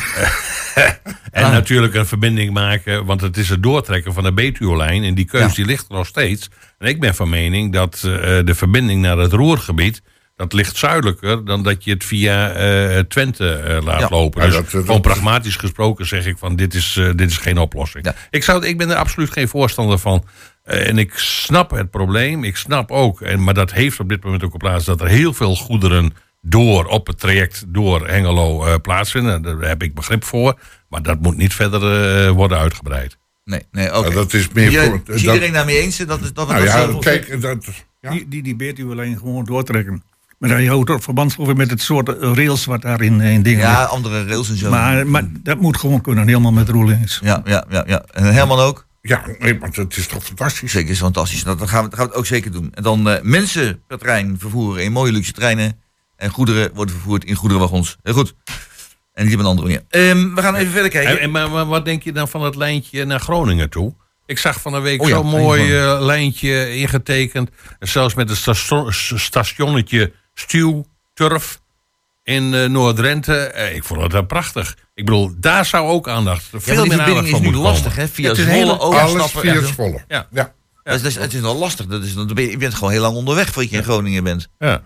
en 1.31 1.43
Ah. 1.43 1.51
natuurlijk 1.51 1.93
een 1.93 2.05
verbinding 2.05 2.53
maken, 2.53 3.05
want 3.05 3.21
het 3.21 3.37
is 3.37 3.49
het 3.49 3.63
doortrekken 3.63 4.13
van 4.13 4.23
de 4.23 4.33
Betuwe-lijn. 4.33 5.03
En 5.03 5.13
die 5.15 5.25
keus 5.25 5.41
Ja. 5.49 5.55
die 5.55 5.65
ligt 5.65 5.85
er 5.89 5.95
nog 5.95 6.07
steeds. 6.07 6.49
En 6.77 6.87
ik 6.87 6.99
ben 6.99 7.15
van 7.15 7.29
mening 7.29 7.73
dat 7.73 7.99
de 8.45 8.53
verbinding 8.55 9.01
naar 9.01 9.17
het 9.17 9.31
Roergebied... 9.33 10.01
dat 10.35 10.53
ligt 10.53 10.77
zuidelijker 10.77 11.45
dan 11.45 11.63
dat 11.63 11.83
je 11.83 11.91
het 11.91 12.03
via 12.03 12.49
eh, 12.51 12.99
Twente 12.99 13.79
laat 13.83 13.99
Ja. 13.99 14.07
lopen. 14.09 14.41
Ja, 14.41 14.47
dus 14.47 14.55
dat- 14.55 14.71
dat- 14.71 14.85
gewoon 14.85 15.01
pragmatisch 15.01 15.55
gesproken 15.55 16.07
zeg 16.07 16.25
ik 16.25 16.37
van 16.37 16.55
dit 16.55 16.73
is, 16.73 16.99
dit 17.15 17.29
is 17.31 17.37
geen 17.37 17.57
oplossing. 17.57 18.05
Ja. 18.05 18.15
Ik, 18.29 18.43
zou, 18.43 18.65
ik 18.65 18.77
ben 18.77 18.89
er 18.89 18.95
absoluut 18.95 19.31
geen 19.31 19.47
voorstander 19.47 19.97
van. 19.99 20.25
Eh, 20.65 20.87
en 20.87 20.97
ik 20.97 21.11
snap 21.17 21.71
het 21.71 21.89
probleem. 21.91 22.43
Ik 22.43 22.55
snap 22.55 22.91
ook, 22.91 23.21
en, 23.21 23.43
maar 23.43 23.53
dat 23.53 23.71
heeft 23.71 23.99
op 23.99 24.09
dit 24.09 24.23
moment 24.23 24.43
ook 24.43 24.53
op 24.53 24.59
plaats... 24.59 24.85
dat 24.85 25.01
er 25.01 25.07
heel 25.07 25.33
veel 25.33 25.55
goederen 25.55 26.13
door 26.41 26.85
op 26.85 27.07
het 27.07 27.19
traject 27.19 27.63
door 27.67 28.07
Hengelo 28.07 28.65
eh, 28.65 28.73
plaatsvinden. 28.81 29.41
Daar 29.41 29.57
heb 29.59 29.83
ik 29.83 29.93
begrip 29.93 30.23
voor. 30.23 30.59
Maar 30.89 31.01
dat 31.03 31.19
moet 31.21 31.37
niet 31.37 31.53
verder 31.53 31.81
eh, 32.25 32.31
worden 32.31 32.57
uitgebreid. 32.57 33.17
Nee, 33.43 33.61
nee, 33.71 33.97
oké. 33.97 34.07
Ja, 34.07 34.13
dat 34.13 34.33
is 34.33 34.49
meer 34.53 34.71
Is 34.71 34.87
voor- 34.87 35.01
is 35.05 35.05
dat- 35.05 35.33
iedereen 35.33 35.53
daarmee 35.53 35.79
eens? 35.79 35.97
Dat, 35.97 36.21
is- 36.21 36.33
dat 36.33 36.47
nou 36.47 36.59
dat 36.65 36.73
ja, 36.73 36.85
zo- 36.85 36.97
kijk, 36.97 37.41
dat, 37.41 37.65
ja. 38.01 38.09
Die, 38.11 38.27
die, 38.27 38.43
die 38.43 38.55
Betuwe-lijn 38.55 39.17
gewoon 39.17 39.45
doortrekken. 39.45 40.03
Maar 40.37 40.49
dan 40.49 40.61
je 40.63 40.69
houdt 40.69 40.89
ook 40.89 41.03
verband 41.03 41.55
met 41.55 41.69
het 41.69 41.81
soort 41.81 42.09
rails 42.19 42.65
wat 42.65 42.81
daarin 42.81 43.21
in 43.21 43.41
dingen 43.41 43.59
Ja, 43.59 43.79
ligt. 43.79 43.91
andere 43.91 44.25
rails 44.25 44.49
en 44.49 44.57
zo. 44.57 44.69
Maar, 44.69 45.07
maar 45.07 45.27
dat 45.43 45.59
moet 45.59 45.77
gewoon 45.77 46.01
kunnen, 46.01 46.27
helemaal 46.27 46.51
met 46.51 46.69
roel 46.69 46.91
eens. 46.91 47.19
Ja, 47.23 47.41
ja, 47.45 47.65
ja, 47.69 47.83
ja. 47.87 48.03
En 48.11 48.33
Herman 48.33 48.59
ook? 48.59 48.85
Ja, 49.07 49.25
nee, 49.39 49.59
maar 49.59 49.71
dat 49.73 49.97
is 49.97 50.07
toch 50.07 50.23
fantastisch. 50.23 50.71
Zeker, 50.71 50.91
is 50.91 50.97
fantastisch. 50.97 51.43
Dat 51.43 51.69
gaan 51.69 51.83
we, 51.83 51.89
dat 51.89 51.99
gaan 51.99 52.07
we 52.07 52.11
het 52.11 52.19
ook 52.19 52.25
zeker 52.25 52.51
doen. 52.51 52.71
En 52.73 52.83
dan 52.83 53.09
eh, 53.09 53.21
mensen 53.21 53.83
per 53.87 53.97
trein 53.97 54.35
vervoeren 54.39 54.83
in 54.83 54.91
mooie 54.91 55.11
luxe 55.11 55.31
treinen. 55.31 55.79
En 56.15 56.29
goederen 56.29 56.73
worden 56.73 56.95
vervoerd 56.95 57.25
in 57.25 57.35
goederenwagons. 57.35 57.97
Heel 58.03 58.13
goed. 58.13 58.35
En 59.13 59.25
niet 59.25 59.33
op 59.33 59.39
een 59.39 59.45
andere 59.45 59.67
manier. 59.67 59.83
Ehm, 59.89 60.33
we 60.35 60.41
gaan 60.41 60.55
even 60.55 60.71
verder 60.71 60.91
kijken. 60.91 61.11
En, 61.11 61.19
en, 61.19 61.31
maar, 61.31 61.49
maar 61.49 61.65
wat 61.65 61.85
denk 61.85 62.03
je 62.03 62.11
dan 62.11 62.27
van 62.27 62.43
het 62.43 62.55
lijntje 62.55 63.05
naar 63.05 63.19
Groningen 63.19 63.69
toe? 63.69 63.95
Ik 64.25 64.37
zag 64.37 64.61
van 64.61 64.73
een 64.73 64.81
week 64.81 65.01
Oh 65.01 65.07
ja, 65.07 65.15
zo'n 65.15 65.25
mooi 65.25 65.77
eh, 65.77 65.97
lijntje 65.99 66.75
ingetekend. 66.75 67.49
Zelfs 67.79 68.13
met 68.13 68.29
een 68.29 68.35
station- 68.35 68.93
stationnetje 68.93 70.13
Stuwturf 70.33 71.59
in 72.25 72.53
eh, 72.53 72.65
Noord-Drenthe. 72.69 73.35
Eh, 73.37 73.75
ik 73.75 73.83
vond 73.83 74.01
het 74.01 74.11
wel 74.11 74.25
prachtig. 74.25 74.75
Ik 74.93 75.05
bedoel, 75.05 75.31
daar 75.37 75.65
zou 75.65 75.87
ook 75.89 76.07
aandacht, 76.09 76.43
veel 76.51 76.83
ja, 76.83 76.89
meer 76.95 77.01
aandacht 77.01 77.15
van 77.17 77.25
is 77.25 77.31
nu 77.31 77.41
moeten 77.41 77.61
lastig, 77.61 77.87
komen. 77.93 78.01
hè? 78.01 78.07
Via 78.07 78.29
Het 78.29 78.37
is 78.37 78.43
Zwolle. 78.45 78.73
Alles 78.77 79.31
via 79.31 79.61
volle. 79.61 80.03
Ja. 80.07 80.27
ja. 80.31 80.53
Dat 80.83 80.95
is, 80.95 81.01
dat 81.01 81.11
is- 81.11 81.17
het 81.17 81.33
is 81.33 81.41
nog 81.41 81.57
lastig. 81.59 81.85
Dat 81.85 82.03
is, 82.03 82.13
dan 82.13 82.27
ben 82.33 82.43
je, 82.43 82.49
je 82.49 82.57
bent 82.57 82.73
gewoon 82.73 82.91
heel 82.91 83.01
lang 83.01 83.15
onderweg 83.15 83.45
voordat 83.49 83.71
je 83.71 83.77
in 83.77 83.83
Groningen 83.83 84.23
bent. 84.23 84.47
Ja. 84.59 84.81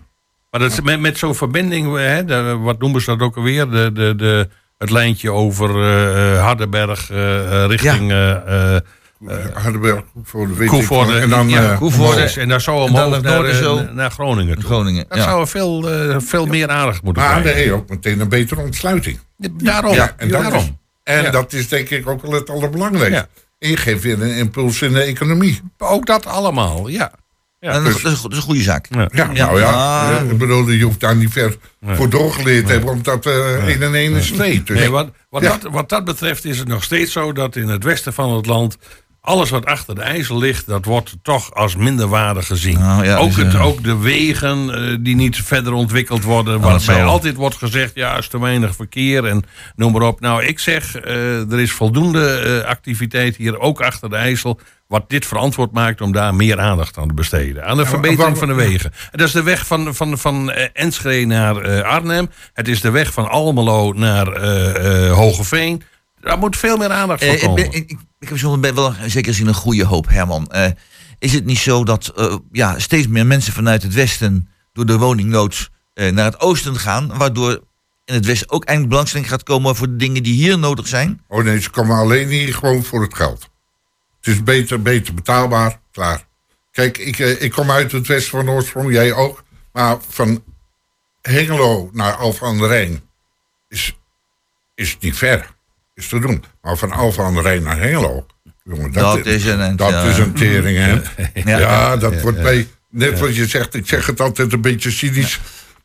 Maar 0.50 0.60
dat 0.60 0.72
is 0.72 0.80
met, 0.80 1.00
met 1.00 1.18
zo'n 1.18 1.34
verbinding, 1.34 1.96
hè, 1.96 2.24
de- 2.24 2.56
wat 2.60 2.78
noemen 2.78 3.00
ze 3.00 3.10
dat 3.10 3.20
ook 3.20 3.36
alweer? 3.36 3.70
De, 3.70 3.92
de, 3.92 4.14
de, 4.16 4.48
het 4.78 4.90
lijntje 4.90 5.30
over 5.32 5.68
eh, 5.70 6.42
Hardenberg 6.42 7.08
richting 7.66 8.12
Hardenberg, 9.52 10.02
weet 10.32 10.60
ik 10.60 10.66
Koevoorde. 10.68 11.18
En 11.18 11.28
dan, 11.28 11.48
ja, 11.48 11.70
eh, 11.72 11.78
Koevoorde. 11.78 12.22
En 12.36 12.48
daar 12.48 12.60
zou 12.60 12.86
En 12.86 12.92
dan 12.94 13.04
omhoog 13.06 13.22
naar 13.22 13.44
eh, 13.44 13.56
zo. 13.56 13.82
naar 13.92 14.10
Groningen 14.10 14.54
toe. 14.54 14.64
Groningen. 14.64 15.04
Dat 15.08 15.18
Ja. 15.18 15.24
zou 15.24 15.46
veel, 15.46 15.90
eh, 15.90 16.16
veel 16.18 16.46
meer 16.46 16.68
aandacht 16.68 17.02
moeten 17.02 17.22
Maar 17.22 17.40
krijgen. 17.40 17.62
je 17.64 17.72
ook 17.72 17.88
meteen 17.88 18.20
een 18.20 18.28
betere 18.28 18.60
ontsluiting. 18.60 19.18
Daarom. 19.50 19.94
Ja, 19.94 20.14
en 20.16 20.28
dat 20.28 20.42
daarom. 20.42 20.60
is, 20.62 20.70
en 21.04 21.22
Ja. 21.22 21.30
dat 21.30 21.52
is 21.52 21.68
denk 21.68 21.88
ik 21.90 22.08
ook 22.08 22.22
wel 22.22 22.32
het 22.32 22.50
allerbelangrijkste. 22.50 23.28
Ja. 23.34 23.42
En 23.58 23.68
je 23.68 23.76
geeft 23.76 24.02
weer 24.02 24.22
een 24.22 24.34
impuls 24.34 24.82
in 24.82 24.92
de 24.92 25.00
economie. 25.02 25.60
Ook 25.78 26.06
dat 26.06 26.26
allemaal, 26.26 26.88
ja. 26.88 27.12
Ja, 27.60 27.72
En 27.72 27.84
dat, 27.84 27.94
is, 27.96 28.02
dat 28.02 28.12
is 28.12 28.36
een 28.36 28.42
goede 28.42 28.62
zaak. 28.62 28.86
Ja. 28.90 29.08
Nou 29.32 29.58
ja. 29.60 29.70
Ah. 29.72 30.16
eh, 30.20 30.30
Ik 30.30 30.38
bedoel, 30.38 30.68
je 30.70 30.84
hoeft 30.84 31.00
daar 31.00 31.16
niet 31.16 31.32
ver 31.32 31.56
voor 31.86 32.10
doorgeleerd 32.10 32.66
te 32.66 32.72
hebben, 32.72 32.90
omdat 32.90 33.26
eh 33.26 33.66
1 33.66 33.82
en 33.82 33.94
1 33.94 34.12
is 34.14 34.30
2. 34.30 34.62
Dus, 34.62 34.78
Nee, 34.78 34.90
wat, 34.90 35.10
wat, 35.30 35.42
Ja. 35.42 35.48
dat, 35.62 35.72
wat 35.72 35.88
dat 35.88 36.04
betreft 36.04 36.44
is 36.44 36.58
het 36.58 36.68
nog 36.68 36.84
steeds 36.84 37.12
zo 37.12 37.32
dat 37.32 37.56
in 37.56 37.68
het 37.68 37.84
westen 37.84 38.12
van 38.12 38.32
het 38.36 38.46
land. 38.46 38.76
Alles 39.22 39.50
wat 39.50 39.64
achter 39.64 39.94
de 39.94 40.00
IJssel 40.00 40.38
ligt, 40.38 40.66
dat 40.66 40.84
wordt 40.84 41.16
toch 41.22 41.54
als 41.54 41.76
minderwaardig 41.76 42.46
gezien. 42.46 42.78
Nou, 42.78 43.04
ja, 43.04 43.16
ook, 43.16 43.34
dus, 43.34 43.44
het, 43.44 43.54
eh, 43.54 43.66
ook 43.66 43.84
de 43.84 43.98
wegen 43.98 44.74
eh, 44.74 44.96
die 45.00 45.16
niet 45.16 45.36
verder 45.36 45.72
ontwikkeld 45.72 46.22
worden. 46.22 46.60
dat 46.60 46.84
waarbij 46.84 47.04
altijd 47.04 47.36
wordt 47.36 47.56
gezegd, 47.56 47.94
ja, 47.94 48.16
is 48.16 48.28
te 48.28 48.40
weinig 48.40 48.74
verkeer 48.74 49.24
en 49.24 49.44
noem 49.76 49.92
maar 49.92 50.02
op. 50.02 50.20
Nou, 50.20 50.44
ik 50.44 50.58
zeg, 50.58 50.96
eh, 50.96 51.52
er 51.52 51.60
is 51.60 51.72
voldoende 51.72 52.64
activiteit 52.66 53.36
hier, 53.36 53.58
ook 53.58 53.80
achter 53.80 54.10
de 54.10 54.16
IJssel. 54.16 54.60
Wat 54.86 55.08
dit 55.08 55.26
verantwoord 55.26 55.72
maakt 55.72 56.00
om 56.00 56.12
daar 56.12 56.34
meer 56.34 56.60
aandacht 56.60 56.98
aan 56.98 57.08
te 57.08 57.14
besteden. 57.14 57.64
Aan 57.64 57.76
de 57.76 57.86
verbetering 57.86 58.38
van 58.38 58.48
de 58.48 58.54
wegen. 58.54 58.92
En 59.10 59.18
dat 59.18 59.26
is 59.26 59.32
de 59.32 59.42
weg 59.42 59.66
van, 59.66 59.94
van, 59.94 60.18
van 60.18 60.50
Enschede 60.72 61.26
naar 61.26 61.84
Arnhem. 61.84 62.30
Het 62.52 62.68
is 62.68 62.80
de 62.80 62.90
weg 62.90 63.12
van 63.12 63.28
Almelo 63.28 63.92
naar 63.92 64.40
Hogeveen. 65.10 65.82
Daar 66.20 66.38
moet 66.38 66.56
veel 66.56 66.76
meer 66.76 66.90
aandacht 66.90 67.24
voor 67.24 67.32
Eh, 67.32 67.42
ik, 67.42 67.48
komen. 67.48 67.70
ben, 67.70 67.72
ik, 67.72 67.96
ik 68.18 68.28
heb 68.28 68.38
zo'n 68.38 68.60
ben 68.60 68.74
wel 68.74 68.94
zeker 69.06 69.34
zien 69.34 69.46
een 69.46 69.54
goede 69.54 69.84
hoop, 69.84 70.08
Herman. 70.08 70.46
Eh, 70.46 70.70
is 71.18 71.32
het 71.32 71.44
niet 71.44 71.58
zo 71.58 71.84
dat 71.84 72.12
eh, 72.16 72.36
ja, 72.52 72.78
steeds 72.78 73.06
meer 73.06 73.26
mensen 73.26 73.52
vanuit 73.52 73.82
het 73.82 73.94
westen 73.94 74.48
door 74.72 74.86
de 74.86 74.98
woningnood 74.98 75.70
eh, 75.94 76.12
naar 76.12 76.24
het 76.24 76.40
oosten 76.40 76.76
gaan, 76.76 77.18
waardoor 77.18 77.50
in 78.04 78.14
het 78.14 78.26
westen 78.26 78.50
ook 78.50 78.64
eindelijk 78.64 78.92
belangstelling 78.92 79.28
gaat 79.28 79.42
komen 79.42 79.76
voor 79.76 79.86
de 79.86 79.96
dingen 79.96 80.22
die 80.22 80.34
hier 80.34 80.58
nodig 80.58 80.86
zijn? 80.88 81.20
Oh 81.28 81.44
nee, 81.44 81.60
ze 81.60 81.70
komen 81.70 81.96
alleen 81.96 82.28
hier 82.28 82.54
gewoon 82.54 82.84
voor 82.84 83.02
het 83.02 83.14
geld. 83.14 83.50
Het 84.20 84.34
is 84.34 84.42
beter, 84.42 84.82
beter 84.82 85.14
betaalbaar, 85.14 85.80
klaar. 85.92 86.26
Kijk, 86.70 86.98
ik, 86.98 87.18
ik 87.18 87.52
kom 87.52 87.70
uit 87.70 87.92
het 87.92 88.06
westen 88.06 88.30
van 88.30 88.50
oorsprong, 88.50 88.92
jij 88.92 89.12
ook. 89.12 89.42
Maar 89.72 89.96
van 90.08 90.44
Hengelo 91.22 91.90
naar 91.92 92.12
Alphen 92.14 92.46
aan 92.46 92.58
de 92.58 92.66
Rijn 92.66 93.02
is, 93.68 93.96
is 94.74 94.96
niet 95.00 95.16
ver. 95.16 95.58
Is 96.00 96.08
te 96.08 96.18
doen. 96.18 96.44
Maar 96.62 96.76
van 96.76 96.92
Alphen 96.92 97.24
aan 97.24 97.34
de 97.34 97.40
Rijn 97.40 97.62
naar 97.62 97.78
Hengelo, 97.78 98.26
Jongen, 98.64 98.92
Dat 98.92 99.26
is 99.26 99.44
een 99.44 99.76
Dat 99.76 99.90
ja. 99.90 100.02
is 100.02 100.18
een 100.18 100.32
tering, 100.32 100.78
hè? 100.78 100.92
Ja. 101.50 101.58
Ja, 101.58 101.96
dat 101.96 102.20
wordt 102.20 102.42
bij... 102.42 102.68
Net 102.90 103.18
wat 103.18 103.36
je 103.36 103.46
zegt, 103.46 103.74
ik 103.74 103.88
zeg 103.88 104.06
het 104.06 104.20
altijd 104.20 104.52
een 104.52 104.60
beetje 104.60 104.90
cynisch... 104.90 105.40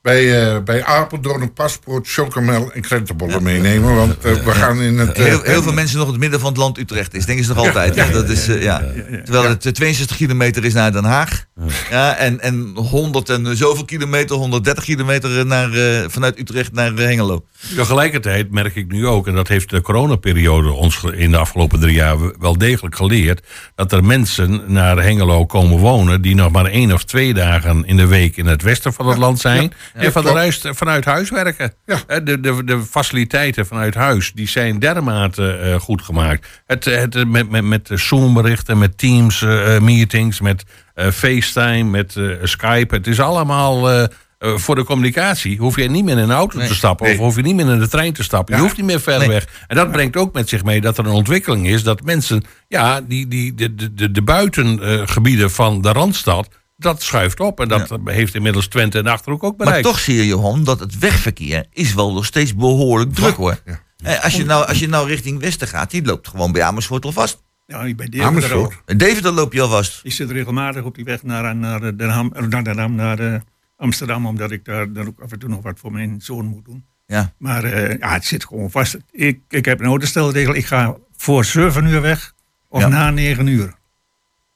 Bij, 0.06 0.54
eh, 0.54 0.64
bij 0.64 0.84
Apeldoorn 0.84 1.42
een 1.42 1.54
paspoort, 1.54 2.08
chocomel 2.08 2.72
en 2.72 2.82
krentenbollen 2.82 3.44
meenemen. 3.44 3.96
Want 3.96 4.18
eh, 4.26 4.34
we 4.34 4.52
gaan 4.52 4.82
in 4.82 4.98
het... 4.98 5.12
eh, 5.18 5.26
Heel, 5.26 5.42
heel 5.42 5.62
veel 5.64 5.74
mensen 5.74 5.98
nog 5.98 6.06
in 6.06 6.12
het 6.14 6.22
midden 6.22 6.40
van 6.40 6.50
het 6.50 6.58
land 6.58 6.78
Utrecht 6.78 7.14
is. 7.14 7.26
Denken 7.26 7.46
ze 7.46 7.54
nog 7.54 7.66
altijd. 7.66 7.96
hè? 7.96 8.12
Dat 8.12 8.30
is, 8.30 8.48
eh, 8.48 8.62
ja. 8.62 8.84
Terwijl 9.24 9.50
het 9.50 9.66
eh, 9.66 9.72
62 9.72 10.18
kilometer 10.18 10.66
is 10.66 10.74
naar 10.74 10.92
Den 10.92 11.04
Haag. 11.04 11.46
Ja, 11.90 12.16
en, 12.16 12.40
en 12.42 12.72
100 12.76 13.30
en 13.30 13.58
zoveel 13.58 13.86
kilometer, 13.86 14.36
130 14.36 14.84
kilometer 14.84 15.46
naar, 15.46 15.72
eh, 15.74 16.04
vanuit 16.08 16.40
Utrecht 16.40 16.72
naar 16.74 16.94
eh, 16.96 17.06
Hengelo. 17.06 17.46
Tegelijkertijd 17.76 18.52
merk 18.52 18.76
ik 18.76 18.92
nu 18.92 19.08
ook, 19.08 19.28
en 19.28 19.36
dat 19.36 19.48
heeft 19.48 19.70
de 19.70 19.82
coronaperiode 19.82 20.72
ons 20.72 21.04
in 21.14 21.32
de 21.32 21.38
afgelopen 21.38 21.80
drie 21.80 21.94
jaar 21.94 22.18
wel 22.40 22.58
degelijk 22.58 22.96
geleerd, 22.96 23.46
dat 23.76 23.92
er 23.92 24.04
mensen 24.04 24.62
naar 24.68 24.98
Hengelo 25.04 25.46
komen 25.46 25.78
wonen 25.78 26.22
die 26.22 26.36
nog 26.36 26.52
maar 26.52 26.66
één 26.66 26.92
of 26.92 27.04
twee 27.04 27.34
dagen 27.34 27.86
in 27.86 27.98
de 27.98 28.08
week 28.08 28.38
in 28.38 28.46
het 28.46 28.62
westen 28.62 28.94
van 28.94 29.08
het 29.08 29.18
land 29.18 29.40
zijn 29.40 29.74
en 30.04 30.12
van 30.12 30.52
vanuit 30.76 31.06
huis 31.06 31.30
werken. 31.30 31.74
Ja. 31.86 32.20
De, 32.20 32.40
de, 32.40 32.64
de 32.64 32.80
faciliteiten 32.90 33.66
vanuit 33.66 33.96
huis 33.96 34.32
die 34.34 34.48
zijn 34.48 34.80
dermate 34.80 35.52
eh, 35.52 35.76
goed 35.80 36.02
gemaakt. 36.02 36.48
Het, 36.66 36.86
het, 36.86 37.16
eh, 37.16 37.26
met, 37.26 37.50
met, 37.50 37.64
met 37.64 37.90
Zoom-berichten, 37.94 38.78
met 38.78 38.98
Teams-meetings, 38.98 40.42
met 40.42 40.64
eh, 40.94 41.08
FaceTime, 41.12 41.84
met 41.84 42.16
eh, 42.16 42.26
Skype. 42.44 42.96
Het 42.96 43.08
is 43.08 43.20
allemaal. 43.20 43.90
eh, 43.90 44.04
eh, 44.38 44.58
voor 44.58 44.76
de 44.76 44.84
communicatie 44.84 45.58
hoef 45.58 45.76
je 45.76 45.90
niet 45.90 46.04
meer 46.04 46.18
in 46.18 46.24
een 46.24 46.32
auto 46.32 46.58
Nee. 46.58 46.68
te 46.68 46.76
stappen. 46.76 47.12
Of 47.12 47.18
hoef 47.18 47.36
je 47.36 47.42
niet 47.42 47.56
meer 47.56 47.70
in 47.70 47.80
de 47.80 47.88
trein 47.88 48.14
te 48.14 48.24
stappen. 48.24 48.56
Je 48.56 48.62
hoeft 48.62 48.78
niet 48.78 48.86
meer 48.86 49.00
ver 49.00 49.20
Nee. 49.20 49.28
weg. 49.28 49.48
En 49.68 49.76
dat 49.76 49.92
brengt 49.92 50.16
ook 50.18 50.34
met 50.34 50.50
zich 50.50 50.64
mee 50.64 50.82
dat 50.82 50.98
er 50.98 51.06
een 51.06 51.12
ontwikkeling 51.12 51.68
is. 51.68 51.84
Dat 51.84 52.04
mensen, 52.04 52.44
ja, 52.68 53.02
die, 53.02 53.28
die, 53.28 53.54
de, 53.56 53.76
de, 53.76 53.94
de, 53.94 54.12
de 54.12 54.22
buitengebieden 54.22 55.52
van 55.52 55.82
de 55.82 55.92
Randstad. 55.92 56.48
Dat 56.78 57.02
schuift 57.02 57.40
op. 57.40 57.60
En 57.60 57.68
dat 57.68 58.00
heeft 58.06 58.36
inmiddels 58.36 58.68
Twente 58.68 58.98
en 58.98 59.04
de 59.04 59.10
Achterhoek 59.10 59.44
ook 59.44 59.58
Maar 59.58 59.66
bereikt. 59.66 59.88
toch 59.88 60.00
zie 60.00 60.16
je, 60.16 60.26
Johan, 60.26 60.64
dat 60.64 60.80
het 60.80 61.00
wegverkeer 61.00 61.66
is 61.74 61.94
wel 61.94 62.14
nog 62.14 62.26
steeds 62.26 62.56
behoorlijk 62.56 63.14
druk 63.14 63.36
hoor. 63.36 63.62
Ja. 63.66 63.80
Eh, 64.04 64.24
Als, 64.24 64.36
je 64.36 64.46
nou, 64.46 64.68
als 64.68 64.80
je 64.80 64.88
nou 64.88 65.08
richting 65.08 65.40
Westen 65.40 65.68
gaat, 65.68 65.92
die 65.92 66.06
loopt 66.06 66.28
gewoon 66.28 66.52
bij 66.52 66.64
Amersfoort 66.64 67.06
al 67.06 67.12
vast. 67.12 67.44
Ja, 67.66 67.78
bij 67.78 67.94
Deventer 67.94 68.20
ook. 68.22 68.28
Amersfoort. 68.28 68.74
In 68.86 68.98
Deventer 68.98 69.32
loop 69.32 69.54
je 69.54 69.62
al 69.62 69.70
vast. 69.70 70.00
Ik 70.04 70.12
zit 70.12 70.32
regelmatig 70.32 70.84
op 70.84 70.96
die 70.96 71.04
weg 71.04 71.24
naar, 71.24 71.56
naar, 71.56 71.98
Den 71.98 72.10
Ham, 72.10 72.32
naar, 72.50 72.64
Den 72.64 72.78
Ham, 72.78 72.96
naar 72.96 73.20
eh, 73.20 73.40
Amsterdam, 73.78 74.26
omdat 74.26 74.52
ik 74.52 74.66
daar 74.66 74.94
dan 74.94 75.08
ook 75.08 75.20
af 75.20 75.32
en 75.32 75.40
toe 75.40 75.50
nog 75.50 75.62
wat 75.62 75.80
voor 75.80 75.92
mijn 75.92 76.22
zoon 76.22 76.46
moet 76.46 76.66
doen. 76.66 76.86
Ja. 77.08 77.34
Maar 77.38 77.64
eh, 77.64 77.98
ja, 78.00 78.14
het 78.14 78.26
zit 78.26 78.46
gewoon 78.46 78.72
vast. 78.72 78.98
Ik, 79.12 79.40
ik 79.50 79.66
heb 79.66 79.80
een 79.80 79.86
autostelregel. 79.86 80.56
Ik 80.56 80.66
ga 80.66 80.96
voor 81.18 81.46
7 81.46 81.86
uur 81.86 82.02
weg 82.02 82.34
of 82.68 82.82
Ja. 82.82 82.88
na 82.88 83.10
9 83.10 83.48
uur. 83.48 83.74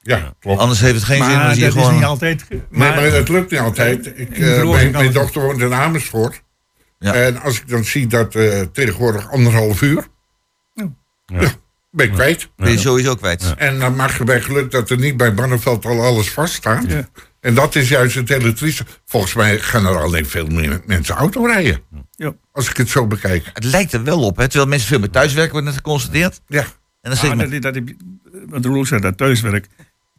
Ja, 0.02 0.34
klopt. 0.40 0.60
Anders 0.60 0.80
heeft 0.80 0.94
het 0.94 1.04
geen 1.04 1.24
zin 1.24 1.26
Maar 1.26 1.38
als 1.44 1.48
dat 1.48 1.58
je 1.58 1.66
is 1.66 1.72
gewoon... 1.72 1.94
niet 1.94 2.04
altijd. 2.04 2.44
Nee, 2.50 2.60
maar 2.70 3.02
het 3.02 3.28
lukt 3.28 3.50
niet 3.50 3.60
altijd. 3.60 4.06
Ik, 4.18 4.38
eh, 4.38 4.70
mijn, 4.70 4.92
kan 4.92 5.02
mijn 5.02 5.12
dochter 5.12 5.42
woont 5.42 5.60
in 5.60 5.74
Amersfoort. 5.74 6.42
Ja. 6.98 7.14
En 7.14 7.40
als 7.40 7.60
ik 7.60 7.68
dan 7.68 7.84
zie 7.84 8.06
dat 8.06 8.34
eh, 8.34 8.60
tegenwoordig 8.60 9.30
anderhalf 9.30 9.82
uur... 9.82 10.06
Ja. 11.26 11.52
ben 11.90 12.06
ik 12.06 12.12
kwijt. 12.12 12.50
ben 12.56 12.70
je 12.70 12.78
sowieso 12.78 13.14
kwijt. 13.14 13.54
En 13.56 13.78
dan 13.78 13.96
mag 13.96 14.18
je 14.18 14.24
bij 14.24 14.40
geluk 14.40 14.70
dat 14.70 14.90
er 14.90 14.98
niet 14.98 15.16
bij 15.16 15.34
Barneveld 15.34 15.84
al 15.84 16.02
alles 16.04 16.30
vaststaat. 16.30 16.84
Ja. 16.88 17.08
En 17.40 17.54
dat 17.54 17.74
is 17.74 17.88
juist 17.88 18.14
het 18.14 18.28
hele 18.28 18.52
trieste. 18.52 18.84
Volgens 19.06 19.34
mij 19.34 19.58
gaan 19.58 19.86
er 19.86 20.00
alleen 20.00 20.26
veel 20.26 20.46
meer 20.46 20.80
mensen 20.86 21.14
auto 21.14 21.44
rijden. 21.44 21.82
Ja. 22.10 22.34
Als 22.52 22.70
ik 22.70 22.76
het 22.76 22.88
zo 22.88 23.06
bekijk. 23.06 23.50
Het 23.52 23.64
lijkt 23.64 23.92
er 23.92 24.04
wel 24.04 24.22
op, 24.22 24.36
hè? 24.36 24.44
terwijl 24.48 24.68
mensen 24.70 24.88
veel 24.88 24.98
meer 24.98 25.10
thuiswerken, 25.10 25.52
wordt 25.52 25.66
net 25.66 25.76
geconstateerd. 25.76 26.40
Ja. 26.46 26.62
En 27.00 27.10
dan 27.10 27.16
zeg 27.16 27.24
Ah, 27.24 27.30
ik 27.30 27.36
maar, 27.50 27.60
dat, 27.60 27.74
dat, 27.74 27.82
wat 28.48 28.64
Roel 28.64 28.86
zei, 28.86 29.00
dat 29.00 29.16
thuiswerk. 29.16 29.66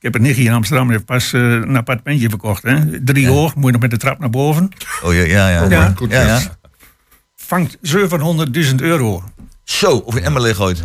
Ik 0.02 0.08
heb 0.08 0.16
een 0.16 0.28
nichtje 0.28 0.44
in 0.44 0.52
Amsterdam, 0.52 0.88
die 0.88 0.96
heeft 0.96 1.06
pas 1.06 1.34
eh, 1.34 1.42
een 1.42 1.76
appartementje 1.76 2.30
verkocht. 2.30 2.64
Hè? 2.64 3.04
Drie 3.04 3.28
hoog, 3.28 3.56
moet 3.56 3.66
je 3.66 3.72
nog 3.72 3.82
met 3.82 3.92
de 3.92 3.98
trap 3.98 4.20
naar 4.20 4.30
boven. 4.30 4.70
oh 5.04 5.14
ja, 5.14 5.22
ja, 5.22 5.50
ja. 5.50 5.64
Ja. 5.64 5.70
ja. 5.70 5.94
Goed, 5.96 6.12
ja, 6.12 6.22
ja. 6.22 6.28
ja. 6.28 6.58
Vangt 7.36 7.78
700.000 8.72 8.76
euro. 8.76 9.24
Zo, 9.64 9.98
of 9.98 10.16
in 10.16 10.24
Emmerleeg 10.24 10.56
gooit. 10.56 10.84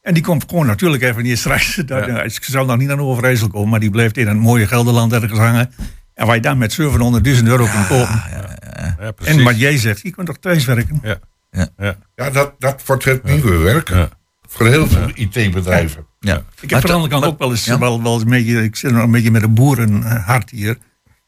En 0.00 0.14
die 0.14 0.22
komt 0.22 0.44
gewoon 0.48 0.66
natuurlijk 0.66 1.02
even 1.02 1.22
niet 1.22 1.38
straks. 1.38 1.74
Dat, 1.86 2.06
ja. 2.06 2.22
Ik 2.22 2.44
zal 2.44 2.64
nog 2.64 2.76
niet 2.76 2.88
naar 2.88 2.98
Overijssel 2.98 3.48
komen, 3.48 3.68
maar 3.68 3.80
die 3.80 3.90
blijft 3.90 4.16
in 4.16 4.26
een 4.26 4.38
mooie 4.38 4.66
Gelderland 4.66 5.12
ergens 5.12 5.38
hangen. 5.38 5.70
En 6.14 6.26
waar 6.26 6.34
je 6.34 6.42
dan 6.42 6.58
met 6.58 6.80
700.000 6.80 6.86
euro 7.44 7.66
kunt 7.66 7.86
kopen. 7.86 8.22
Ja, 9.00 9.12
precies. 9.12 9.36
en 9.36 9.44
wat 9.44 9.58
jij 9.58 9.78
zegt, 9.78 10.00
je 10.02 10.10
kunt 10.10 10.26
toch 10.26 10.38
thuiswerken? 10.38 10.98
Ja. 11.02 11.18
Ja. 11.50 11.68
Ja. 11.76 11.96
Ja, 12.14 12.30
dat, 12.30 12.54
dat 12.58 12.82
wordt 12.86 13.04
het 13.04 13.24
nieuwe 13.24 13.56
werk. 13.56 13.92
Voor 14.48 14.66
heel 14.66 14.86
veel 14.86 15.10
IT-bedrijven. 15.14 16.06
Ja. 16.20 16.42
Ik 16.60 16.70
heb 16.70 16.80
aan 16.80 16.86
de 16.86 16.92
andere 16.92 17.12
kant 17.12 17.24
ook 17.24 17.38
wel 17.38 17.50
eens, 17.50 17.66
wel, 17.66 18.02
wel 18.02 18.12
eens 18.12 18.22
een 18.22 18.28
beetje, 18.28 18.62
ik 18.62 18.76
zit 18.76 18.92
nog 18.92 19.02
een 19.02 19.10
beetje 19.10 19.30
met 19.30 19.42
een 19.42 19.54
boerenhart 19.54 20.50
hier. 20.50 20.78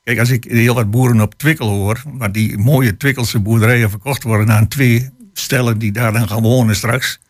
Kijk, 0.04 0.18
als 0.18 0.30
ik 0.30 0.44
heel 0.44 0.74
wat 0.74 0.90
boeren 0.90 1.20
op 1.20 1.34
Twikkel 1.34 1.68
hoor, 1.68 2.02
maar 2.12 2.32
die 2.32 2.58
mooie 2.58 2.96
Twikkelse 2.96 3.38
boerderijen 3.38 3.90
verkocht 3.90 4.22
worden 4.22 4.50
aan 4.52 4.68
twee 4.68 5.10
stellen 5.32 5.78
die 5.78 5.92
daar 5.92 6.12
dan 6.12 6.28
gaan 6.28 6.42
wonen 6.42 6.76
straks. 6.76 7.20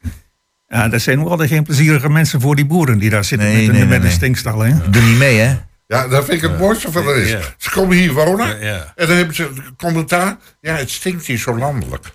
Ja, 0.68 0.88
dat 0.88 1.00
zijn 1.00 1.20
ook 1.20 1.28
altijd 1.28 1.48
geen 1.48 1.62
plezierige 1.62 2.08
mensen 2.10 2.40
voor 2.40 2.56
die 2.56 2.66
boeren 2.66 2.98
die 2.98 3.10
daar 3.10 3.24
zitten 3.24 3.48
Nee, 3.48 3.66
met, 3.66 3.68
een, 3.68 3.80
nee, 3.80 3.86
met 3.86 3.98
nee. 3.98 4.08
een 4.08 4.14
stinkstal. 4.14 4.60
Hè? 4.60 4.90
Doe 4.90 5.02
niet 5.02 5.18
mee, 5.18 5.38
hè? 5.38 5.56
Ja, 5.86 6.08
dat 6.08 6.24
vind 6.24 6.42
ik 6.42 6.50
het 6.50 6.58
mooiste 6.58 6.92
van 6.92 7.06
er 7.06 7.16
is. 7.16 7.30
Ja. 7.30 7.40
Ze 7.56 7.70
komen 7.70 7.96
hier 7.96 8.12
wonen 8.12 8.46
Ja, 8.46 8.66
ja. 8.66 8.92
en 8.96 9.06
dan 9.06 9.16
hebben 9.16 9.34
ze 9.34 9.50
commentaar. 9.76 10.36
Ja, 10.60 10.74
het 10.74 10.90
stinkt 10.90 11.26
hier 11.26 11.38
zo 11.38 11.58
landelijk. 11.58 12.04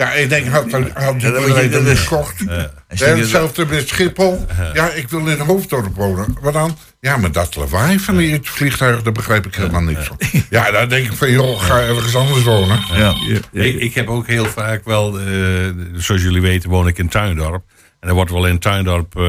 Ja, 0.00 0.12
ik 0.12 0.28
denk, 0.28 0.46
had, 0.46 0.70
had 0.94 1.20
die 1.20 1.90
is- 1.90 2.00
gekocht. 2.00 2.44
Ja, 2.46 2.70
hetzelfde 3.16 3.66
met 3.66 3.88
Schiphol. 3.88 4.46
Ja, 4.74 4.90
ik 4.90 5.08
wil 5.08 5.26
in 5.26 5.38
Hoofddorp 5.38 5.96
wonen. 5.96 6.36
Maar 6.42 6.52
dan? 6.52 6.76
Ja, 7.00 7.16
maar 7.16 7.32
dat 7.32 7.56
lawaai 7.56 7.98
van 7.98 8.16
die 8.16 8.32
het 8.32 8.48
vliegtuig, 8.48 9.02
daar 9.02 9.12
begrijp 9.12 9.46
ik 9.46 9.54
helemaal 9.54 9.80
niks 9.80 10.06
van. 10.06 10.16
Ja, 10.50 10.70
dan 10.70 10.88
denk 10.88 11.06
ik 11.06 11.12
van, 11.12 11.30
joh, 11.30 11.60
ga 11.62 11.80
ergens 11.80 12.16
anders 12.16 12.42
wonen. 12.42 12.80
Ja. 12.92 13.14
Ik, 13.52 13.74
ik 13.80 13.94
heb 13.94 14.08
ook 14.08 14.26
heel 14.26 14.44
vaak 14.44 14.84
wel, 14.84 15.18
eh, 15.18 15.26
zoals 15.94 16.22
jullie 16.22 16.40
weten, 16.42 16.70
woon 16.70 16.86
ik 16.86 16.98
in 16.98 17.08
Tuindorp. 17.08 17.62
En 18.00 18.08
er 18.08 18.14
wordt 18.14 18.30
wel 18.30 18.46
in 18.46 18.58
Tuindorp, 18.58 19.16
eh, 19.16 19.22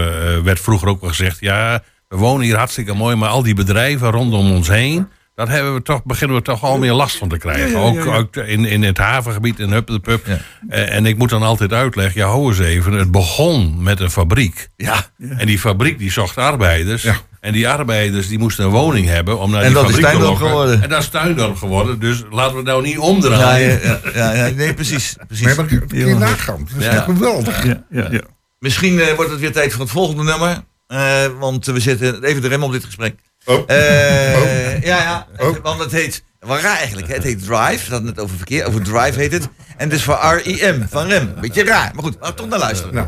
werd 0.43 0.59
vroeger 0.59 0.87
ook 0.87 1.01
wel 1.01 1.09
gezegd, 1.09 1.37
ja, 1.39 1.83
we 2.07 2.17
wonen 2.17 2.45
hier 2.45 2.57
hartstikke 2.57 2.93
mooi, 2.93 3.15
maar 3.15 3.29
al 3.29 3.43
die 3.43 3.55
bedrijven 3.55 4.11
rondom 4.11 4.51
ons 4.51 4.67
heen, 4.67 5.07
daar 5.35 5.49
hebben 5.49 5.73
we 5.73 5.81
toch, 5.81 6.03
beginnen 6.03 6.37
we 6.37 6.43
toch 6.43 6.63
al 6.63 6.77
meer 6.77 6.93
last 6.93 7.17
van 7.17 7.29
te 7.29 7.37
krijgen. 7.37 7.79
Ook, 7.79 8.05
ook 8.05 8.35
in, 8.35 8.65
in 8.65 8.83
het 8.83 8.97
havengebied, 8.97 9.59
in 9.59 9.71
Hup 9.71 9.87
de 9.87 9.99
Pup. 9.99 10.25
Ja. 10.27 10.37
Eh, 10.69 10.95
en 10.95 11.05
ik 11.05 11.17
moet 11.17 11.29
dan 11.29 11.43
altijd 11.43 11.73
uitleggen, 11.73 12.21
ja, 12.21 12.27
hou 12.27 12.47
eens 12.47 12.59
even, 12.59 12.93
het 12.93 13.11
begon 13.11 13.83
met 13.83 13.99
een 13.99 14.11
fabriek. 14.11 14.69
Ja. 14.77 15.05
En 15.37 15.45
die 15.45 15.59
fabriek 15.59 15.97
die 15.99 16.11
zocht 16.11 16.37
arbeiders. 16.37 17.03
Ja. 17.03 17.15
En 17.39 17.53
die 17.53 17.69
arbeiders 17.69 18.27
die 18.27 18.39
moesten 18.39 18.65
een 18.65 18.71
woning 18.71 19.07
hebben 19.07 19.39
om 19.39 19.51
naar 19.51 19.61
En 19.61 19.65
die 19.67 19.75
dat 19.75 19.83
is 19.89 19.95
fabriek 19.95 20.11
te 20.11 20.17
Tuindorp 20.17 20.39
lokken. 20.39 20.47
geworden. 20.57 20.83
En 20.83 20.89
dat 20.89 21.01
is 21.01 21.09
Tuindorp 21.09 21.55
geworden. 21.57 21.99
Dus 21.99 22.23
laten 22.29 22.51
we 22.51 22.57
het 22.57 22.67
nou 22.67 22.81
niet 22.83 22.93
Ja, 22.93 22.99
omdraaien. 22.99 23.79
ja, 23.83 23.99
ja, 24.13 24.33
ja, 24.33 24.53
nee, 24.55 24.73
precies. 24.73 25.15
precies. 25.27 25.55
Maar 25.55 25.65
kun 25.65 25.83
je 25.87 26.15
nagaan. 26.15 26.67
Dat 26.73 26.81
is 26.81 26.87
echt 26.87 27.03
geweldig. 27.03 27.65
Ja, 27.65 27.83
ja, 27.89 28.07
ja. 28.11 28.21
Misschien 28.59 28.99
eh, 28.99 29.13
wordt 29.15 29.31
het 29.31 29.39
weer 29.39 29.51
tijd 29.51 29.71
voor 29.71 29.81
het 29.81 29.91
volgende 29.91 30.23
nummer. 30.23 30.63
Eh, 30.87 31.25
want 31.39 31.65
we 31.65 31.79
zetten 31.79 32.23
even 32.23 32.41
de 32.41 32.47
rem 32.47 32.63
op 32.63 32.71
dit 32.71 32.85
gesprek. 32.85 33.15
Oh. 33.45 33.63
Eh, 33.67 34.37
Oh. 34.37 34.83
Ja, 34.83 34.97
ja. 35.01 35.27
Oh. 35.37 35.57
Want 35.63 35.79
het 35.79 35.91
heet, 35.91 36.23
wel 36.39 36.59
raar 36.59 36.77
eigenlijk, 36.77 37.07
hè? 37.07 37.13
het 37.13 37.23
heet 37.23 37.43
Drive. 37.45 37.89
Dat 37.89 38.03
net 38.03 38.19
over 38.19 38.35
verkeer, 38.35 38.65
over 38.65 38.83
Drive 38.83 39.19
heet 39.19 39.31
het. 39.31 39.43
En 39.77 39.89
het 39.89 39.93
is 39.97 40.03
voor 40.03 40.15
R-I-M, 40.15 40.85
van 40.89 41.07
rem. 41.07 41.33
Beetje 41.41 41.63
raar, 41.63 41.91
maar 41.93 42.03
goed, 42.03 42.15
laten 42.19 42.35
we 42.35 42.41
toch 42.41 42.49
naar 42.49 42.59
luisteren. 42.59 42.93
Nou, 42.93 43.07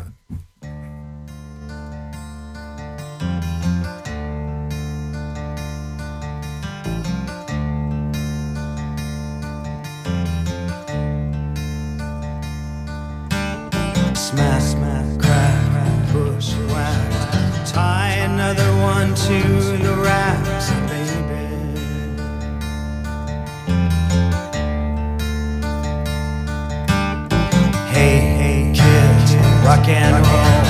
and 29.94 30.16
roll. 30.28 30.64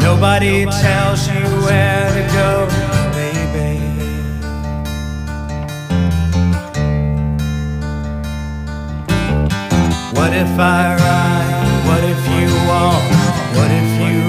Nobody 0.00 0.66
tells 0.66 1.28
you 1.28 1.44
where 1.64 2.08
to 2.18 2.24
go, 2.38 2.50
baby. 3.14 3.78
What 10.16 10.32
if 10.32 10.58
I 10.58 10.96
ride? 11.04 11.66
What 11.88 12.02
if 12.04 12.20
you 12.34 12.48
walk? 12.68 13.04
What 13.56 13.70
if 13.70 13.90
you 14.04 14.25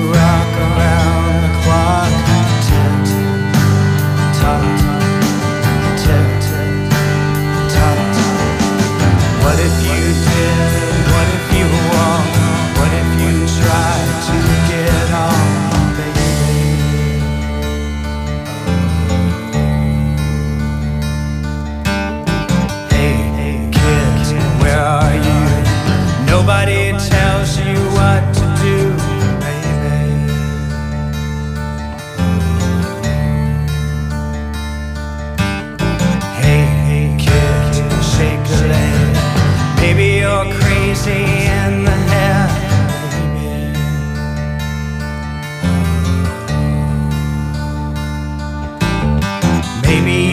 Maybe 49.87 50.26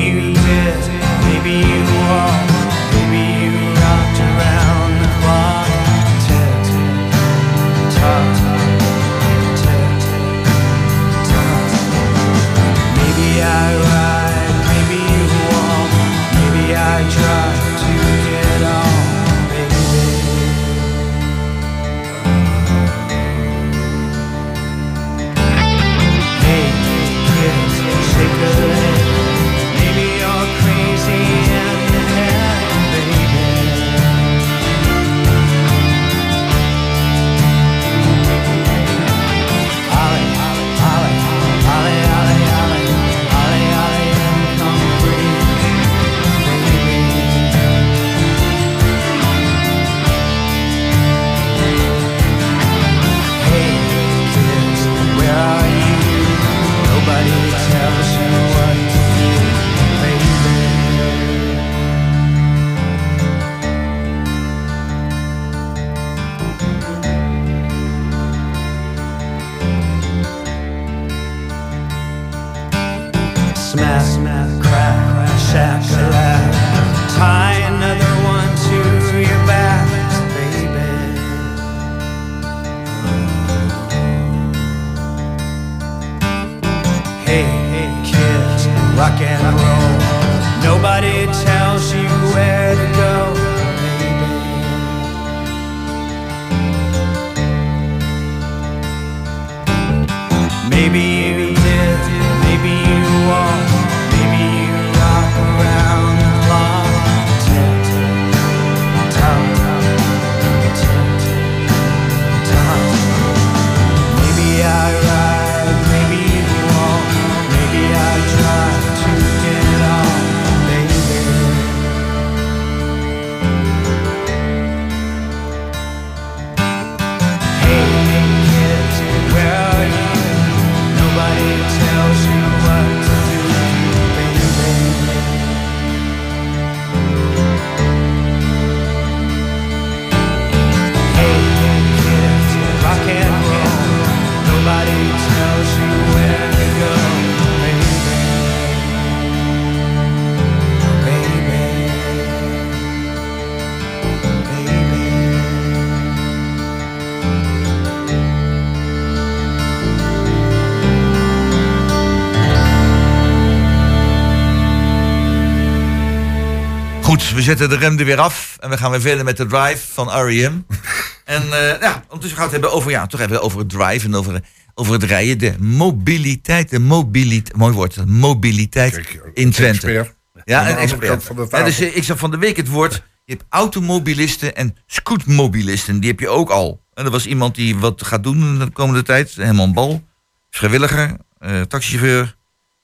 we 167.34 167.42
zetten 167.42 167.68
de 167.68 167.76
rem 167.76 167.98
er 167.98 168.04
weer 168.04 168.20
af 168.20 168.56
en 168.60 168.70
we 168.70 168.76
gaan 168.76 168.90
weer 168.90 169.00
verder 169.00 169.24
met 169.24 169.36
de 169.36 169.46
drive 169.46 169.92
van 169.92 170.08
R.E.M. 170.08 170.52
en 171.24 171.42
eh, 171.42 171.80
ja, 171.80 172.02
ondertussen 172.02 172.18
gaan 172.18 172.36
we 172.36 172.42
het 172.42 172.50
hebben 172.50 172.72
over, 172.72 172.90
ja, 172.90 173.06
toch 173.06 173.20
even 173.20 173.42
over 173.42 173.58
het 173.58 173.68
drive 173.68 174.06
en 174.06 174.14
over, 174.14 174.40
over 174.74 174.92
het 174.92 175.02
rijden. 175.02 175.38
De 175.38 175.54
mobiliteit, 175.58 176.70
de 176.70 176.78
mobiliteit, 176.78 177.56
mooi 177.56 177.74
woord, 177.74 178.06
mobiliteit 178.06 178.92
Kijk, 178.92 179.30
in 179.34 179.50
Twente. 179.50 179.86
expert. 179.86 180.14
Ja, 180.44 180.70
een 180.70 180.76
expert. 180.76 181.30
Ja, 181.50 181.62
dus 181.62 181.80
eh, 181.80 181.96
ik 181.96 182.04
zag 182.04 182.18
van 182.18 182.30
de 182.30 182.38
week 182.38 182.56
het 182.56 182.68
woord, 182.68 183.02
je 183.24 183.32
hebt 183.32 183.44
automobilisten 183.48 184.56
en 184.56 184.76
scootmobilisten, 184.86 186.00
die 186.00 186.10
heb 186.10 186.20
je 186.20 186.28
ook 186.28 186.50
al. 186.50 186.80
En 186.94 187.04
er 187.04 187.10
was 187.10 187.26
iemand 187.26 187.54
die 187.54 187.76
wat 187.76 188.04
gaat 188.04 188.22
doen 188.22 188.58
de 188.58 188.70
komende 188.70 189.02
tijd, 189.02 189.34
Herman 189.34 189.72
Bal, 189.72 190.02
vrijwilliger, 190.50 191.16
eh, 191.38 191.60
taxichauffeur, 191.60 192.36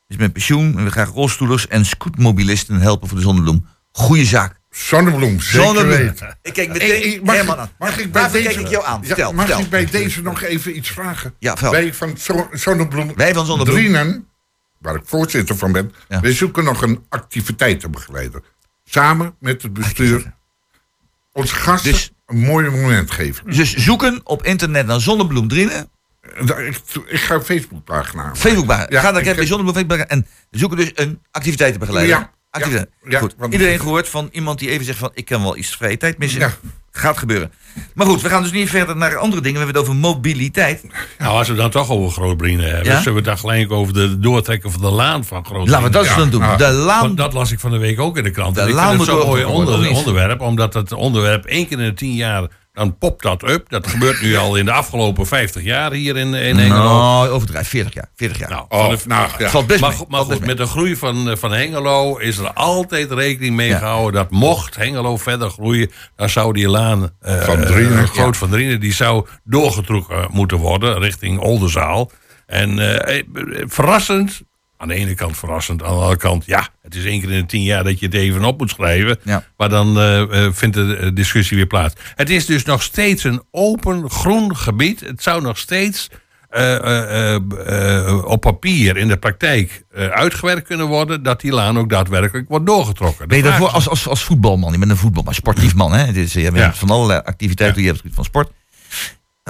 is 0.09 0.17
met 0.17 0.33
pensioen, 0.33 0.79
en 0.79 0.85
we 0.85 0.91
gaan 0.91 1.07
rolstoelers 1.07 1.69
en 1.69 1.87
scootmobilisten 1.87 2.81
helpen 2.81 3.09
voor 3.09 3.17
de 3.17 3.23
zonnebloem. 3.23 3.67
Goeie 3.93 4.25
zaak. 4.25 4.59
Zonnebloem, 4.71 5.41
zeker 5.41 5.67
Zonnebloem. 5.67 5.97
weten. 5.99 6.39
Ik 6.43 6.53
kijk 6.53 6.69
meteen 6.73 7.21
mag, 7.23 7.57
aan. 7.57 7.71
mag 7.79 7.99
ik 7.99 8.13
bij 8.13 8.31
deze, 8.31 8.49
kijk 8.49 8.61
ik 8.61 8.69
jou 8.69 8.85
aan? 8.85 9.01
Ja, 9.01 9.07
Vertel, 9.07 9.33
mag 9.33 9.45
vertel. 9.47 9.65
ik 9.65 9.71
bij 9.71 9.85
deze 9.87 10.23
nog 10.23 10.43
even 10.43 10.77
iets 10.77 10.91
vragen? 10.91 11.35
Ja, 11.39 11.51
vertel. 11.51 11.71
Wij 11.71 11.95
van 11.95 12.17
Zo- 12.19 12.49
Zonnebloem, 12.53 13.13
Wij 13.17 13.35
van 13.35 13.47
Zonnebloem. 13.47 13.77
Drienen, 13.77 14.29
waar 14.79 14.95
ik 14.95 15.03
voorzitter 15.05 15.57
van 15.57 15.73
ben, 15.73 15.93
Ja. 16.09 16.21
wij 16.21 16.33
zoeken 16.33 16.65
nog 16.65 16.83
een 16.83 17.05
activiteitenbegeleider. 17.09 18.43
Samen 18.85 19.35
met 19.41 19.63
het 19.63 19.73
bestuur 19.73 20.33
ons 21.33 21.53
gasten 21.53 21.93
Dus- 21.93 22.11
een 22.27 22.39
mooi 22.39 22.71
moment 22.71 23.11
geven. 23.11 23.51
Dus 23.55 23.75
zoeken 23.75 24.21
op 24.25 24.43
internet 24.45 24.87
naar 24.87 25.01
Zonnebloem 25.01 25.49
Drienen. 25.49 25.91
Ik, 26.47 26.81
ik 27.07 27.21
ga 27.21 27.35
een 27.35 27.43
Facebookpagina 27.45 28.23
aan. 28.23 28.37
Facebookbaar. 28.37 28.93
Ja, 28.93 29.01
Ga 29.01 29.13
dan 29.13 29.21
even 29.23 29.37
bij 29.37 29.47
Zonnebloem 29.47 29.75
Facebook 29.75 29.99
en 30.09 30.27
zoeken 30.51 30.77
dus 30.79 30.91
een 30.95 31.23
activiteitenbegeleider. 31.31 32.17
Ja. 32.19 32.31
Ja, 32.51 32.85
ja, 33.09 33.19
Goed. 33.19 33.35
want- 33.39 33.53
Iedereen 33.53 33.81
gehoord 33.81 34.09
van 34.09 34.29
iemand 34.33 34.59
die 34.59 34.71
even 34.71 34.85
zegt 34.85 34.99
van 34.99 35.11
ik 35.15 35.25
kan 35.25 35.43
wel 35.43 35.57
iets 35.57 35.77
vrije 35.77 35.97
tijd 35.97 36.19
missen. 36.19 36.41
Ja. 36.41 36.53
Gaat 36.93 37.19
gebeuren. 37.19 37.53
Maar 37.95 38.07
goed, 38.07 38.21
we 38.23 38.29
gaan 38.29 38.43
dus 38.43 38.53
niet 38.53 38.69
verder 38.71 38.97
naar 38.97 39.17
andere 39.17 39.43
dingen. 39.43 39.59
We 39.59 39.65
hebben 39.65 39.83
het 39.83 39.91
over 39.91 40.01
mobiliteit. 40.11 40.83
Nou, 41.19 41.37
als 41.39 41.49
we 41.49 41.55
dan 41.55 41.71
toch 41.71 41.91
over 41.91 42.11
Grootbrien 42.11 42.61
hebben, 42.61 42.85
Ja? 42.85 42.97
zullen 42.99 43.05
we 43.13 43.17
het 43.17 43.25
dan 43.25 43.39
gelijk 43.39 43.71
over 43.73 43.95
de 43.95 44.19
doortrekken 44.19 44.71
van 44.73 44.81
de 44.81 44.91
laan 44.91 45.25
van 45.25 45.45
Grootbrien. 45.45 45.71
Laten 45.71 45.87
we 45.87 45.93
dat 45.93 46.07
eens 46.07 46.17
dan 46.17 46.31
doen. 46.31 46.41
nou, 46.41 46.57
De 46.59 46.69
laan. 46.69 47.01
Want 47.01 47.17
dat 47.17 47.33
las 47.33 47.51
ik 47.53 47.61
van 47.61 47.71
de 47.71 47.79
week 47.79 48.01
ook 48.01 48.17
in 48.17 48.25
de 48.25 48.31
krant. 48.31 48.55
De 48.55 48.61
En 48.61 48.69
ik 48.69 48.75
laan 48.75 48.89
vind 48.89 49.01
het 49.01 49.11
moet 49.11 49.21
zo'n 49.21 49.29
mooi 49.29 49.45
onder- 49.45 49.91
onderwerp, 49.97 50.41
omdat 50.41 50.75
het 50.75 50.93
onderwerp 50.93 51.45
één 51.45 51.67
keer 51.69 51.79
in 51.79 51.85
de 51.85 51.95
tien 51.95 52.15
jaar, 52.15 52.49
dan 52.73 52.99
popt 52.99 53.23
dat 53.23 53.49
up. 53.51 53.69
Dat 53.69 53.87
gebeurt 53.87 54.21
nu 54.23 54.37
al 54.37 54.57
in 54.57 54.65
de 54.65 54.73
afgelopen 54.73 55.27
50 55.27 55.63
jaar 55.63 55.93
hier 55.93 56.17
in, 56.17 56.35
in 56.35 56.57
Hengelo. 56.57 56.83
Nou, 56.83 57.29
overdrijf. 57.29 57.69
40 57.69 57.95
jaar. 57.95 58.11
40 58.17 58.39
jaar. 58.39 58.51
Nou, 58.51 58.65
Oh, 58.69 58.85
van 58.87 58.97
de- 58.97 59.01
nou, 59.07 59.29
ja. 59.39 59.49
Valt 59.51 59.67
best 59.67 59.81
maar 59.81 59.91
mee. 59.91 60.05
maar 60.09 60.27
best 60.27 60.39
goed, 60.39 60.47
met 60.47 60.57
de 60.57 60.67
groei 60.67 60.97
van, 60.97 61.31
eh, 61.31 61.37
van 61.37 61.53
Hengelo 61.53 62.17
is 62.17 62.39
er 62.39 62.53
altijd 62.53 63.13
rekening 63.13 63.57
mee 63.57 63.69
Ja. 63.69 63.79
gehouden 63.79 64.13
dat 64.13 64.31
mocht 64.31 64.77
Hengelo 64.77 65.17
verder 65.17 65.51
groeien, 65.51 65.91
dan 66.17 66.29
zou 66.29 66.53
die 66.53 66.69
laan 66.69 67.11
eh, 67.21 67.41
Van 67.43 67.61
Drienen, 67.65 67.99
eh, 67.99 68.05
Groot 68.09 68.33
ja. 68.35 68.39
van 68.39 68.51
Drienen, 68.51 68.81
die 68.81 68.95
zou 68.95 69.27
doorgetrokken 69.45 70.29
moeten 70.33 70.57
worden 70.59 70.99
richting 70.99 71.39
Oldenzaal. 71.41 72.11
En 72.47 72.79
verrassend, 73.71 74.41
aan 74.81 74.89
de 74.89 74.95
ene 74.95 75.15
kant 75.15 75.37
verrassend, 75.37 75.83
aan 75.83 75.89
de 75.89 75.95
andere 75.95 76.17
kant, 76.17 76.45
ja, 76.47 76.69
het 76.83 76.95
is 76.95 77.05
één 77.05 77.21
keer 77.21 77.31
in 77.31 77.41
de 77.41 77.47
tien 77.47 77.63
jaar 77.63 77.85
dat 77.85 77.99
je 77.99 78.07
het 78.07 78.15
even 78.15 78.45
op 78.45 78.59
moet 78.59 78.71
schrijven. 78.71 79.19
Ja. 79.25 79.45
Maar 79.57 79.69
dan 79.69 79.99
eh, 79.99 80.21
eh, 80.47 80.53
vindt 80.53 80.75
de 80.75 80.97
eh, 80.97 81.11
discussie 81.15 81.57
weer 81.57 81.67
plaats. 81.67 81.95
Het 82.15 82.31
is 82.31 82.47
dus 82.47 82.65
nog 82.65 82.83
steeds 82.83 83.25
een 83.25 83.43
open 83.51 84.11
groen 84.11 84.57
gebied. 84.57 85.01
Het 85.01 85.23
zou 85.23 85.43
nog 85.43 85.59
steeds 85.59 86.09
op 88.25 88.41
papier 88.41 88.97
in 88.97 89.09
de 89.09 89.17
praktijk 89.17 89.85
uitgewerkt 89.95 90.67
kunnen 90.67 90.87
worden. 90.87 91.23
Dat 91.23 91.41
die 91.41 91.53
laan 91.53 91.79
ook 91.79 91.89
daadwerkelijk 91.91 92.49
wordt 92.49 92.67
doorgetrokken. 92.67 93.29
Ben 93.29 93.37
je 93.37 93.43
daarvoor 93.43 93.69
als, 93.69 93.89
als, 93.89 94.09
als 94.09 94.25
voetbalman? 94.25 94.73
Je 94.73 94.79
bent 94.79 94.91
een 94.91 94.97
voetbalman, 94.97 95.35
sportief 95.35 95.75
man. 95.75 95.93
Hè? 95.93 96.13
Is, 96.13 96.33
je 96.33 96.43
bent 96.43 96.57
Ja. 96.57 96.75
van 96.75 96.91
allerlei 96.91 97.21
activiteiten. 97.25 97.83
Je 97.83 97.89
hebt 97.89 98.03
het 98.03 98.15
van 98.15 98.25
sport. 98.25 98.51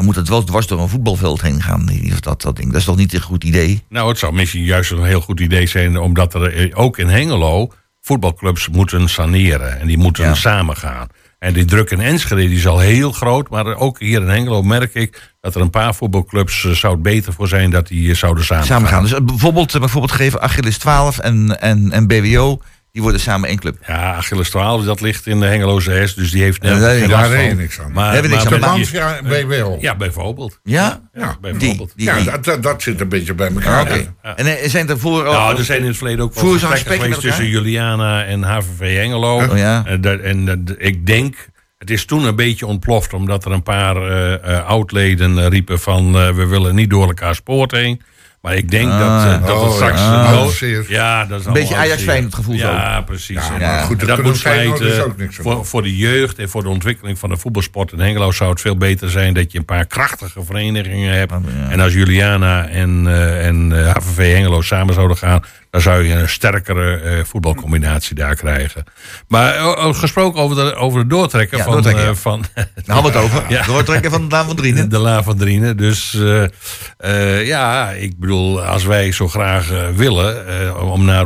Dan 0.01 0.09
moet 0.09 0.19
het 0.19 0.29
wel 0.29 0.45
dwars 0.45 0.67
door 0.67 0.81
een 0.81 0.89
voetbalveld 0.89 1.43
heen 1.43 1.63
gaan. 1.63 1.89
Dat, 2.21 2.43
dat, 2.43 2.57
ding. 2.57 2.69
dat 2.71 2.81
is 2.81 2.85
toch 2.85 2.97
niet 2.97 3.15
een 3.15 3.21
goed 3.21 3.45
idee? 3.45 3.83
Nou, 3.89 4.09
het 4.09 4.19
zou 4.19 4.33
misschien 4.33 4.65
juist 4.65 4.91
een 4.91 5.05
heel 5.05 5.21
goed 5.21 5.41
idee 5.41 5.67
zijn, 5.67 5.99
omdat 5.99 6.35
er 6.35 6.55
eh, 6.55 6.71
ook 6.79 6.99
in 6.99 7.09
Hengelo 7.09 7.73
voetbalclubs 8.01 8.69
moeten 8.69 9.09
saneren. 9.09 9.81
En 9.81 9.87
die 9.87 9.99
moeten 9.99 10.25
Ja. 10.25 10.35
samen 10.35 10.77
gaan. 10.77 11.07
En 11.39 11.53
die 11.53 11.65
druk 11.65 11.91
in 11.91 12.01
Enschede 12.01 12.41
die 12.41 12.57
is 12.57 12.67
al 12.67 12.79
heel 12.79 13.13
groot. 13.13 13.51
Maar 13.51 13.77
ook 13.77 13.99
hier 14.01 14.21
in 14.21 14.29
Hengelo 14.29 14.63
merk 14.63 14.95
ik 14.95 15.35
dat 15.41 15.55
er 15.55 15.61
een 15.61 15.71
paar 15.71 15.95
voetbalclubs 15.95 16.65
eh, 16.65 16.71
zou 16.73 16.93
het 16.93 17.03
beter 17.03 17.33
voor 17.33 17.49
zijn 17.49 17.71
dat 17.71 17.87
die 17.89 18.11
eh, 18.11 18.17
zouden 18.17 18.45
samen, 18.45 18.67
Samen 18.67 18.89
gaan. 18.89 19.03
Dus 19.03 19.15
bijvoorbeeld, 19.25 19.79
bijvoorbeeld 19.79 20.13
geven 20.13 20.41
Achilles 20.41 20.79
12 20.79 21.19
en, 21.19 21.61
en, 21.61 21.93
en 21.93 22.07
BWO, 22.07 22.61
die 22.93 23.03
worden 23.03 23.21
samen 23.21 23.49
één 23.49 23.59
club. 23.59 23.77
Ja, 23.87 24.15
Achilles 24.15 24.51
12, 24.51 24.85
dat 24.85 25.01
ligt 25.01 25.27
in 25.27 25.41
de 25.41 25.47
Hengeloze 25.47 26.03
S, 26.07 26.15
dus 26.15 26.31
die 26.31 26.43
heeft 26.43 26.63
daar- 26.63 27.55
niks 27.55 27.81
aan. 27.81 27.93
Maar, 27.93 28.13
Hebben 28.13 28.31
niks 28.31 28.47
aan. 28.53 28.81
De 29.29 29.45
BWO. 29.47 29.79
Ja, 29.81 29.97
bijvoorbeeld. 29.97 30.59
Ja? 30.63 31.01
Ja, 31.13 31.37
bijvoorbeeld. 31.41 31.93
die, 31.97 32.07
Ja, 32.07 32.15
die. 32.17 32.25
dat, 32.31 32.45
dat, 32.45 32.63
dat 32.63 32.83
zit 32.83 33.01
een 33.01 33.09
beetje 33.09 33.35
bij 33.35 33.49
elkaar. 33.53 33.81
Oké. 33.83 34.13
Ja. 34.23 34.37
En 34.37 34.47
eh, 34.59 34.69
zijn 34.69 34.89
er 34.89 34.99
voor... 34.99 35.23
Nou, 35.25 35.59
er 35.59 35.65
zijn 35.65 35.81
in 35.81 35.87
het 35.87 35.97
verleden 35.97 36.25
ook 36.25 36.35
wel 36.35 36.59
gesprekken 36.59 37.21
tussen 37.21 37.47
Juliana 37.47 38.25
en 38.25 38.43
HVV 38.43 38.97
Hengelo. 38.97 39.43
Oh 39.43 39.57
ja. 39.59 39.83
Eh, 39.87 39.97
dat- 40.01 40.21
en 40.21 40.45
dat- 40.45 40.75
ik 40.79 41.07
denk, 41.07 41.49
het 41.79 41.91
is 41.91 42.05
toen 42.05 42.25
een 42.25 42.37
beetje 42.37 42.67
ontploft... 42.67 43.13
omdat 43.13 43.45
er 43.45 43.53
een 43.53 43.63
paar 43.63 43.97
eh, 43.97 44.57
eh, 44.59 44.67
oud-leden 44.67 45.49
riepen 45.49 45.81
van... 45.81 46.13
we 46.13 46.47
willen 46.47 46.75
niet 46.75 46.91
door 46.91 47.07
elkaar 47.07 47.35
spoort 47.35 47.71
heen. 47.71 48.03
Maar 48.41 48.55
ik 48.55 48.71
denk 48.71 48.91
Ah, 48.91 48.99
dat, 48.99 49.41
eh, 49.41 49.47
dat 49.47 49.57
oh, 49.57 49.65
het 49.65 49.73
straks... 49.73 50.01
ja. 50.01 50.69
eh, 50.69 50.89
ja, 50.89 51.25
dat 51.25 51.41
is 51.41 51.47
Een 51.47 51.53
beetje 51.53 51.77
Ajax 51.77 52.05
zeer. 52.05 52.27
gevoel 52.31 52.59
zo. 52.59 52.67
Ja, 52.67 53.01
precies. 53.01 53.41
Ja, 53.59 53.79
eh, 53.79 53.85
goed, 53.85 54.07
dat 54.07 54.23
moet 54.23 54.39
feiten 54.39 55.05
ook 55.05 55.17
niks 55.17 55.39
aan 55.39 55.45
voor, 55.45 55.67
voor 55.67 55.83
de 55.83 55.97
jeugd 55.97 56.39
en 56.39 56.49
voor 56.49 56.63
de 56.63 56.69
ontwikkeling 56.69 57.19
van 57.19 57.29
de 57.29 57.37
voetbalsport 57.37 57.93
in 57.93 57.99
Hengelo... 58.01 58.33
zou 58.33 58.51
het 58.51 58.61
veel 58.61 58.77
beter 58.77 59.11
zijn 59.11 59.35
dat 59.35 59.53
je 59.53 59.59
een 59.59 59.65
paar 59.65 59.87
krachtige 59.87 60.45
verenigingen 60.45 61.15
hebt. 61.15 61.33
Ja. 61.33 61.71
En 61.71 61.81
als 61.81 61.93
Juliana 61.93 62.67
en, 62.69 63.07
eh, 63.07 63.47
en 63.47 63.87
eh, 63.87 63.95
HVV 63.95 64.33
Hengelo 64.35 64.61
samen 64.61 64.95
zouden 64.95 65.17
gaan... 65.17 65.45
dan 65.71 65.81
zou 65.81 66.03
je 66.05 66.15
een 66.15 66.29
sterkere 66.29 66.97
eh, 66.97 67.25
voetbalcombinatie 67.25 68.15
daar 68.15 68.35
krijgen. 68.35 68.85
Maar 69.29 69.55
eh, 69.55 69.65
eh, 69.65 69.95
gesproken 69.95 70.41
over 70.43 70.57
de, 70.57 70.75
over 70.75 70.99
het 70.99 71.11
doortrekken 71.11 71.59
Ja, 71.59 71.65
van... 71.65 71.73
doortrekken, 71.73 72.03
eh, 72.03 72.09
ja. 72.09 72.15
van 72.15 72.45
Daar 72.55 72.67
hadden 72.87 73.13
we 73.13 73.19
het 73.19 73.27
over. 73.29 73.43
Ja. 73.49 73.63
Doortrekken 73.63 74.11
van 74.11 74.23
de 74.23 74.29
Daan 74.29 74.47
van 74.47 74.57
Drienen. 74.57 74.89
de 74.91 74.99
La 74.99 75.23
van 75.23 75.37
Drienen. 75.37 75.77
Dus 75.77 76.15
eh, 76.15 76.43
eh, 76.99 77.47
ja, 77.47 77.91
ik 77.91 78.19
bedoel, 78.19 78.30
als 78.39 78.85
wij 78.85 79.13
zo 79.13 79.29
graag 79.29 79.71
eh, 79.71 79.89
willen 79.89 80.47
eh, 80.67 80.91
om 80.93 81.05
naar 81.05 81.25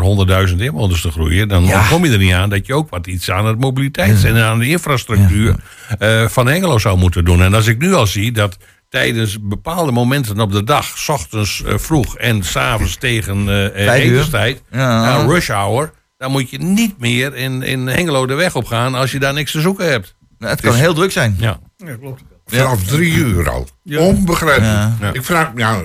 100.000 0.49 0.57
inwoners 0.57 1.01
te 1.01 1.11
groeien, 1.11 1.49
dan 1.49 1.65
Ja. 1.65 1.87
kom 1.89 2.05
je 2.05 2.13
er 2.13 2.19
niet 2.19 2.33
aan 2.33 2.49
dat 2.51 2.67
je 2.67 2.75
ook 2.75 2.91
wat 2.91 3.07
iets 3.07 3.31
aan 3.31 3.47
het 3.47 3.61
mobiliteits- 3.61 4.25
en 4.25 4.37
aan 4.37 4.59
de 4.59 4.67
infrastructuur 4.69 5.55
eh, 5.99 6.29
van 6.29 6.47
Hengelo 6.47 6.79
zou 6.79 6.99
moeten 6.99 7.25
doen. 7.25 7.43
En 7.43 7.55
als 7.55 7.67
ik 7.67 7.79
nu 7.79 7.95
al 7.95 8.07
zie 8.07 8.33
dat 8.33 8.57
tijdens 8.89 9.39
bepaalde 9.41 9.93
momenten 9.93 10.41
op 10.41 10.53
de 10.53 10.65
dag, 10.65 10.99
s 10.99 11.09
ochtends 11.09 11.63
vroeg 11.67 12.17
en 12.17 12.43
s'avonds 12.43 12.97
tegen 12.97 13.49
etenstijd, 13.75 14.63
Ja. 14.71 15.03
nou, 15.05 15.33
rush 15.33 15.49
hour, 15.49 15.93
dan 16.17 16.31
moet 16.31 16.51
je 16.51 16.59
niet 16.59 16.99
meer 16.99 17.35
in, 17.37 17.63
in 17.63 17.87
Hengelo 17.87 18.27
de 18.27 18.35
weg 18.35 18.55
op 18.57 18.65
gaan 18.67 18.95
als 18.95 19.13
je 19.13 19.19
daar 19.19 19.33
niks 19.33 19.53
te 19.53 19.61
zoeken 19.61 19.91
hebt. 19.91 20.15
Nou, 20.39 20.53
het 20.53 20.61
kan 20.61 20.75
heel 20.75 20.95
druk 20.95 21.13
zijn. 21.13 21.37
Ja. 21.39 21.59
Ja, 21.77 21.97
klopt. 22.01 22.23
Vanaf 22.47 22.85
drie 22.85 23.13
uur 23.15 23.51
al. 23.51 23.69
Onbegrijpelijk. 23.99 24.73
Ja. 24.73 24.97
Ja. 25.01 25.13
Ik 25.13 25.25
vraag 25.25 25.53
me, 25.55 25.61
ja, 25.61 25.83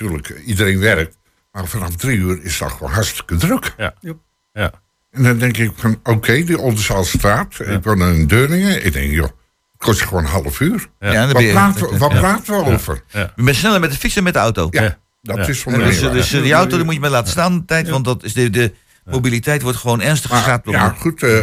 natuurlijk, 0.00 0.42
iedereen 0.46 0.78
werkt. 0.78 1.16
Maar 1.52 1.66
vanaf 1.66 1.96
drie 1.96 2.18
uur 2.18 2.42
is 2.42 2.58
dat 2.58 2.70
gewoon 2.72 2.92
hartstikke 2.92 3.36
druk. 3.36 3.74
Ja. 3.76 3.94
Ja. 4.52 4.72
En 5.10 5.22
dan 5.22 5.38
denk 5.38 5.56
ik 5.56 5.70
van, 5.76 6.00
oké, 6.02 6.32
die 6.44 6.58
Oldenzaal-straat. 6.58 7.60
Ik 7.60 7.82
woon 7.84 8.02
in 8.02 8.26
Deurningen. 8.26 8.84
Ik 8.84 8.92
denk, 8.92 9.10
joh, 9.12 9.24
het 9.24 9.32
kost 9.78 10.02
gewoon 10.02 10.24
een 10.24 10.30
half 10.30 10.60
uur. 10.60 10.86
Ja, 11.00 11.12
dan 11.12 11.26
ben 11.26 11.32
Wat 11.32 11.42
je- 11.42 11.50
praten 11.50 11.90
we, 11.90 11.98
wat 11.98 12.08
praten 12.12 12.54
we 12.64 12.64
over? 12.72 13.02
Je 13.12 13.30
bent 13.36 13.56
sneller 13.56 13.80
met 13.80 13.90
de 13.90 13.96
fiets 13.98 14.16
en 14.16 14.22
met 14.22 14.32
de 14.32 14.38
auto. 14.38 14.68
Ja, 14.70 14.82
Ja. 14.82 14.98
dat 15.22 15.36
Ja. 15.36 15.46
is 15.46 15.60
van 15.60 15.72
En 15.72 15.78
de 15.78 15.84
dus, 15.84 16.00
meer 16.00 16.10
dus 16.12 16.30
die 16.30 16.52
auto 16.52 16.76
die 16.76 16.84
moet 16.84 16.94
je 16.94 17.00
maar 17.00 17.10
laten 17.10 17.30
staan 17.30 17.58
de 17.58 17.64
tijd, 17.64 17.88
want 17.88 18.04
dat 18.04 18.22
is 18.24 18.32
de, 18.32 18.50
de 18.50 18.72
mobiliteit 19.04 19.62
wordt 19.62 19.78
gewoon 19.78 20.00
ernstig 20.00 20.30
geschaad. 20.30 20.62
ja, 20.64 20.88
goed. 20.98 21.22
eh, 21.22 21.38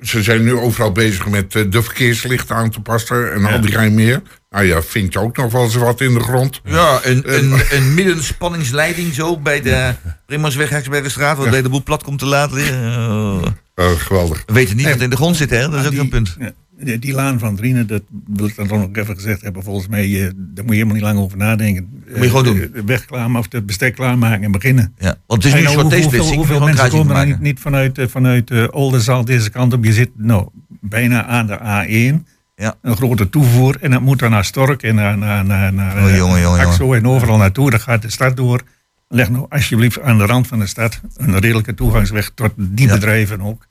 ze 0.00 0.22
zijn 0.22 0.42
nu 0.42 0.52
overal 0.54 0.92
bezig 0.92 1.26
met 1.28 1.54
eh, 1.54 1.64
de 1.70 1.82
verkeerslichten 1.82 2.56
aan 2.56 2.70
te 2.70 2.80
passen 2.80 3.32
en 3.32 3.44
al 3.44 3.60
die 3.60 3.72
gein 3.72 3.94
meer. 3.94 4.22
Nou 4.50 4.64
ja, 4.64 4.82
vind 4.82 5.12
je 5.12 5.20
ook 5.20 5.36
nog 5.36 5.52
wel 5.52 5.62
eens 5.62 5.74
wat 5.74 6.00
in 6.00 6.14
de 6.14 6.20
grond. 6.20 6.60
Ja, 6.64 7.00
een, 7.02 7.34
een, 7.34 7.52
een 7.76 7.94
middenspanningsleiding 7.94 9.14
zo 9.14 9.38
bij 9.38 9.60
de 9.60 9.94
Heksbergenstraat, 10.26 11.36
waar 11.36 11.50
de 11.50 11.56
hele 11.56 11.68
boel 11.68 11.82
plat 11.82 12.02
komt 12.02 12.18
te 12.18 12.26
laten 12.26 12.56
liggen. 12.56 12.76
Oh. 12.76 13.42
Eh, 13.74 13.90
geweldig. 13.90 14.42
We 14.46 14.52
weten 14.52 14.76
niet 14.76 14.88
wat 14.88 15.00
in 15.00 15.10
de 15.10 15.16
grond 15.16 15.36
zit, 15.36 15.50
hè? 15.50 15.68
Dat 15.68 15.80
is 15.80 15.86
ook 15.86 15.90
die, 15.90 16.00
een 16.00 16.08
punt. 16.08 16.36
ja, 16.38 16.50
die, 16.80 16.98
die 16.98 17.12
laan 17.12 17.38
van 17.38 17.56
Drienen, 17.56 17.86
dat 17.86 18.02
wil 18.26 18.46
ik 18.46 18.56
dan 18.56 18.66
toch 18.66 18.78
nog 18.78 18.88
even 18.92 19.14
gezegd 19.14 19.42
hebben. 19.42 19.62
Volgens 19.62 19.88
mij, 19.88 20.04
eh, 20.04 20.30
daar 20.36 20.64
moet 20.64 20.66
je 20.66 20.72
helemaal 20.72 20.94
niet 20.94 21.02
lang 21.02 21.18
over 21.18 21.36
nadenken. 21.38 22.02
moet 22.08 22.22
je 22.22 22.28
gewoon 22.28 22.44
doen. 22.44 22.60
Eh, 22.60 22.72
De 22.72 22.84
weg 22.84 23.04
klaarmaken 23.04 23.38
of 23.38 23.46
het 23.52 23.66
bestek 23.66 23.94
klaarmaken 23.94 24.44
en 24.44 24.52
beginnen. 24.52 24.94
Ja, 24.98 25.16
want 25.26 25.42
het 25.44 25.52
is 25.52 25.58
En 25.58 25.64
nu 25.64 25.68
een 25.68 25.76
nou, 25.76 25.90
soort 25.90 26.02
hoeveel, 26.02 26.24
hoeveel 26.24 26.44
gewoon 26.44 26.68
mensen 26.68 26.90
komen 26.90 27.16
er 27.16 27.26
niet, 27.26 27.40
niet 27.40 27.60
vanuit, 27.60 27.98
eh, 27.98 28.06
vanuit 28.08 28.50
eh, 28.50 28.64
Oldenzaal 28.70 29.24
deze 29.24 29.50
kant 29.50 29.72
op? 29.72 29.84
Je 29.84 29.92
zit 29.92 30.10
nou, 30.16 30.48
bijna 30.80 31.24
aan 31.26 31.46
de 31.46 31.58
A1. 31.58 32.26
Ja. 32.58 32.74
Een 32.82 32.96
grote 32.96 33.28
toevoer. 33.28 33.76
En 33.80 33.90
dat 33.90 34.00
moet 34.00 34.18
dan 34.18 34.30
naar 34.30 34.44
Stork 34.44 34.82
en 34.82 34.94
naar, 34.94 35.18
naar, 35.18 35.44
naar, 35.44 35.72
naar 35.72 35.96
Oh, 35.96 36.08
eh, 36.08 36.16
jongen, 36.16 36.40
jongen, 36.40 36.60
Axo 36.66 36.92
en 36.92 37.06
overal 37.06 37.36
naartoe. 37.36 37.70
Dan 37.70 37.80
gaat 37.80 38.02
de 38.02 38.10
stad 38.10 38.36
door. 38.36 38.62
Leg 39.08 39.30
nou 39.30 39.46
alsjeblieft 39.48 40.00
aan 40.00 40.18
de 40.18 40.26
rand 40.26 40.46
van 40.46 40.58
de 40.58 40.66
stad 40.66 41.00
een 41.16 41.38
redelijke 41.38 41.74
toegangsweg 41.74 42.30
tot 42.34 42.52
die 42.56 42.86
Ja. 42.86 42.94
bedrijven 42.94 43.40
ook. 43.40 43.66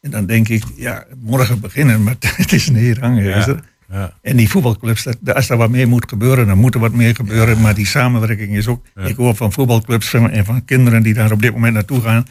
En 0.00 0.10
dan 0.10 0.26
denk 0.26 0.48
ik, 0.48 0.62
ja, 0.76 1.04
morgen 1.22 1.60
beginnen, 1.60 2.02
maar 2.02 2.14
het 2.36 2.52
is 2.52 2.68
is 2.70 3.46
er. 3.46 3.60
Ja. 3.90 4.12
En 4.22 4.36
die 4.36 4.48
voetbalclubs, 4.50 5.02
dat, 5.02 5.34
als 5.34 5.48
er 5.48 5.56
wat 5.56 5.70
meer 5.70 5.88
moet 5.88 6.08
gebeuren, 6.08 6.46
dan 6.46 6.58
moet 6.58 6.74
er 6.74 6.80
wat 6.80 6.92
meer 6.92 7.14
gebeuren. 7.14 7.60
Maar 7.60 7.74
die 7.74 7.86
samenwerking 7.86 8.56
is 8.56 8.66
ook. 8.66 8.84
Ik 8.94 9.16
hoor 9.16 9.34
van 9.34 9.52
voetbalclubs 9.52 10.14
en 10.14 10.44
van 10.44 10.64
kinderen 10.64 11.02
die 11.02 11.14
daar 11.14 11.32
op 11.32 11.42
dit 11.42 11.52
moment 11.52 11.74
naartoe 11.74 12.00
gaan. 12.00 12.26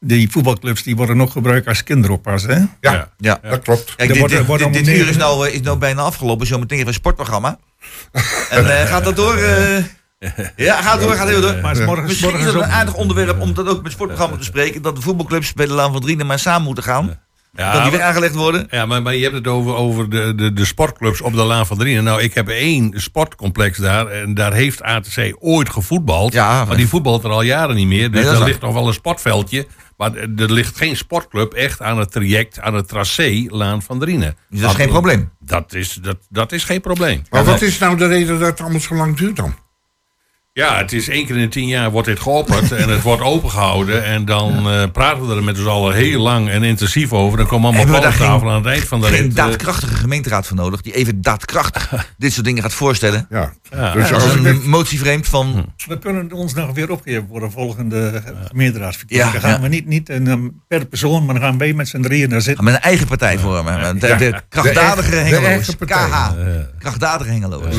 Die 0.00 0.30
voetbalclubs 0.30 0.82
die 0.82 0.96
worden 0.96 1.16
nog 1.16 1.32
gebruikt 1.32 1.66
als 1.66 1.82
kinderoppas. 1.84 2.42
Hè? 2.42 2.54
Ja, 2.54 2.66
Ja. 2.80 3.08
Ja. 3.18 3.38
dat 3.50 3.62
klopt. 3.62 3.94
Kijk, 3.96 4.12
dit, 4.12 4.28
dit, 4.72 4.88
uur 4.88 5.08
is 5.08 5.16
nou, 5.16 5.48
eh, 5.48 5.54
is 5.54 5.60
nou 5.60 5.78
bijna 5.78 6.02
afgelopen. 6.02 6.46
Zometeen 6.46 6.76
even 6.76 6.88
een 6.88 6.94
sportprogramma. 6.94 7.58
En 8.50 8.80
eh, 8.80 8.86
gaat 8.86 9.04
dat 9.04 9.16
door? 9.16 9.34
eh? 9.36 9.84
ja, 10.66 10.82
gaat 10.82 11.00
door, 11.00 11.14
gaat 11.14 11.28
heel 11.28 11.40
door. 11.40 11.56
Maar 11.62 11.70
het 11.70 11.78
is 11.80 11.86
morgen, 11.86 12.04
Misschien 12.04 12.28
morgen 12.30 12.46
is 12.46 12.52
dat 12.52 12.62
ook, 12.62 12.68
een 12.68 12.74
aardig 12.74 12.94
onderwerp 12.94 13.40
om 13.40 13.54
dat 13.54 13.68
ook 13.68 13.82
met 13.82 13.92
sportprogramma 13.92 14.32
te 14.32 14.38
bespreken. 14.38 14.82
Dat 14.82 14.96
de 14.96 15.02
voetbalclubs 15.02 15.52
bij 15.52 15.66
de 15.66 15.72
Laan 15.72 15.92
van 15.92 16.00
Drienen 16.00 16.26
maar 16.26 16.38
samen 16.38 16.62
moeten 16.62 16.84
gaan. 16.84 17.18
Ja, 17.52 17.72
dat 17.72 17.82
die 17.82 17.90
weer 17.90 18.02
aangelegd 18.02 18.34
worden. 18.34 18.66
Ja, 18.70 18.86
maar, 18.86 19.02
maar 19.02 19.14
je 19.14 19.22
hebt 19.22 19.34
het 19.34 19.46
over, 19.46 19.74
over 19.74 20.10
de, 20.10 20.32
de, 20.36 20.52
de 20.52 20.64
sportclubs 20.64 21.20
op 21.20 21.32
de 21.34 21.42
Laan 21.42 21.66
van 21.66 21.78
Drienen. 21.78 22.04
Nou, 22.04 22.22
ik 22.22 22.34
heb 22.34 22.48
één 22.48 22.92
sportcomplex 23.00 23.78
daar. 23.78 24.06
En 24.06 24.34
daar 24.34 24.52
heeft 24.52 24.82
ATC 24.82 25.36
ooit 25.38 25.70
gevoetbald. 25.70 26.32
Ja, 26.32 26.64
maar 26.64 26.76
die 26.76 26.88
voetbalt 26.88 27.24
er 27.24 27.30
al 27.30 27.42
jaren 27.42 27.76
niet 27.76 27.86
meer. 27.86 28.10
Dus 28.10 28.20
Nee, 28.22 28.30
er 28.32 28.38
waar. 28.38 28.48
ligt 28.48 28.60
nog 28.60 28.72
wel 28.72 28.86
een 28.86 28.92
sportveldje. 28.94 29.66
Maar 29.98 30.14
er 30.16 30.52
ligt 30.52 30.76
geen 30.76 30.96
sportclub 30.96 31.52
echt 31.52 31.82
aan 31.82 31.98
het 31.98 32.10
traject, 32.10 32.60
aan 32.60 32.74
het 32.74 32.88
tracé 32.88 33.46
Laan 33.48 33.82
van 33.82 33.98
Drienen. 33.98 34.36
Dat 34.48 34.70
is 34.70 34.76
geen 34.76 34.88
probleem. 34.88 35.30
Dat 35.40 35.74
is, 35.74 35.94
dat, 35.94 36.16
dat 36.28 36.52
is 36.52 36.64
geen 36.64 36.80
probleem. 36.80 37.22
Maar 37.30 37.44
wat 37.44 37.62
is 37.62 37.78
nou 37.78 37.96
de 37.96 38.06
reden 38.06 38.38
dat 38.38 38.48
het 38.48 38.60
allemaal 38.60 38.80
zo 38.80 38.94
lang 38.94 39.16
duurt 39.16 39.36
dan? 39.36 39.54
Ja, 40.58 40.76
het 40.78 40.92
is 40.92 41.08
één 41.08 41.26
keer 41.26 41.34
in 41.34 41.40
de 41.42 41.48
tien 41.48 41.66
jaar 41.68 41.90
wordt 41.90 42.08
dit 42.08 42.20
geopperd 42.20 42.72
en 42.72 42.88
het 42.88 43.02
wordt 43.02 43.22
opengehouden. 43.22 44.04
En 44.04 44.24
dan 44.24 44.70
eh, 44.70 44.82
praten 44.92 45.28
we 45.28 45.34
er 45.34 45.42
met 45.44 45.56
z'n 45.56 45.66
allen 45.66 45.94
heel 45.94 46.20
lang 46.20 46.48
en 46.48 46.62
intensief 46.62 47.12
over. 47.12 47.38
Dan 47.38 47.46
komen 47.46 47.74
allemaal 47.74 48.00
daar 48.00 48.16
tafel 48.16 48.50
aan 48.50 48.56
het 48.56 48.66
eind 48.66 48.84
van 48.84 49.00
de 49.00 49.06
Geen 49.06 49.16
rit. 49.16 49.28
eh, 49.28 49.34
daadkrachtige 49.34 49.94
gemeenteraad 49.94 50.46
voor 50.46 50.56
nodig. 50.56 50.80
Die 50.80 50.94
even 50.94 51.22
daadkrachtig 51.22 51.92
dit 52.16 52.32
soort 52.32 52.44
dingen 52.46 52.62
gaat 52.62 52.72
voorstellen. 52.72 53.26
Ja. 53.30 53.52
Ja. 53.70 53.92
Dus 53.92 54.12
Als 54.12 54.34
een 54.34 54.68
motie 54.68 54.98
vreemd 54.98 55.28
van... 55.28 55.72
we 55.86 55.98
kunnen 55.98 56.32
ons 56.32 56.54
nog 56.54 56.74
weer 56.74 56.90
opgeven 56.90 57.26
voor 57.30 57.40
de 57.40 57.50
volgende 57.50 58.22
gemeenteraadsverkiezingen. 58.48 59.32
Ja, 59.34 59.40
dan 59.40 59.50
gaan 59.50 59.60
ja. 59.60 59.68
we 59.68 59.74
niet, 59.74 59.86
niet 59.86 60.08
een, 60.08 60.60
per 60.68 60.86
persoon, 60.86 61.24
maar 61.24 61.34
dan 61.34 61.44
gaan 61.44 61.58
wij 61.58 61.72
met 61.72 61.88
z'n 61.88 62.00
drieën 62.00 62.28
daar 62.28 62.40
zitten. 62.40 62.64
Met 62.64 62.74
een 62.74 62.80
eigen 62.80 63.06
partij 63.06 63.38
vormen. 63.38 63.98
De, 63.98 64.16
de 64.16 64.40
krachtdadige 64.48 65.10
De 65.10 65.16
hengeloos. 65.16 65.44
eigen 65.44 65.76
partij. 65.76 66.08
KH. 66.08 66.30
Krachtdadige 66.78 67.30
hengeloos. 67.30 67.74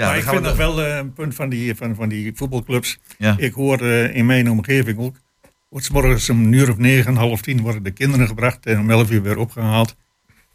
Ja, 0.00 0.06
maar 0.06 0.18
ik 0.18 0.24
vind 0.24 0.42
nog 0.42 0.56
wel 0.56 0.82
eh, 0.82 0.96
een 0.96 1.12
punt 1.12 1.34
van 1.34 1.48
die, 1.48 1.74
van, 1.74 1.94
van 1.94 2.08
die 2.08 2.32
voetbalclubs. 2.34 2.98
Ja. 3.18 3.34
Ik 3.38 3.52
hoor 3.52 3.80
eh, 3.80 4.16
in 4.16 4.26
mijn 4.26 4.50
omgeving 4.50 4.98
ook. 4.98 5.16
Wordt 5.68 5.86
's 5.86 5.90
morgens 5.90 6.30
om 6.30 6.44
een 6.44 6.52
uur 6.52 6.70
of 6.70 6.76
negen, 6.76 7.16
half 7.16 7.40
tien 7.40 7.60
worden 7.60 7.82
de 7.82 7.90
kinderen 7.90 8.26
gebracht 8.26 8.66
en 8.66 8.78
om 8.78 8.90
elf 8.90 9.10
uur 9.10 9.22
weer 9.22 9.38
opgehaald. 9.38 9.96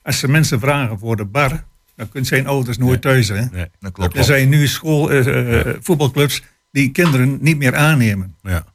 Als 0.04 0.20
ze 0.20 0.28
mensen 0.28 0.60
vragen 0.60 1.00
voor 1.00 1.16
de 1.16 1.26
bar, 1.26 1.64
dan 1.96 2.10
kunnen 2.10 2.26
zijn 2.26 2.48
ouders 2.48 2.78
nooit 2.78 3.02
thuis. 3.02 3.28
Hè? 3.28 3.46
Nee. 3.46 3.68
Dat 3.80 3.92
klopt. 3.92 4.18
Er 4.18 4.24
zijn 4.24 4.50
nu 4.50 4.68
school, 4.68 5.12
eh, 5.12 5.74
voetbalclubs 5.82 6.44
die 6.72 6.92
kinderen 6.92 7.38
niet 7.42 7.58
meer 7.58 7.76
aannemen. 7.76 8.36
Ja. 8.42 8.66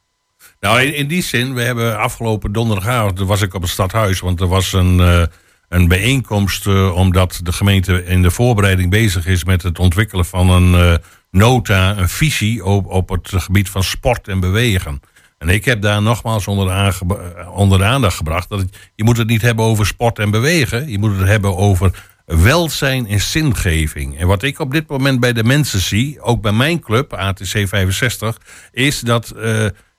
Nou, 0.60 0.80
in, 0.80 0.94
in 0.94 1.06
die 1.06 1.22
zin, 1.22 1.54
we 1.54 1.62
hebben 1.62 1.98
afgelopen 1.98 2.52
donderdagavond, 2.52 3.18
was 3.18 3.42
ik 3.42 3.54
op 3.54 3.62
het 3.62 3.70
stadhuis, 3.70 4.20
want 4.20 4.40
er 4.40 4.48
was 4.48 4.72
een, 4.72 5.28
een 5.70 5.88
bijeenkomst 5.88 6.66
eh, 6.66 6.96
omdat 6.96 7.40
de 7.42 7.52
gemeente 7.52 8.04
in 8.04 8.22
de 8.22 8.30
voorbereiding 8.30 8.90
bezig 8.90 9.26
is 9.26 9.44
met 9.44 9.62
het 9.62 9.78
ontwikkelen 9.78 10.24
van 10.24 10.50
een 10.50 10.74
eh, 10.74 10.94
nota, 11.30 11.96
een 11.98 12.08
visie 12.08 12.64
op, 12.64 12.86
op 12.86 13.08
het 13.08 13.28
gebied 13.32 13.68
van 13.68 13.82
sport 13.82 14.28
en 14.28 14.40
bewegen. 14.40 15.00
En 15.38 15.48
ik 15.48 15.64
heb 15.64 15.82
daar 15.82 16.02
nogmaals 16.02 16.46
onder 16.46 16.66
de, 16.66 16.72
eh, 16.72 17.56
onder 17.56 17.78
de 17.78 17.84
aandacht 17.84 18.16
gebracht 18.16 18.48
dat 18.48 18.64
je 18.94 19.04
moet 19.04 19.16
het 19.16 19.26
niet 19.26 19.42
hebben 19.42 19.64
over 19.64 19.86
sport 19.86 20.18
en 20.18 20.30
bewegen, 20.30 20.88
je 20.88 20.98
moet 20.98 21.18
het 21.18 21.28
hebben 21.28 21.56
over 21.56 22.04
welzijn 22.24 23.06
en 23.06 23.20
zingeving. 23.20 24.18
En 24.18 24.26
wat 24.26 24.42
ik 24.42 24.58
op 24.58 24.72
dit 24.72 24.88
moment 24.88 25.20
bij 25.20 25.32
de 25.32 25.44
mensen 25.44 25.80
zie, 25.80 26.20
ook 26.20 26.42
bij 26.42 26.52
mijn 26.52 26.80
club, 26.80 27.12
ATC 27.12 27.68
65, 27.68 28.38
is 28.72 29.00
dat 29.00 29.34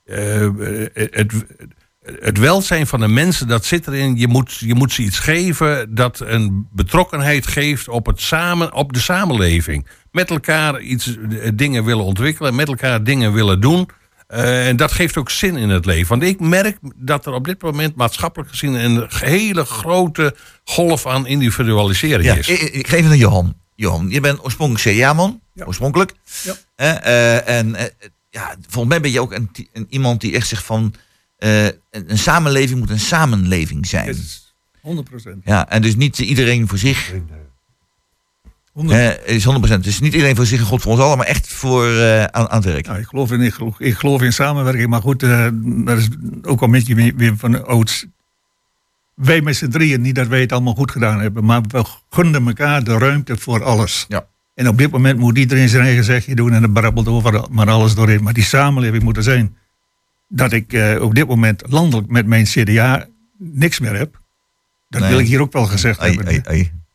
het, 0.04 1.44
het 2.02 2.38
welzijn 2.38 2.86
van 2.86 3.00
de 3.00 3.08
mensen, 3.08 3.48
dat 3.48 3.64
zit 3.64 3.86
erin. 3.86 4.16
Je 4.16 4.28
moet, 4.28 4.54
je 4.58 4.74
moet 4.74 4.92
ze 4.92 5.02
iets 5.02 5.18
geven 5.18 5.94
dat 5.94 6.20
een 6.20 6.68
betrokkenheid 6.72 7.46
geeft 7.46 7.88
op, 7.88 8.06
het 8.06 8.20
samen, 8.20 8.74
op 8.74 8.92
de 8.92 9.00
samenleving. 9.00 9.86
Met 10.10 10.30
elkaar 10.30 10.80
iets, 10.80 11.16
eh, 11.16 11.50
dingen 11.54 11.84
willen 11.84 12.04
ontwikkelen, 12.04 12.54
met 12.54 12.68
elkaar 12.68 13.04
dingen 13.04 13.32
willen 13.32 13.60
doen. 13.60 13.88
Eh, 14.26 14.68
en 14.68 14.76
dat 14.76 14.92
geeft 14.92 15.16
ook 15.16 15.30
zin 15.30 15.56
in 15.56 15.68
het 15.68 15.84
leven. 15.84 16.08
Want 16.08 16.22
ik 16.22 16.40
merk 16.40 16.78
dat 16.96 17.26
er 17.26 17.32
op 17.32 17.44
dit 17.44 17.62
moment 17.62 17.94
maatschappelijk 17.96 18.50
gezien 18.50 18.74
een 18.74 19.06
hele 19.08 19.64
grote 19.64 20.34
golf 20.64 21.06
aan 21.06 21.26
individualisering 21.26 22.24
Ja, 22.24 22.34
is. 22.34 22.48
ik, 22.48 22.60
ik 22.60 22.88
geef 22.88 23.02
het 23.02 23.10
aan 23.10 23.18
Johan. 23.18 23.54
Johan, 23.74 24.10
je 24.10 24.20
bent 24.20 24.44
oorspronkelijk 24.44 24.96
CDA-man. 24.96 25.40
Ja. 25.52 25.64
Oorspronkelijk. 25.64 26.12
Ja. 26.42 26.54
Hè, 26.76 26.90
eh, 26.90 27.58
en 27.58 27.76
ja, 28.30 28.54
volgens 28.68 28.92
mij 28.92 29.00
ben 29.00 29.10
je 29.10 29.20
ook 29.20 29.32
een, 29.32 29.50
een, 29.72 29.86
iemand 29.88 30.20
die 30.20 30.34
echt 30.34 30.48
zegt 30.48 30.64
van... 30.64 30.94
eh, 31.42 31.64
een, 31.64 32.10
een 32.10 32.18
samenleving 32.18 32.78
moet 32.78 32.90
een 32.90 33.00
samenleving 33.00 33.86
zijn. 33.86 34.08
Is 34.08 34.54
100 34.80 35.08
procent. 35.08 35.42
Ja, 35.44 35.68
en 35.68 35.82
dus 35.82 35.96
niet 35.96 36.18
iedereen 36.18 36.68
voor 36.68 36.78
zich. 36.78 37.14
100 38.72 38.98
eh, 38.98 39.34
is 39.34 39.46
100%. 39.78 39.80
Dus 39.80 40.00
niet 40.00 40.14
iedereen 40.14 40.36
voor 40.36 40.46
zich 40.46 40.60
en 40.60 40.66
God 40.66 40.82
voor 40.82 40.92
ons 40.92 41.00
allen, 41.00 41.18
maar 41.18 41.26
echt 41.26 41.48
voor 41.48 41.86
eh, 41.86 42.24
aan, 42.24 42.50
aan 42.50 42.56
het 42.56 42.64
werk. 42.64 42.86
Nou, 42.86 42.98
ik, 42.98 43.06
geloof 43.06 43.32
in, 43.32 43.40
ik, 43.40 43.54
geloof, 43.54 43.80
ik 43.80 43.94
geloof 43.94 44.22
in 44.22 44.32
samenwerking, 44.32 44.88
maar 44.88 45.00
goed, 45.00 45.22
eh, 45.22 45.48
dat 45.62 45.98
is 45.98 46.08
ook 46.42 46.60
al 46.60 46.66
een 46.66 46.72
beetje 46.72 47.14
weer, 47.16 47.36
van 47.36 47.66
ouds. 47.66 48.06
Wij 49.14 49.40
met 49.40 49.56
z'n 49.56 49.68
drieën, 49.68 50.00
niet 50.00 50.14
dat 50.14 50.26
wij 50.26 50.40
het 50.40 50.52
allemaal 50.52 50.74
goed 50.74 50.90
gedaan 50.90 51.20
hebben, 51.20 51.44
maar 51.44 51.60
we 51.68 51.84
gunden 52.10 52.46
elkaar 52.46 52.84
de 52.84 52.98
ruimte 52.98 53.36
voor 53.36 53.64
alles. 53.64 54.04
Ja. 54.08 54.26
En 54.54 54.68
op 54.68 54.78
dit 54.78 54.90
moment 54.90 55.18
moet 55.18 55.38
iedereen 55.38 55.68
zijn 55.68 55.84
eigen 55.84 56.04
zegje 56.04 56.34
doen 56.34 56.52
en 56.52 56.62
er 56.62 56.70
brabbelt 56.70 57.08
over 57.08 57.46
maar 57.50 57.70
alles 57.70 57.94
doorheen. 57.94 58.22
Maar 58.22 58.32
die 58.32 58.42
samenleving 58.42 59.02
moet 59.02 59.16
er 59.16 59.22
zijn. 59.22 59.56
Dat 60.34 60.52
ik 60.52 60.72
eh, 60.72 61.02
op 61.02 61.14
dit 61.14 61.26
moment 61.26 61.62
landelijk 61.68 62.08
met 62.08 62.26
mijn 62.26 62.44
CDA 62.44 63.06
niks 63.38 63.80
meer 63.80 63.96
heb. 63.96 64.20
Dat 64.88 65.00
Nee. 65.00 65.10
wil 65.10 65.18
ik 65.18 65.26
hier 65.26 65.40
ook 65.40 65.52
wel 65.52 65.66
gezegd 65.66 66.00
hebben. 66.00 66.42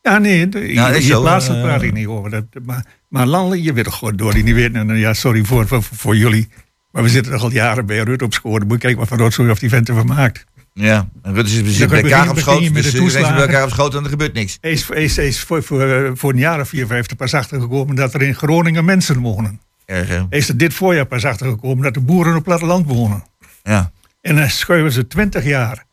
Ja, 0.02 0.18
nee, 0.18 0.50
de, 0.50 0.74
Ja, 0.74 0.94
hier, 0.94 1.20
plaatselijk 1.20 1.62
eh, 1.62 1.68
praat 1.68 1.82
ik 1.82 1.94
niet 1.94 2.08
over. 2.08 2.30
Dat, 2.30 2.44
maar, 2.66 2.86
maar 3.10 3.26
landelijk, 3.26 3.62
je 3.62 3.74
weet 3.74 3.84
toch 3.84 3.98
gewoon 3.98 4.16
door 4.16 4.34
die 4.34 4.44
niet 4.44 4.56
weten. 4.56 4.76
En, 4.76 4.90
eh, 4.90 5.00
ja, 5.00 5.14
sorry 5.14 5.44
voor, 5.44 5.68
voor, 5.68 5.84
voor 5.84 6.16
jullie. 6.18 6.48
Maar 6.92 7.04
we 7.04 7.10
zitten 7.10 7.32
toch 7.32 7.42
al 7.42 7.52
jaren 7.52 7.86
bij 7.86 8.00
Rutte 8.00 8.24
op 8.26 8.34
scoren. 8.34 8.62
Moet 8.68 8.72
je 8.76 8.78
kijken 8.82 9.00
wat 9.00 9.08
voor 9.08 9.18
rotzooi 9.18 9.50
of 9.50 9.60
die 9.60 9.70
vent 9.70 9.90
ervan 9.90 10.06
maakt. 10.06 10.46
Ja, 10.74 11.10
en 11.22 11.34
Rutte 11.34 11.64
bezig 11.64 11.90
bij 11.90 12.02
elkaar 12.04 12.18
begin- 12.20 12.32
op 12.32 12.38
schoot. 12.40 12.60
Dus 12.74 12.94
iedereen 12.94 13.34
bij 13.34 13.42
elkaar 13.42 13.64
op 13.64 13.70
schoot 13.70 13.96
en 13.96 14.04
er 14.04 14.10
gebeurt 14.10 14.34
niks. 14.34 14.58
Hij 14.62 14.72
is, 14.72 15.18
is, 15.18 15.40
voor, 15.40 15.64
voor, 15.64 16.12
voor 16.18 16.32
een 16.32 16.38
jaar 16.40 16.60
of 16.60 16.70
vier, 16.70 16.88
vijf 16.88 17.10
er 17.10 17.16
pas 17.16 17.34
achter 17.34 17.62
gekomen 17.62 17.96
dat 17.96 18.14
er 18.14 18.22
in 18.22 18.36
Groningen 18.36 18.86
mensen 18.86 19.20
wonen. 19.20 19.60
Erg, 19.88 20.26
is 20.30 20.50
er 20.50 20.58
dit 20.58 20.74
voorjaar 20.74 21.06
pas 21.06 21.26
achter 21.26 21.48
gekomen 21.50 21.84
dat 21.84 21.94
de 21.94 22.00
boeren 22.00 22.30
op 22.32 22.36
het 22.36 22.44
platteland 22.44 22.86
wonen. 22.88 23.24
Ja. 23.64 23.92
En 24.22 24.36
dan 24.36 24.50
schuiven 24.50 24.92
ze 24.92 25.08
twintig 25.08 25.44
jaar 25.44 25.86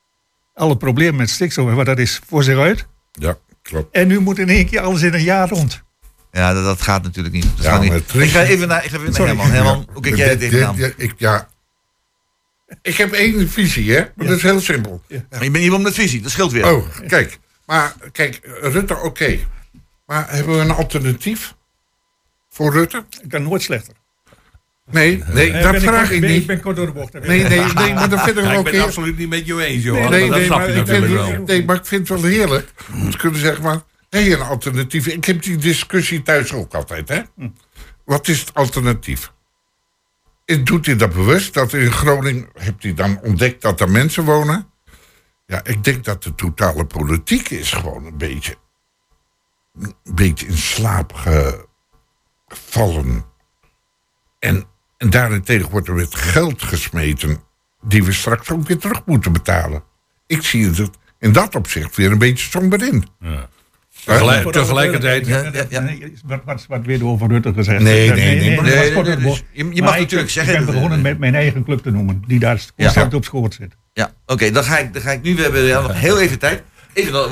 alle 0.54 0.76
problemen 0.76 1.16
met 1.16 1.30
stikstof 1.30 1.68
en 1.68 1.74
wat 1.74 1.86
dat 1.86 1.98
is 1.98 2.20
voor 2.26 2.42
zich 2.44 2.58
uit. 2.58 2.86
Ja, 3.12 3.36
klopt. 3.62 3.94
En 3.96 4.06
nu 4.08 4.20
moet 4.20 4.38
in 4.38 4.48
één 4.48 4.66
keer 4.66 4.80
alles 4.80 5.02
in 5.02 5.14
een 5.14 5.22
jaar 5.22 5.48
rond. 5.48 5.82
Ja, 6.32 6.52
dat, 6.52 6.64
dat 6.64 6.82
gaat 6.82 7.02
natuurlijk 7.02 7.34
niet. 7.34 7.46
Dat 7.56 7.64
Ja, 7.64 7.70
gaat 7.70 7.80
niet. 7.82 7.92
het 7.92 8.14
Ik 8.14 8.30
ga 8.30 8.42
even 8.42 8.68
naar, 8.68 8.84
ik 8.84 8.90
ga 8.90 8.96
even 8.96 9.04
naar 9.06 9.14
Sorry. 9.14 9.30
Herman. 9.30 9.50
Herman, 9.50 9.86
hoe 9.92 10.02
kijk 10.02 10.16
jij 10.16 10.36
Dit- 10.36 10.50
tegenaan? 10.50 10.76
ik, 10.96 11.14
ja. 11.16 11.48
ik 12.82 12.96
heb 12.96 13.12
één 13.12 13.48
visie, 13.50 13.92
hè? 13.94 14.04
Maar 14.16 14.26
dat 14.26 14.36
is 14.36 14.42
heel 14.42 14.60
simpel. 14.60 15.02
Maar 15.30 15.44
je 15.44 15.50
bent 15.50 15.64
iemand 15.64 15.82
met 15.82 15.94
visie, 15.94 16.22
dat 16.22 16.30
scheelt 16.30 16.52
weer. 16.52 16.74
Oh, 16.74 16.86
kijk. 17.06 17.38
Maar 17.66 17.94
kijk, 18.12 18.40
Rutte, 18.60 18.96
oké. 18.96 19.38
Maar 20.06 20.30
hebben 20.30 20.54
we 20.56 20.60
een 20.60 20.70
alternatief 20.70 21.54
voor 22.54 22.72
Rutte? 22.72 23.04
Ik 23.22 23.28
kan 23.28 23.42
nooit 23.42 23.62
slechter. 23.62 23.94
Nee, 24.90 25.24
nee, 25.32 25.52
dat 25.62 25.74
ik 25.74 25.80
vraag 25.80 26.00
kort- 26.00 26.10
ik 26.10 26.20
ben- 26.20 26.30
Ik 26.30 26.36
niet. 26.36 26.46
ben 26.46 26.60
kort 26.60 26.76
door 26.76 26.86
de 26.86 26.92
bocht. 26.92 27.12
Nee, 27.12 27.22
nee, 27.42 27.60
nee, 27.74 27.94
maar 27.94 28.08
dat 28.08 28.22
vind 28.22 28.36
ik 28.36 28.42
Ja, 28.44 28.50
wel 28.50 28.58
ik 28.58 28.64
ben 28.64 28.74
het 28.74 28.82
absoluut 28.82 29.18
niet 29.18 29.28
met 29.28 29.46
jou 29.46 29.60
eens, 29.62 29.82
Johan. 29.84 30.10
Nee, 30.10 30.20
maar 30.20 30.28
dat 30.28 30.36
nee, 30.38 30.44
snap 30.46 30.58
maar 30.58 30.70
je 30.70 30.74
ik 30.80 30.86
vind, 30.86 31.00
natuurlijk 31.00 31.36
wel. 31.36 31.44
nee, 31.46 31.64
maar 31.64 31.76
ik 31.76 31.86
vind 31.86 32.08
het 32.08 32.20
wel 32.20 32.30
heerlijk 32.30 32.72
om 32.92 33.10
te 33.10 33.16
kunnen 33.16 33.40
zeggen, 33.40 33.62
maar 33.62 33.82
nee, 34.10 34.32
een 34.34 34.40
alternatief. 34.40 35.06
Ik 35.06 35.24
heb 35.24 35.42
die 35.42 35.56
discussie 35.56 36.22
thuis 36.22 36.52
ook 36.52 36.74
altijd, 36.74 37.08
hè? 37.08 37.20
Wat 38.04 38.28
is 38.28 38.40
het 38.40 38.54
alternatief? 38.54 39.32
En 40.44 40.64
Doet 40.64 40.86
hij 40.86 40.96
dat 40.96 41.12
bewust? 41.12 41.54
Dat 41.54 41.72
in 41.72 41.92
Groningen 41.92 42.48
hebt 42.54 42.82
hij 42.82 42.94
dan 42.94 43.20
ontdekt 43.22 43.62
dat 43.62 43.80
er 43.80 43.90
mensen 43.90 44.24
wonen? 44.24 44.70
Ja, 45.46 45.64
ik 45.64 45.84
denk 45.84 46.04
dat 46.04 46.22
de 46.22 46.34
totale 46.34 46.84
politiek 46.84 47.50
is 47.50 47.72
gewoon 47.72 48.06
een 48.06 48.18
beetje, 48.18 48.54
een 49.80 49.94
beetje 50.14 50.46
in 50.46 50.56
slaap 50.56 51.12
gevallen. 52.48 53.24
En, 54.38 54.64
en 54.98 55.10
daarentegen 55.10 55.70
wordt 55.70 55.88
er 55.88 55.94
met 55.94 56.14
geld 56.14 56.62
gesmeten 56.62 57.38
die 57.82 58.04
we 58.04 58.12
straks 58.12 58.50
ook 58.50 58.66
weer 58.68 58.78
terug 58.78 59.02
moeten 59.06 59.32
betalen. 59.32 59.82
Ik 60.26 60.42
zie 60.42 60.66
het 60.66 60.90
in 61.18 61.32
dat 61.32 61.54
opzicht 61.54 61.96
weer 61.96 62.12
een 62.12 62.18
beetje 62.18 62.50
somber 62.50 62.82
in. 62.82 63.04
Tegelijk- 64.04 64.52
tegelijkertijd... 64.52 65.26
Ja, 65.26 65.50
ja, 65.52 65.64
ja. 65.68 65.80
Nee, 65.80 66.12
Wat, 66.24 66.40
wat, 66.44 66.64
wat 66.68 66.84
weer 66.84 67.06
over 67.06 67.28
Rutte 67.28 67.52
gezegd. 67.52 67.82
Nee, 67.82 68.08
nee, 68.10 68.16
nee, 68.16 68.60
Nee, 68.60 69.02
dus 69.02 69.42
je- 69.52 69.82
mag 69.82 69.94
ik 69.94 70.00
natuurlijk 70.00 70.30
zeggen- 70.30 70.54
Ik 70.58 70.64
ben 70.64 70.74
begonnen 70.74 71.00
met 71.00 71.18
mijn 71.18 71.34
eigen 71.34 71.64
club 71.64 71.82
te 71.82 71.90
noemen. 71.90 72.22
Die 72.26 72.38
daar 72.38 72.56
Ja. 72.76 72.84
constant 72.84 73.14
op 73.14 73.24
schoot 73.24 73.54
zit. 73.54 73.76
Ja, 73.92 74.12
oké, 74.26 74.50
dan, 74.50 74.64
ga 74.64 74.78
ik, 74.78 74.92
dan 74.92 75.02
ga 75.02 75.10
ik 75.10 75.22
nu, 75.22 75.34
we 75.36 75.42
hebben 75.42 75.62
ja, 75.62 75.80
nog 75.80 75.92
heel 76.00 76.20
even 76.20 76.38
tijd. 76.38 76.62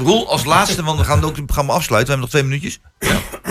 Roel 0.02 0.30
als 0.30 0.44
laatste, 0.44 0.82
want 0.82 0.98
we 0.98 1.04
gaan 1.04 1.24
ook 1.24 1.36
het 1.36 1.44
programma 1.44 1.72
afsluiten. 1.72 2.14
We 2.14 2.20
hebben 2.20 2.30
nog 2.30 2.30
twee 2.30 2.42
minuutjes. 2.42 2.80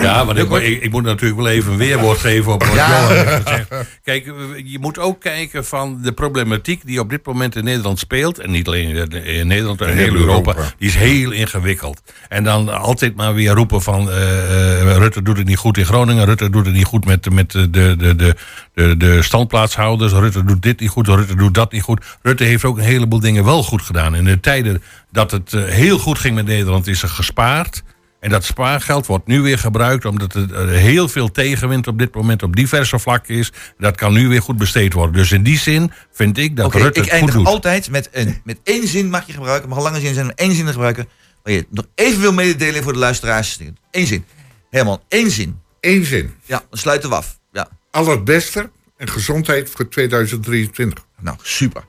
Ja, 0.02 0.26
want 0.26 0.38
ik, 0.38 0.50
ik, 0.50 0.82
ik 0.82 0.90
moet 0.90 1.02
natuurlijk 1.02 1.40
wel 1.40 1.50
even 1.50 1.72
een 1.72 1.78
weerwoord 1.78 2.18
geven 2.18 2.52
op 2.52 2.64
wat 2.64 2.74
Ja. 2.74 2.88
Johan 2.88 3.26
heeft 3.26 3.42
gezegd. 3.48 3.68
Kijk, 4.04 4.24
je 4.64 4.78
moet 4.78 4.98
ook 4.98 5.20
kijken 5.20 5.64
van 5.64 5.98
de 6.02 6.12
problematiek 6.12 6.86
die 6.86 7.00
op 7.00 7.10
dit 7.10 7.26
moment 7.26 7.56
in 7.56 7.64
Nederland 7.64 7.98
speelt. 7.98 8.38
En 8.38 8.50
niet 8.50 8.66
alleen 8.66 9.10
in 9.24 9.46
Nederland, 9.46 9.80
maar 9.80 9.88
in 9.88 9.96
heel 9.96 10.14
Europa. 10.14 10.54
Die 10.78 10.88
is 10.88 10.94
heel 10.94 11.30
ingewikkeld. 11.30 12.02
En 12.28 12.44
dan 12.44 12.78
altijd 12.80 13.16
maar 13.16 13.34
weer 13.34 13.52
roepen 13.52 13.82
van 13.82 14.10
eh, 14.10 14.90
eh, 14.90 14.96
Rutte 14.96 15.22
doet 15.22 15.36
het 15.36 15.46
niet 15.46 15.56
goed 15.56 15.78
in 15.78 15.84
Groningen. 15.84 16.24
Rutte 16.24 16.50
doet 16.50 16.66
het 16.66 16.74
niet 16.74 16.84
goed 16.84 17.04
met, 17.04 17.30
met 17.30 17.50
de, 17.50 17.70
de, 17.70 17.96
de, 17.96 18.16
de, 18.16 18.34
de, 18.74 18.96
de 18.96 19.22
standplaatshouders. 19.22 20.12
Rutte 20.12 20.44
doet 20.44 20.62
dit 20.62 20.80
niet 20.80 20.90
goed, 20.90 21.08
Rutte 21.08 21.36
doet 21.36 21.54
dat 21.54 21.72
niet 21.72 21.82
goed. 21.82 22.04
Rutte 22.22 22.44
heeft 22.44 22.64
ook 22.64 22.76
een 22.76 22.84
heleboel 22.84 23.20
dingen 23.20 23.44
wel 23.44 23.62
goed 23.62 23.82
gedaan. 23.82 24.14
In 24.14 24.24
de 24.24 24.40
tijden 24.40 24.82
dat 25.10 25.30
het 25.30 25.52
eh, 25.52 25.64
heel 25.64 25.98
goed 26.02 26.18
ging 26.18 26.34
met 26.34 26.46
Nederland 26.46 26.86
is 26.86 27.02
er 27.02 27.08
gespaard. 27.08 27.82
En 28.20 28.30
dat 28.30 28.44
spaargeld 28.44 29.06
wordt 29.06 29.26
nu 29.26 29.40
weer 29.40 29.58
gebruikt 29.58 30.04
omdat 30.04 30.34
er 30.34 30.68
heel 30.68 31.08
veel 31.08 31.30
tegenwind 31.30 31.86
op 31.86 31.98
dit 31.98 32.14
moment 32.14 32.42
op 32.42 32.56
diverse 32.56 32.98
vlakken 32.98 33.34
is. 33.34 33.52
Dat 33.78 33.96
kan 33.96 34.12
nu 34.12 34.28
weer 34.28 34.42
goed 34.42 34.56
besteed 34.56 34.92
worden. 34.92 35.12
Dus 35.14 35.32
in 35.32 35.42
die 35.42 35.58
zin 35.58 35.92
vind 36.12 36.38
ik 36.38 36.56
dat 36.56 36.74
Rutte 36.74 36.88
ik 36.88 36.94
het 36.94 37.04
goed 37.04 37.12
eindig 37.12 37.34
doet. 37.34 37.46
altijd 37.46 37.90
met, 37.90 38.08
een, 38.12 38.40
met 38.44 38.58
één 38.64 38.88
zin 38.88 39.10
mag 39.10 39.26
je 39.26 39.32
gebruiken. 39.32 39.68
mag 39.68 39.78
een 39.78 39.84
lange 39.84 40.00
zin 40.00 40.14
zijn, 40.14 40.26
maar 40.26 40.34
één 40.34 40.54
zin 40.54 40.66
te 40.66 40.72
gebruiken. 40.72 41.08
Waar 41.42 41.52
je 41.52 41.66
nog 41.70 41.84
even 41.94 42.20
wil 42.20 42.32
mededelen 42.32 42.82
voor 42.82 42.92
de 42.92 42.98
luisteraars. 42.98 43.58
Eén 43.90 44.06
zin. 44.06 44.24
Herman, 44.70 45.00
één 45.08 45.30
zin. 45.30 45.60
Eén 45.80 46.04
zin. 46.04 46.34
Ja, 46.44 46.62
dan 46.70 46.78
sluiten 46.78 47.08
we 47.08 47.14
af. 47.16 47.38
Ja, 47.52 47.68
Al 47.90 48.06
het 48.10 48.24
beste 48.24 48.70
en 48.96 49.08
gezondheid 49.08 49.70
voor 49.70 49.88
2023. 49.88 51.04
nou, 51.20 51.36
super. 51.42 51.84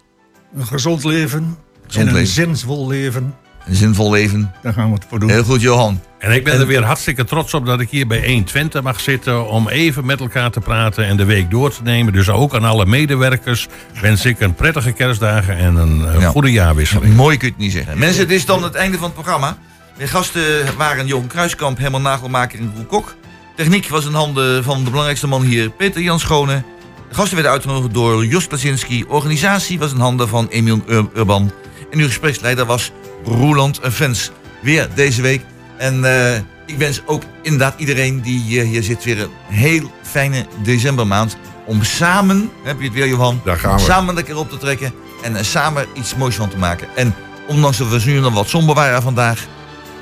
Een 0.56 0.66
gezond 0.68 1.04
leven. 1.04 1.58
Gezond 1.86 1.96
en 1.96 2.08
een 2.08 2.14
leven. 2.14 2.34
zinvol 2.34 2.88
leven. 2.88 3.36
Een 3.66 3.76
zinvol 3.76 4.12
leven. 4.12 4.52
Daar 4.62 4.74
gaan 4.74 4.88
we 4.88 4.94
het 4.94 5.06
voor 5.10 5.20
doen. 5.20 5.30
Heel 5.30 5.44
goed, 5.44 5.62
Johan. 5.62 6.02
En 6.20 6.32
ik 6.32 6.44
ben 6.44 6.60
er 6.60 6.68
weer 6.68 6.84
hartstikke 6.84 7.24
trots 7.24 7.54
op 7.54 7.66
dat 7.66 7.80
ik 7.80 7.90
hier 7.90 8.08
bij 8.08 8.26
120 8.26 8.82
mag 8.82 9.00
zitten 9.00 9.48
om 9.48 9.68
even 9.68 10.06
met 10.06 10.20
elkaar 10.20 10.52
te 10.52 10.60
praten 10.60 11.06
en 11.06 11.18
de 11.18 11.26
week 11.26 11.52
door 11.52 11.72
te 11.72 11.84
nemen. 11.84 12.14
Dus 12.14 12.30
ook 12.30 12.56
aan 12.56 12.64
alle 12.64 12.86
medewerkers 12.86 13.68
wens 14.02 14.26
ik 14.26 14.40
een 14.40 14.54
prettige 14.56 14.92
kerstdagen 14.92 15.58
en 15.58 15.76
een 15.76 16.08
eh, 16.08 16.20
Ja. 16.22 16.30
goede 16.30 16.52
jaarwisseling. 16.52 17.16
Mooi 17.16 17.38
kun 17.38 17.48
je 17.48 17.54
het 17.54 17.64
niet 17.64 17.72
zeggen. 17.72 17.98
Mensen, 18.00 18.22
het 18.22 18.32
is 18.32 18.46
dan 18.46 18.64
het 18.64 18.76
einde 18.76 18.96
van 18.98 19.06
het 19.06 19.14
programma. 19.14 19.58
De 19.98 20.08
gasten 20.08 20.44
waren 20.78 21.08
Johan 21.08 21.28
Kruiskamp, 21.28 21.78
Herman 21.78 22.02
Nagelmaker 22.02 22.60
en 22.60 22.72
Roel 22.76 22.86
Kok. 22.86 23.16
Techniek 23.56 23.88
was 23.88 24.06
in 24.06 24.14
handen 24.14 24.64
van 24.64 24.78
de 24.78 24.84
belangrijkste 24.90 25.28
man 25.28 25.42
hier, 25.42 25.70
Peter 25.70 26.02
Jan 26.02 26.20
Schone. 26.20 26.64
De 27.10 27.16
gasten 27.16 27.34
werden 27.34 27.52
uitgenodigd 27.52 27.94
door 27.94 28.26
Jos 28.26 28.48
Klasinski. 28.48 29.06
Organisatie 29.08 29.80
was 29.80 29.92
in 29.94 30.00
handen 30.00 30.28
van 30.28 30.48
Emiel 30.50 30.84
Ur- 30.88 31.08
Urban. 31.16 31.52
En 31.92 32.00
uw 32.00 32.06
gespreksleider 32.08 32.66
was 32.66 32.92
Roeland 33.24 33.80
Fens. 33.92 34.32
Weer 34.62 34.88
deze 34.96 35.22
week. 35.22 35.42
En 35.78 36.06
eh, 36.06 36.36
ik 36.66 36.78
wens 36.78 37.02
ook 37.06 37.24
inderdaad 37.42 37.74
iedereen 37.78 38.22
die 38.22 38.60
eh, 38.62 38.68
hier 38.68 38.84
zit 38.84 39.04
weer 39.04 39.22
een 39.22 39.30
heel 39.48 39.92
fijne 40.02 40.46
decembermaand. 40.64 41.38
Om 41.66 41.84
samen, 41.84 42.50
heb 42.64 42.78
je 42.80 42.86
het 42.86 42.94
weer 42.94 43.08
Johan, 43.08 43.42
Daar 43.44 43.58
gaan 43.58 43.76
we. 43.76 43.82
samen 43.82 44.16
lekker 44.16 44.38
op 44.38 44.50
te 44.50 44.58
trekken 44.58 44.94
en 45.24 45.36
er 45.36 45.46
samen 45.46 45.86
iets 45.94 46.16
moois 46.16 46.36
van 46.36 46.50
te 46.50 46.58
maken. 46.58 46.88
En 46.96 47.16
ondanks 47.48 47.78
dat 47.78 47.88
we 47.90 48.02
nu 48.12 48.20
nog 48.20 48.34
wat 48.34 48.50
somber 48.50 48.76
waren 48.76 49.02
vandaag, 49.02 49.48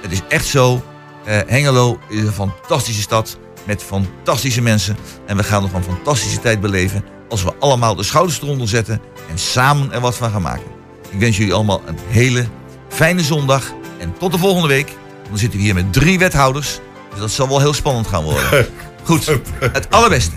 het 0.02 0.12
is 0.12 0.22
echt 0.30 0.46
zo. 0.46 0.84
eh, 1.26 1.40
Hengelo 1.48 2.00
is 2.10 2.20
een 2.20 2.32
fantastische 2.32 3.02
stad 3.02 3.38
met 3.66 3.84
fantastische 3.84 4.62
mensen. 4.62 4.98
En 5.26 5.38
we 5.38 5.44
gaan 5.44 5.62
nog 5.62 5.74
een 5.74 5.84
fantastische 5.84 6.40
tijd 6.40 6.62
beleven 6.62 7.04
als 7.30 7.44
we 7.44 7.54
allemaal 7.60 7.96
de 7.96 8.04
schouders 8.04 8.42
eronder 8.42 8.68
zetten 8.68 9.02
en 9.30 9.38
samen 9.40 9.92
er 9.92 10.00
wat 10.00 10.16
van 10.18 10.32
gaan 10.32 10.42
maken. 10.42 10.66
Ik 11.10 11.20
wens 11.20 11.38
jullie 11.38 11.54
allemaal 11.54 11.82
een 11.86 11.98
hele 12.08 12.46
fijne 12.92 13.22
zondag 13.22 13.74
en 14.00 14.14
tot 14.20 14.32
de 14.32 14.38
volgende 14.38 14.68
week. 14.68 14.92
Dan 15.30 15.38
zitten 15.38 15.60
we 15.60 15.66
hier 15.66 15.74
met 15.74 15.94
drie 15.94 16.20
wethouders. 16.20 16.80
Dus 17.10 17.20
dat 17.20 17.32
zal 17.32 17.48
wel 17.48 17.60
heel 17.60 17.74
spannend 17.74 18.08
gaan 18.08 18.24
worden. 18.24 18.68
Goed, 19.04 19.26
het 19.60 19.90
allerbeste. 19.90 20.36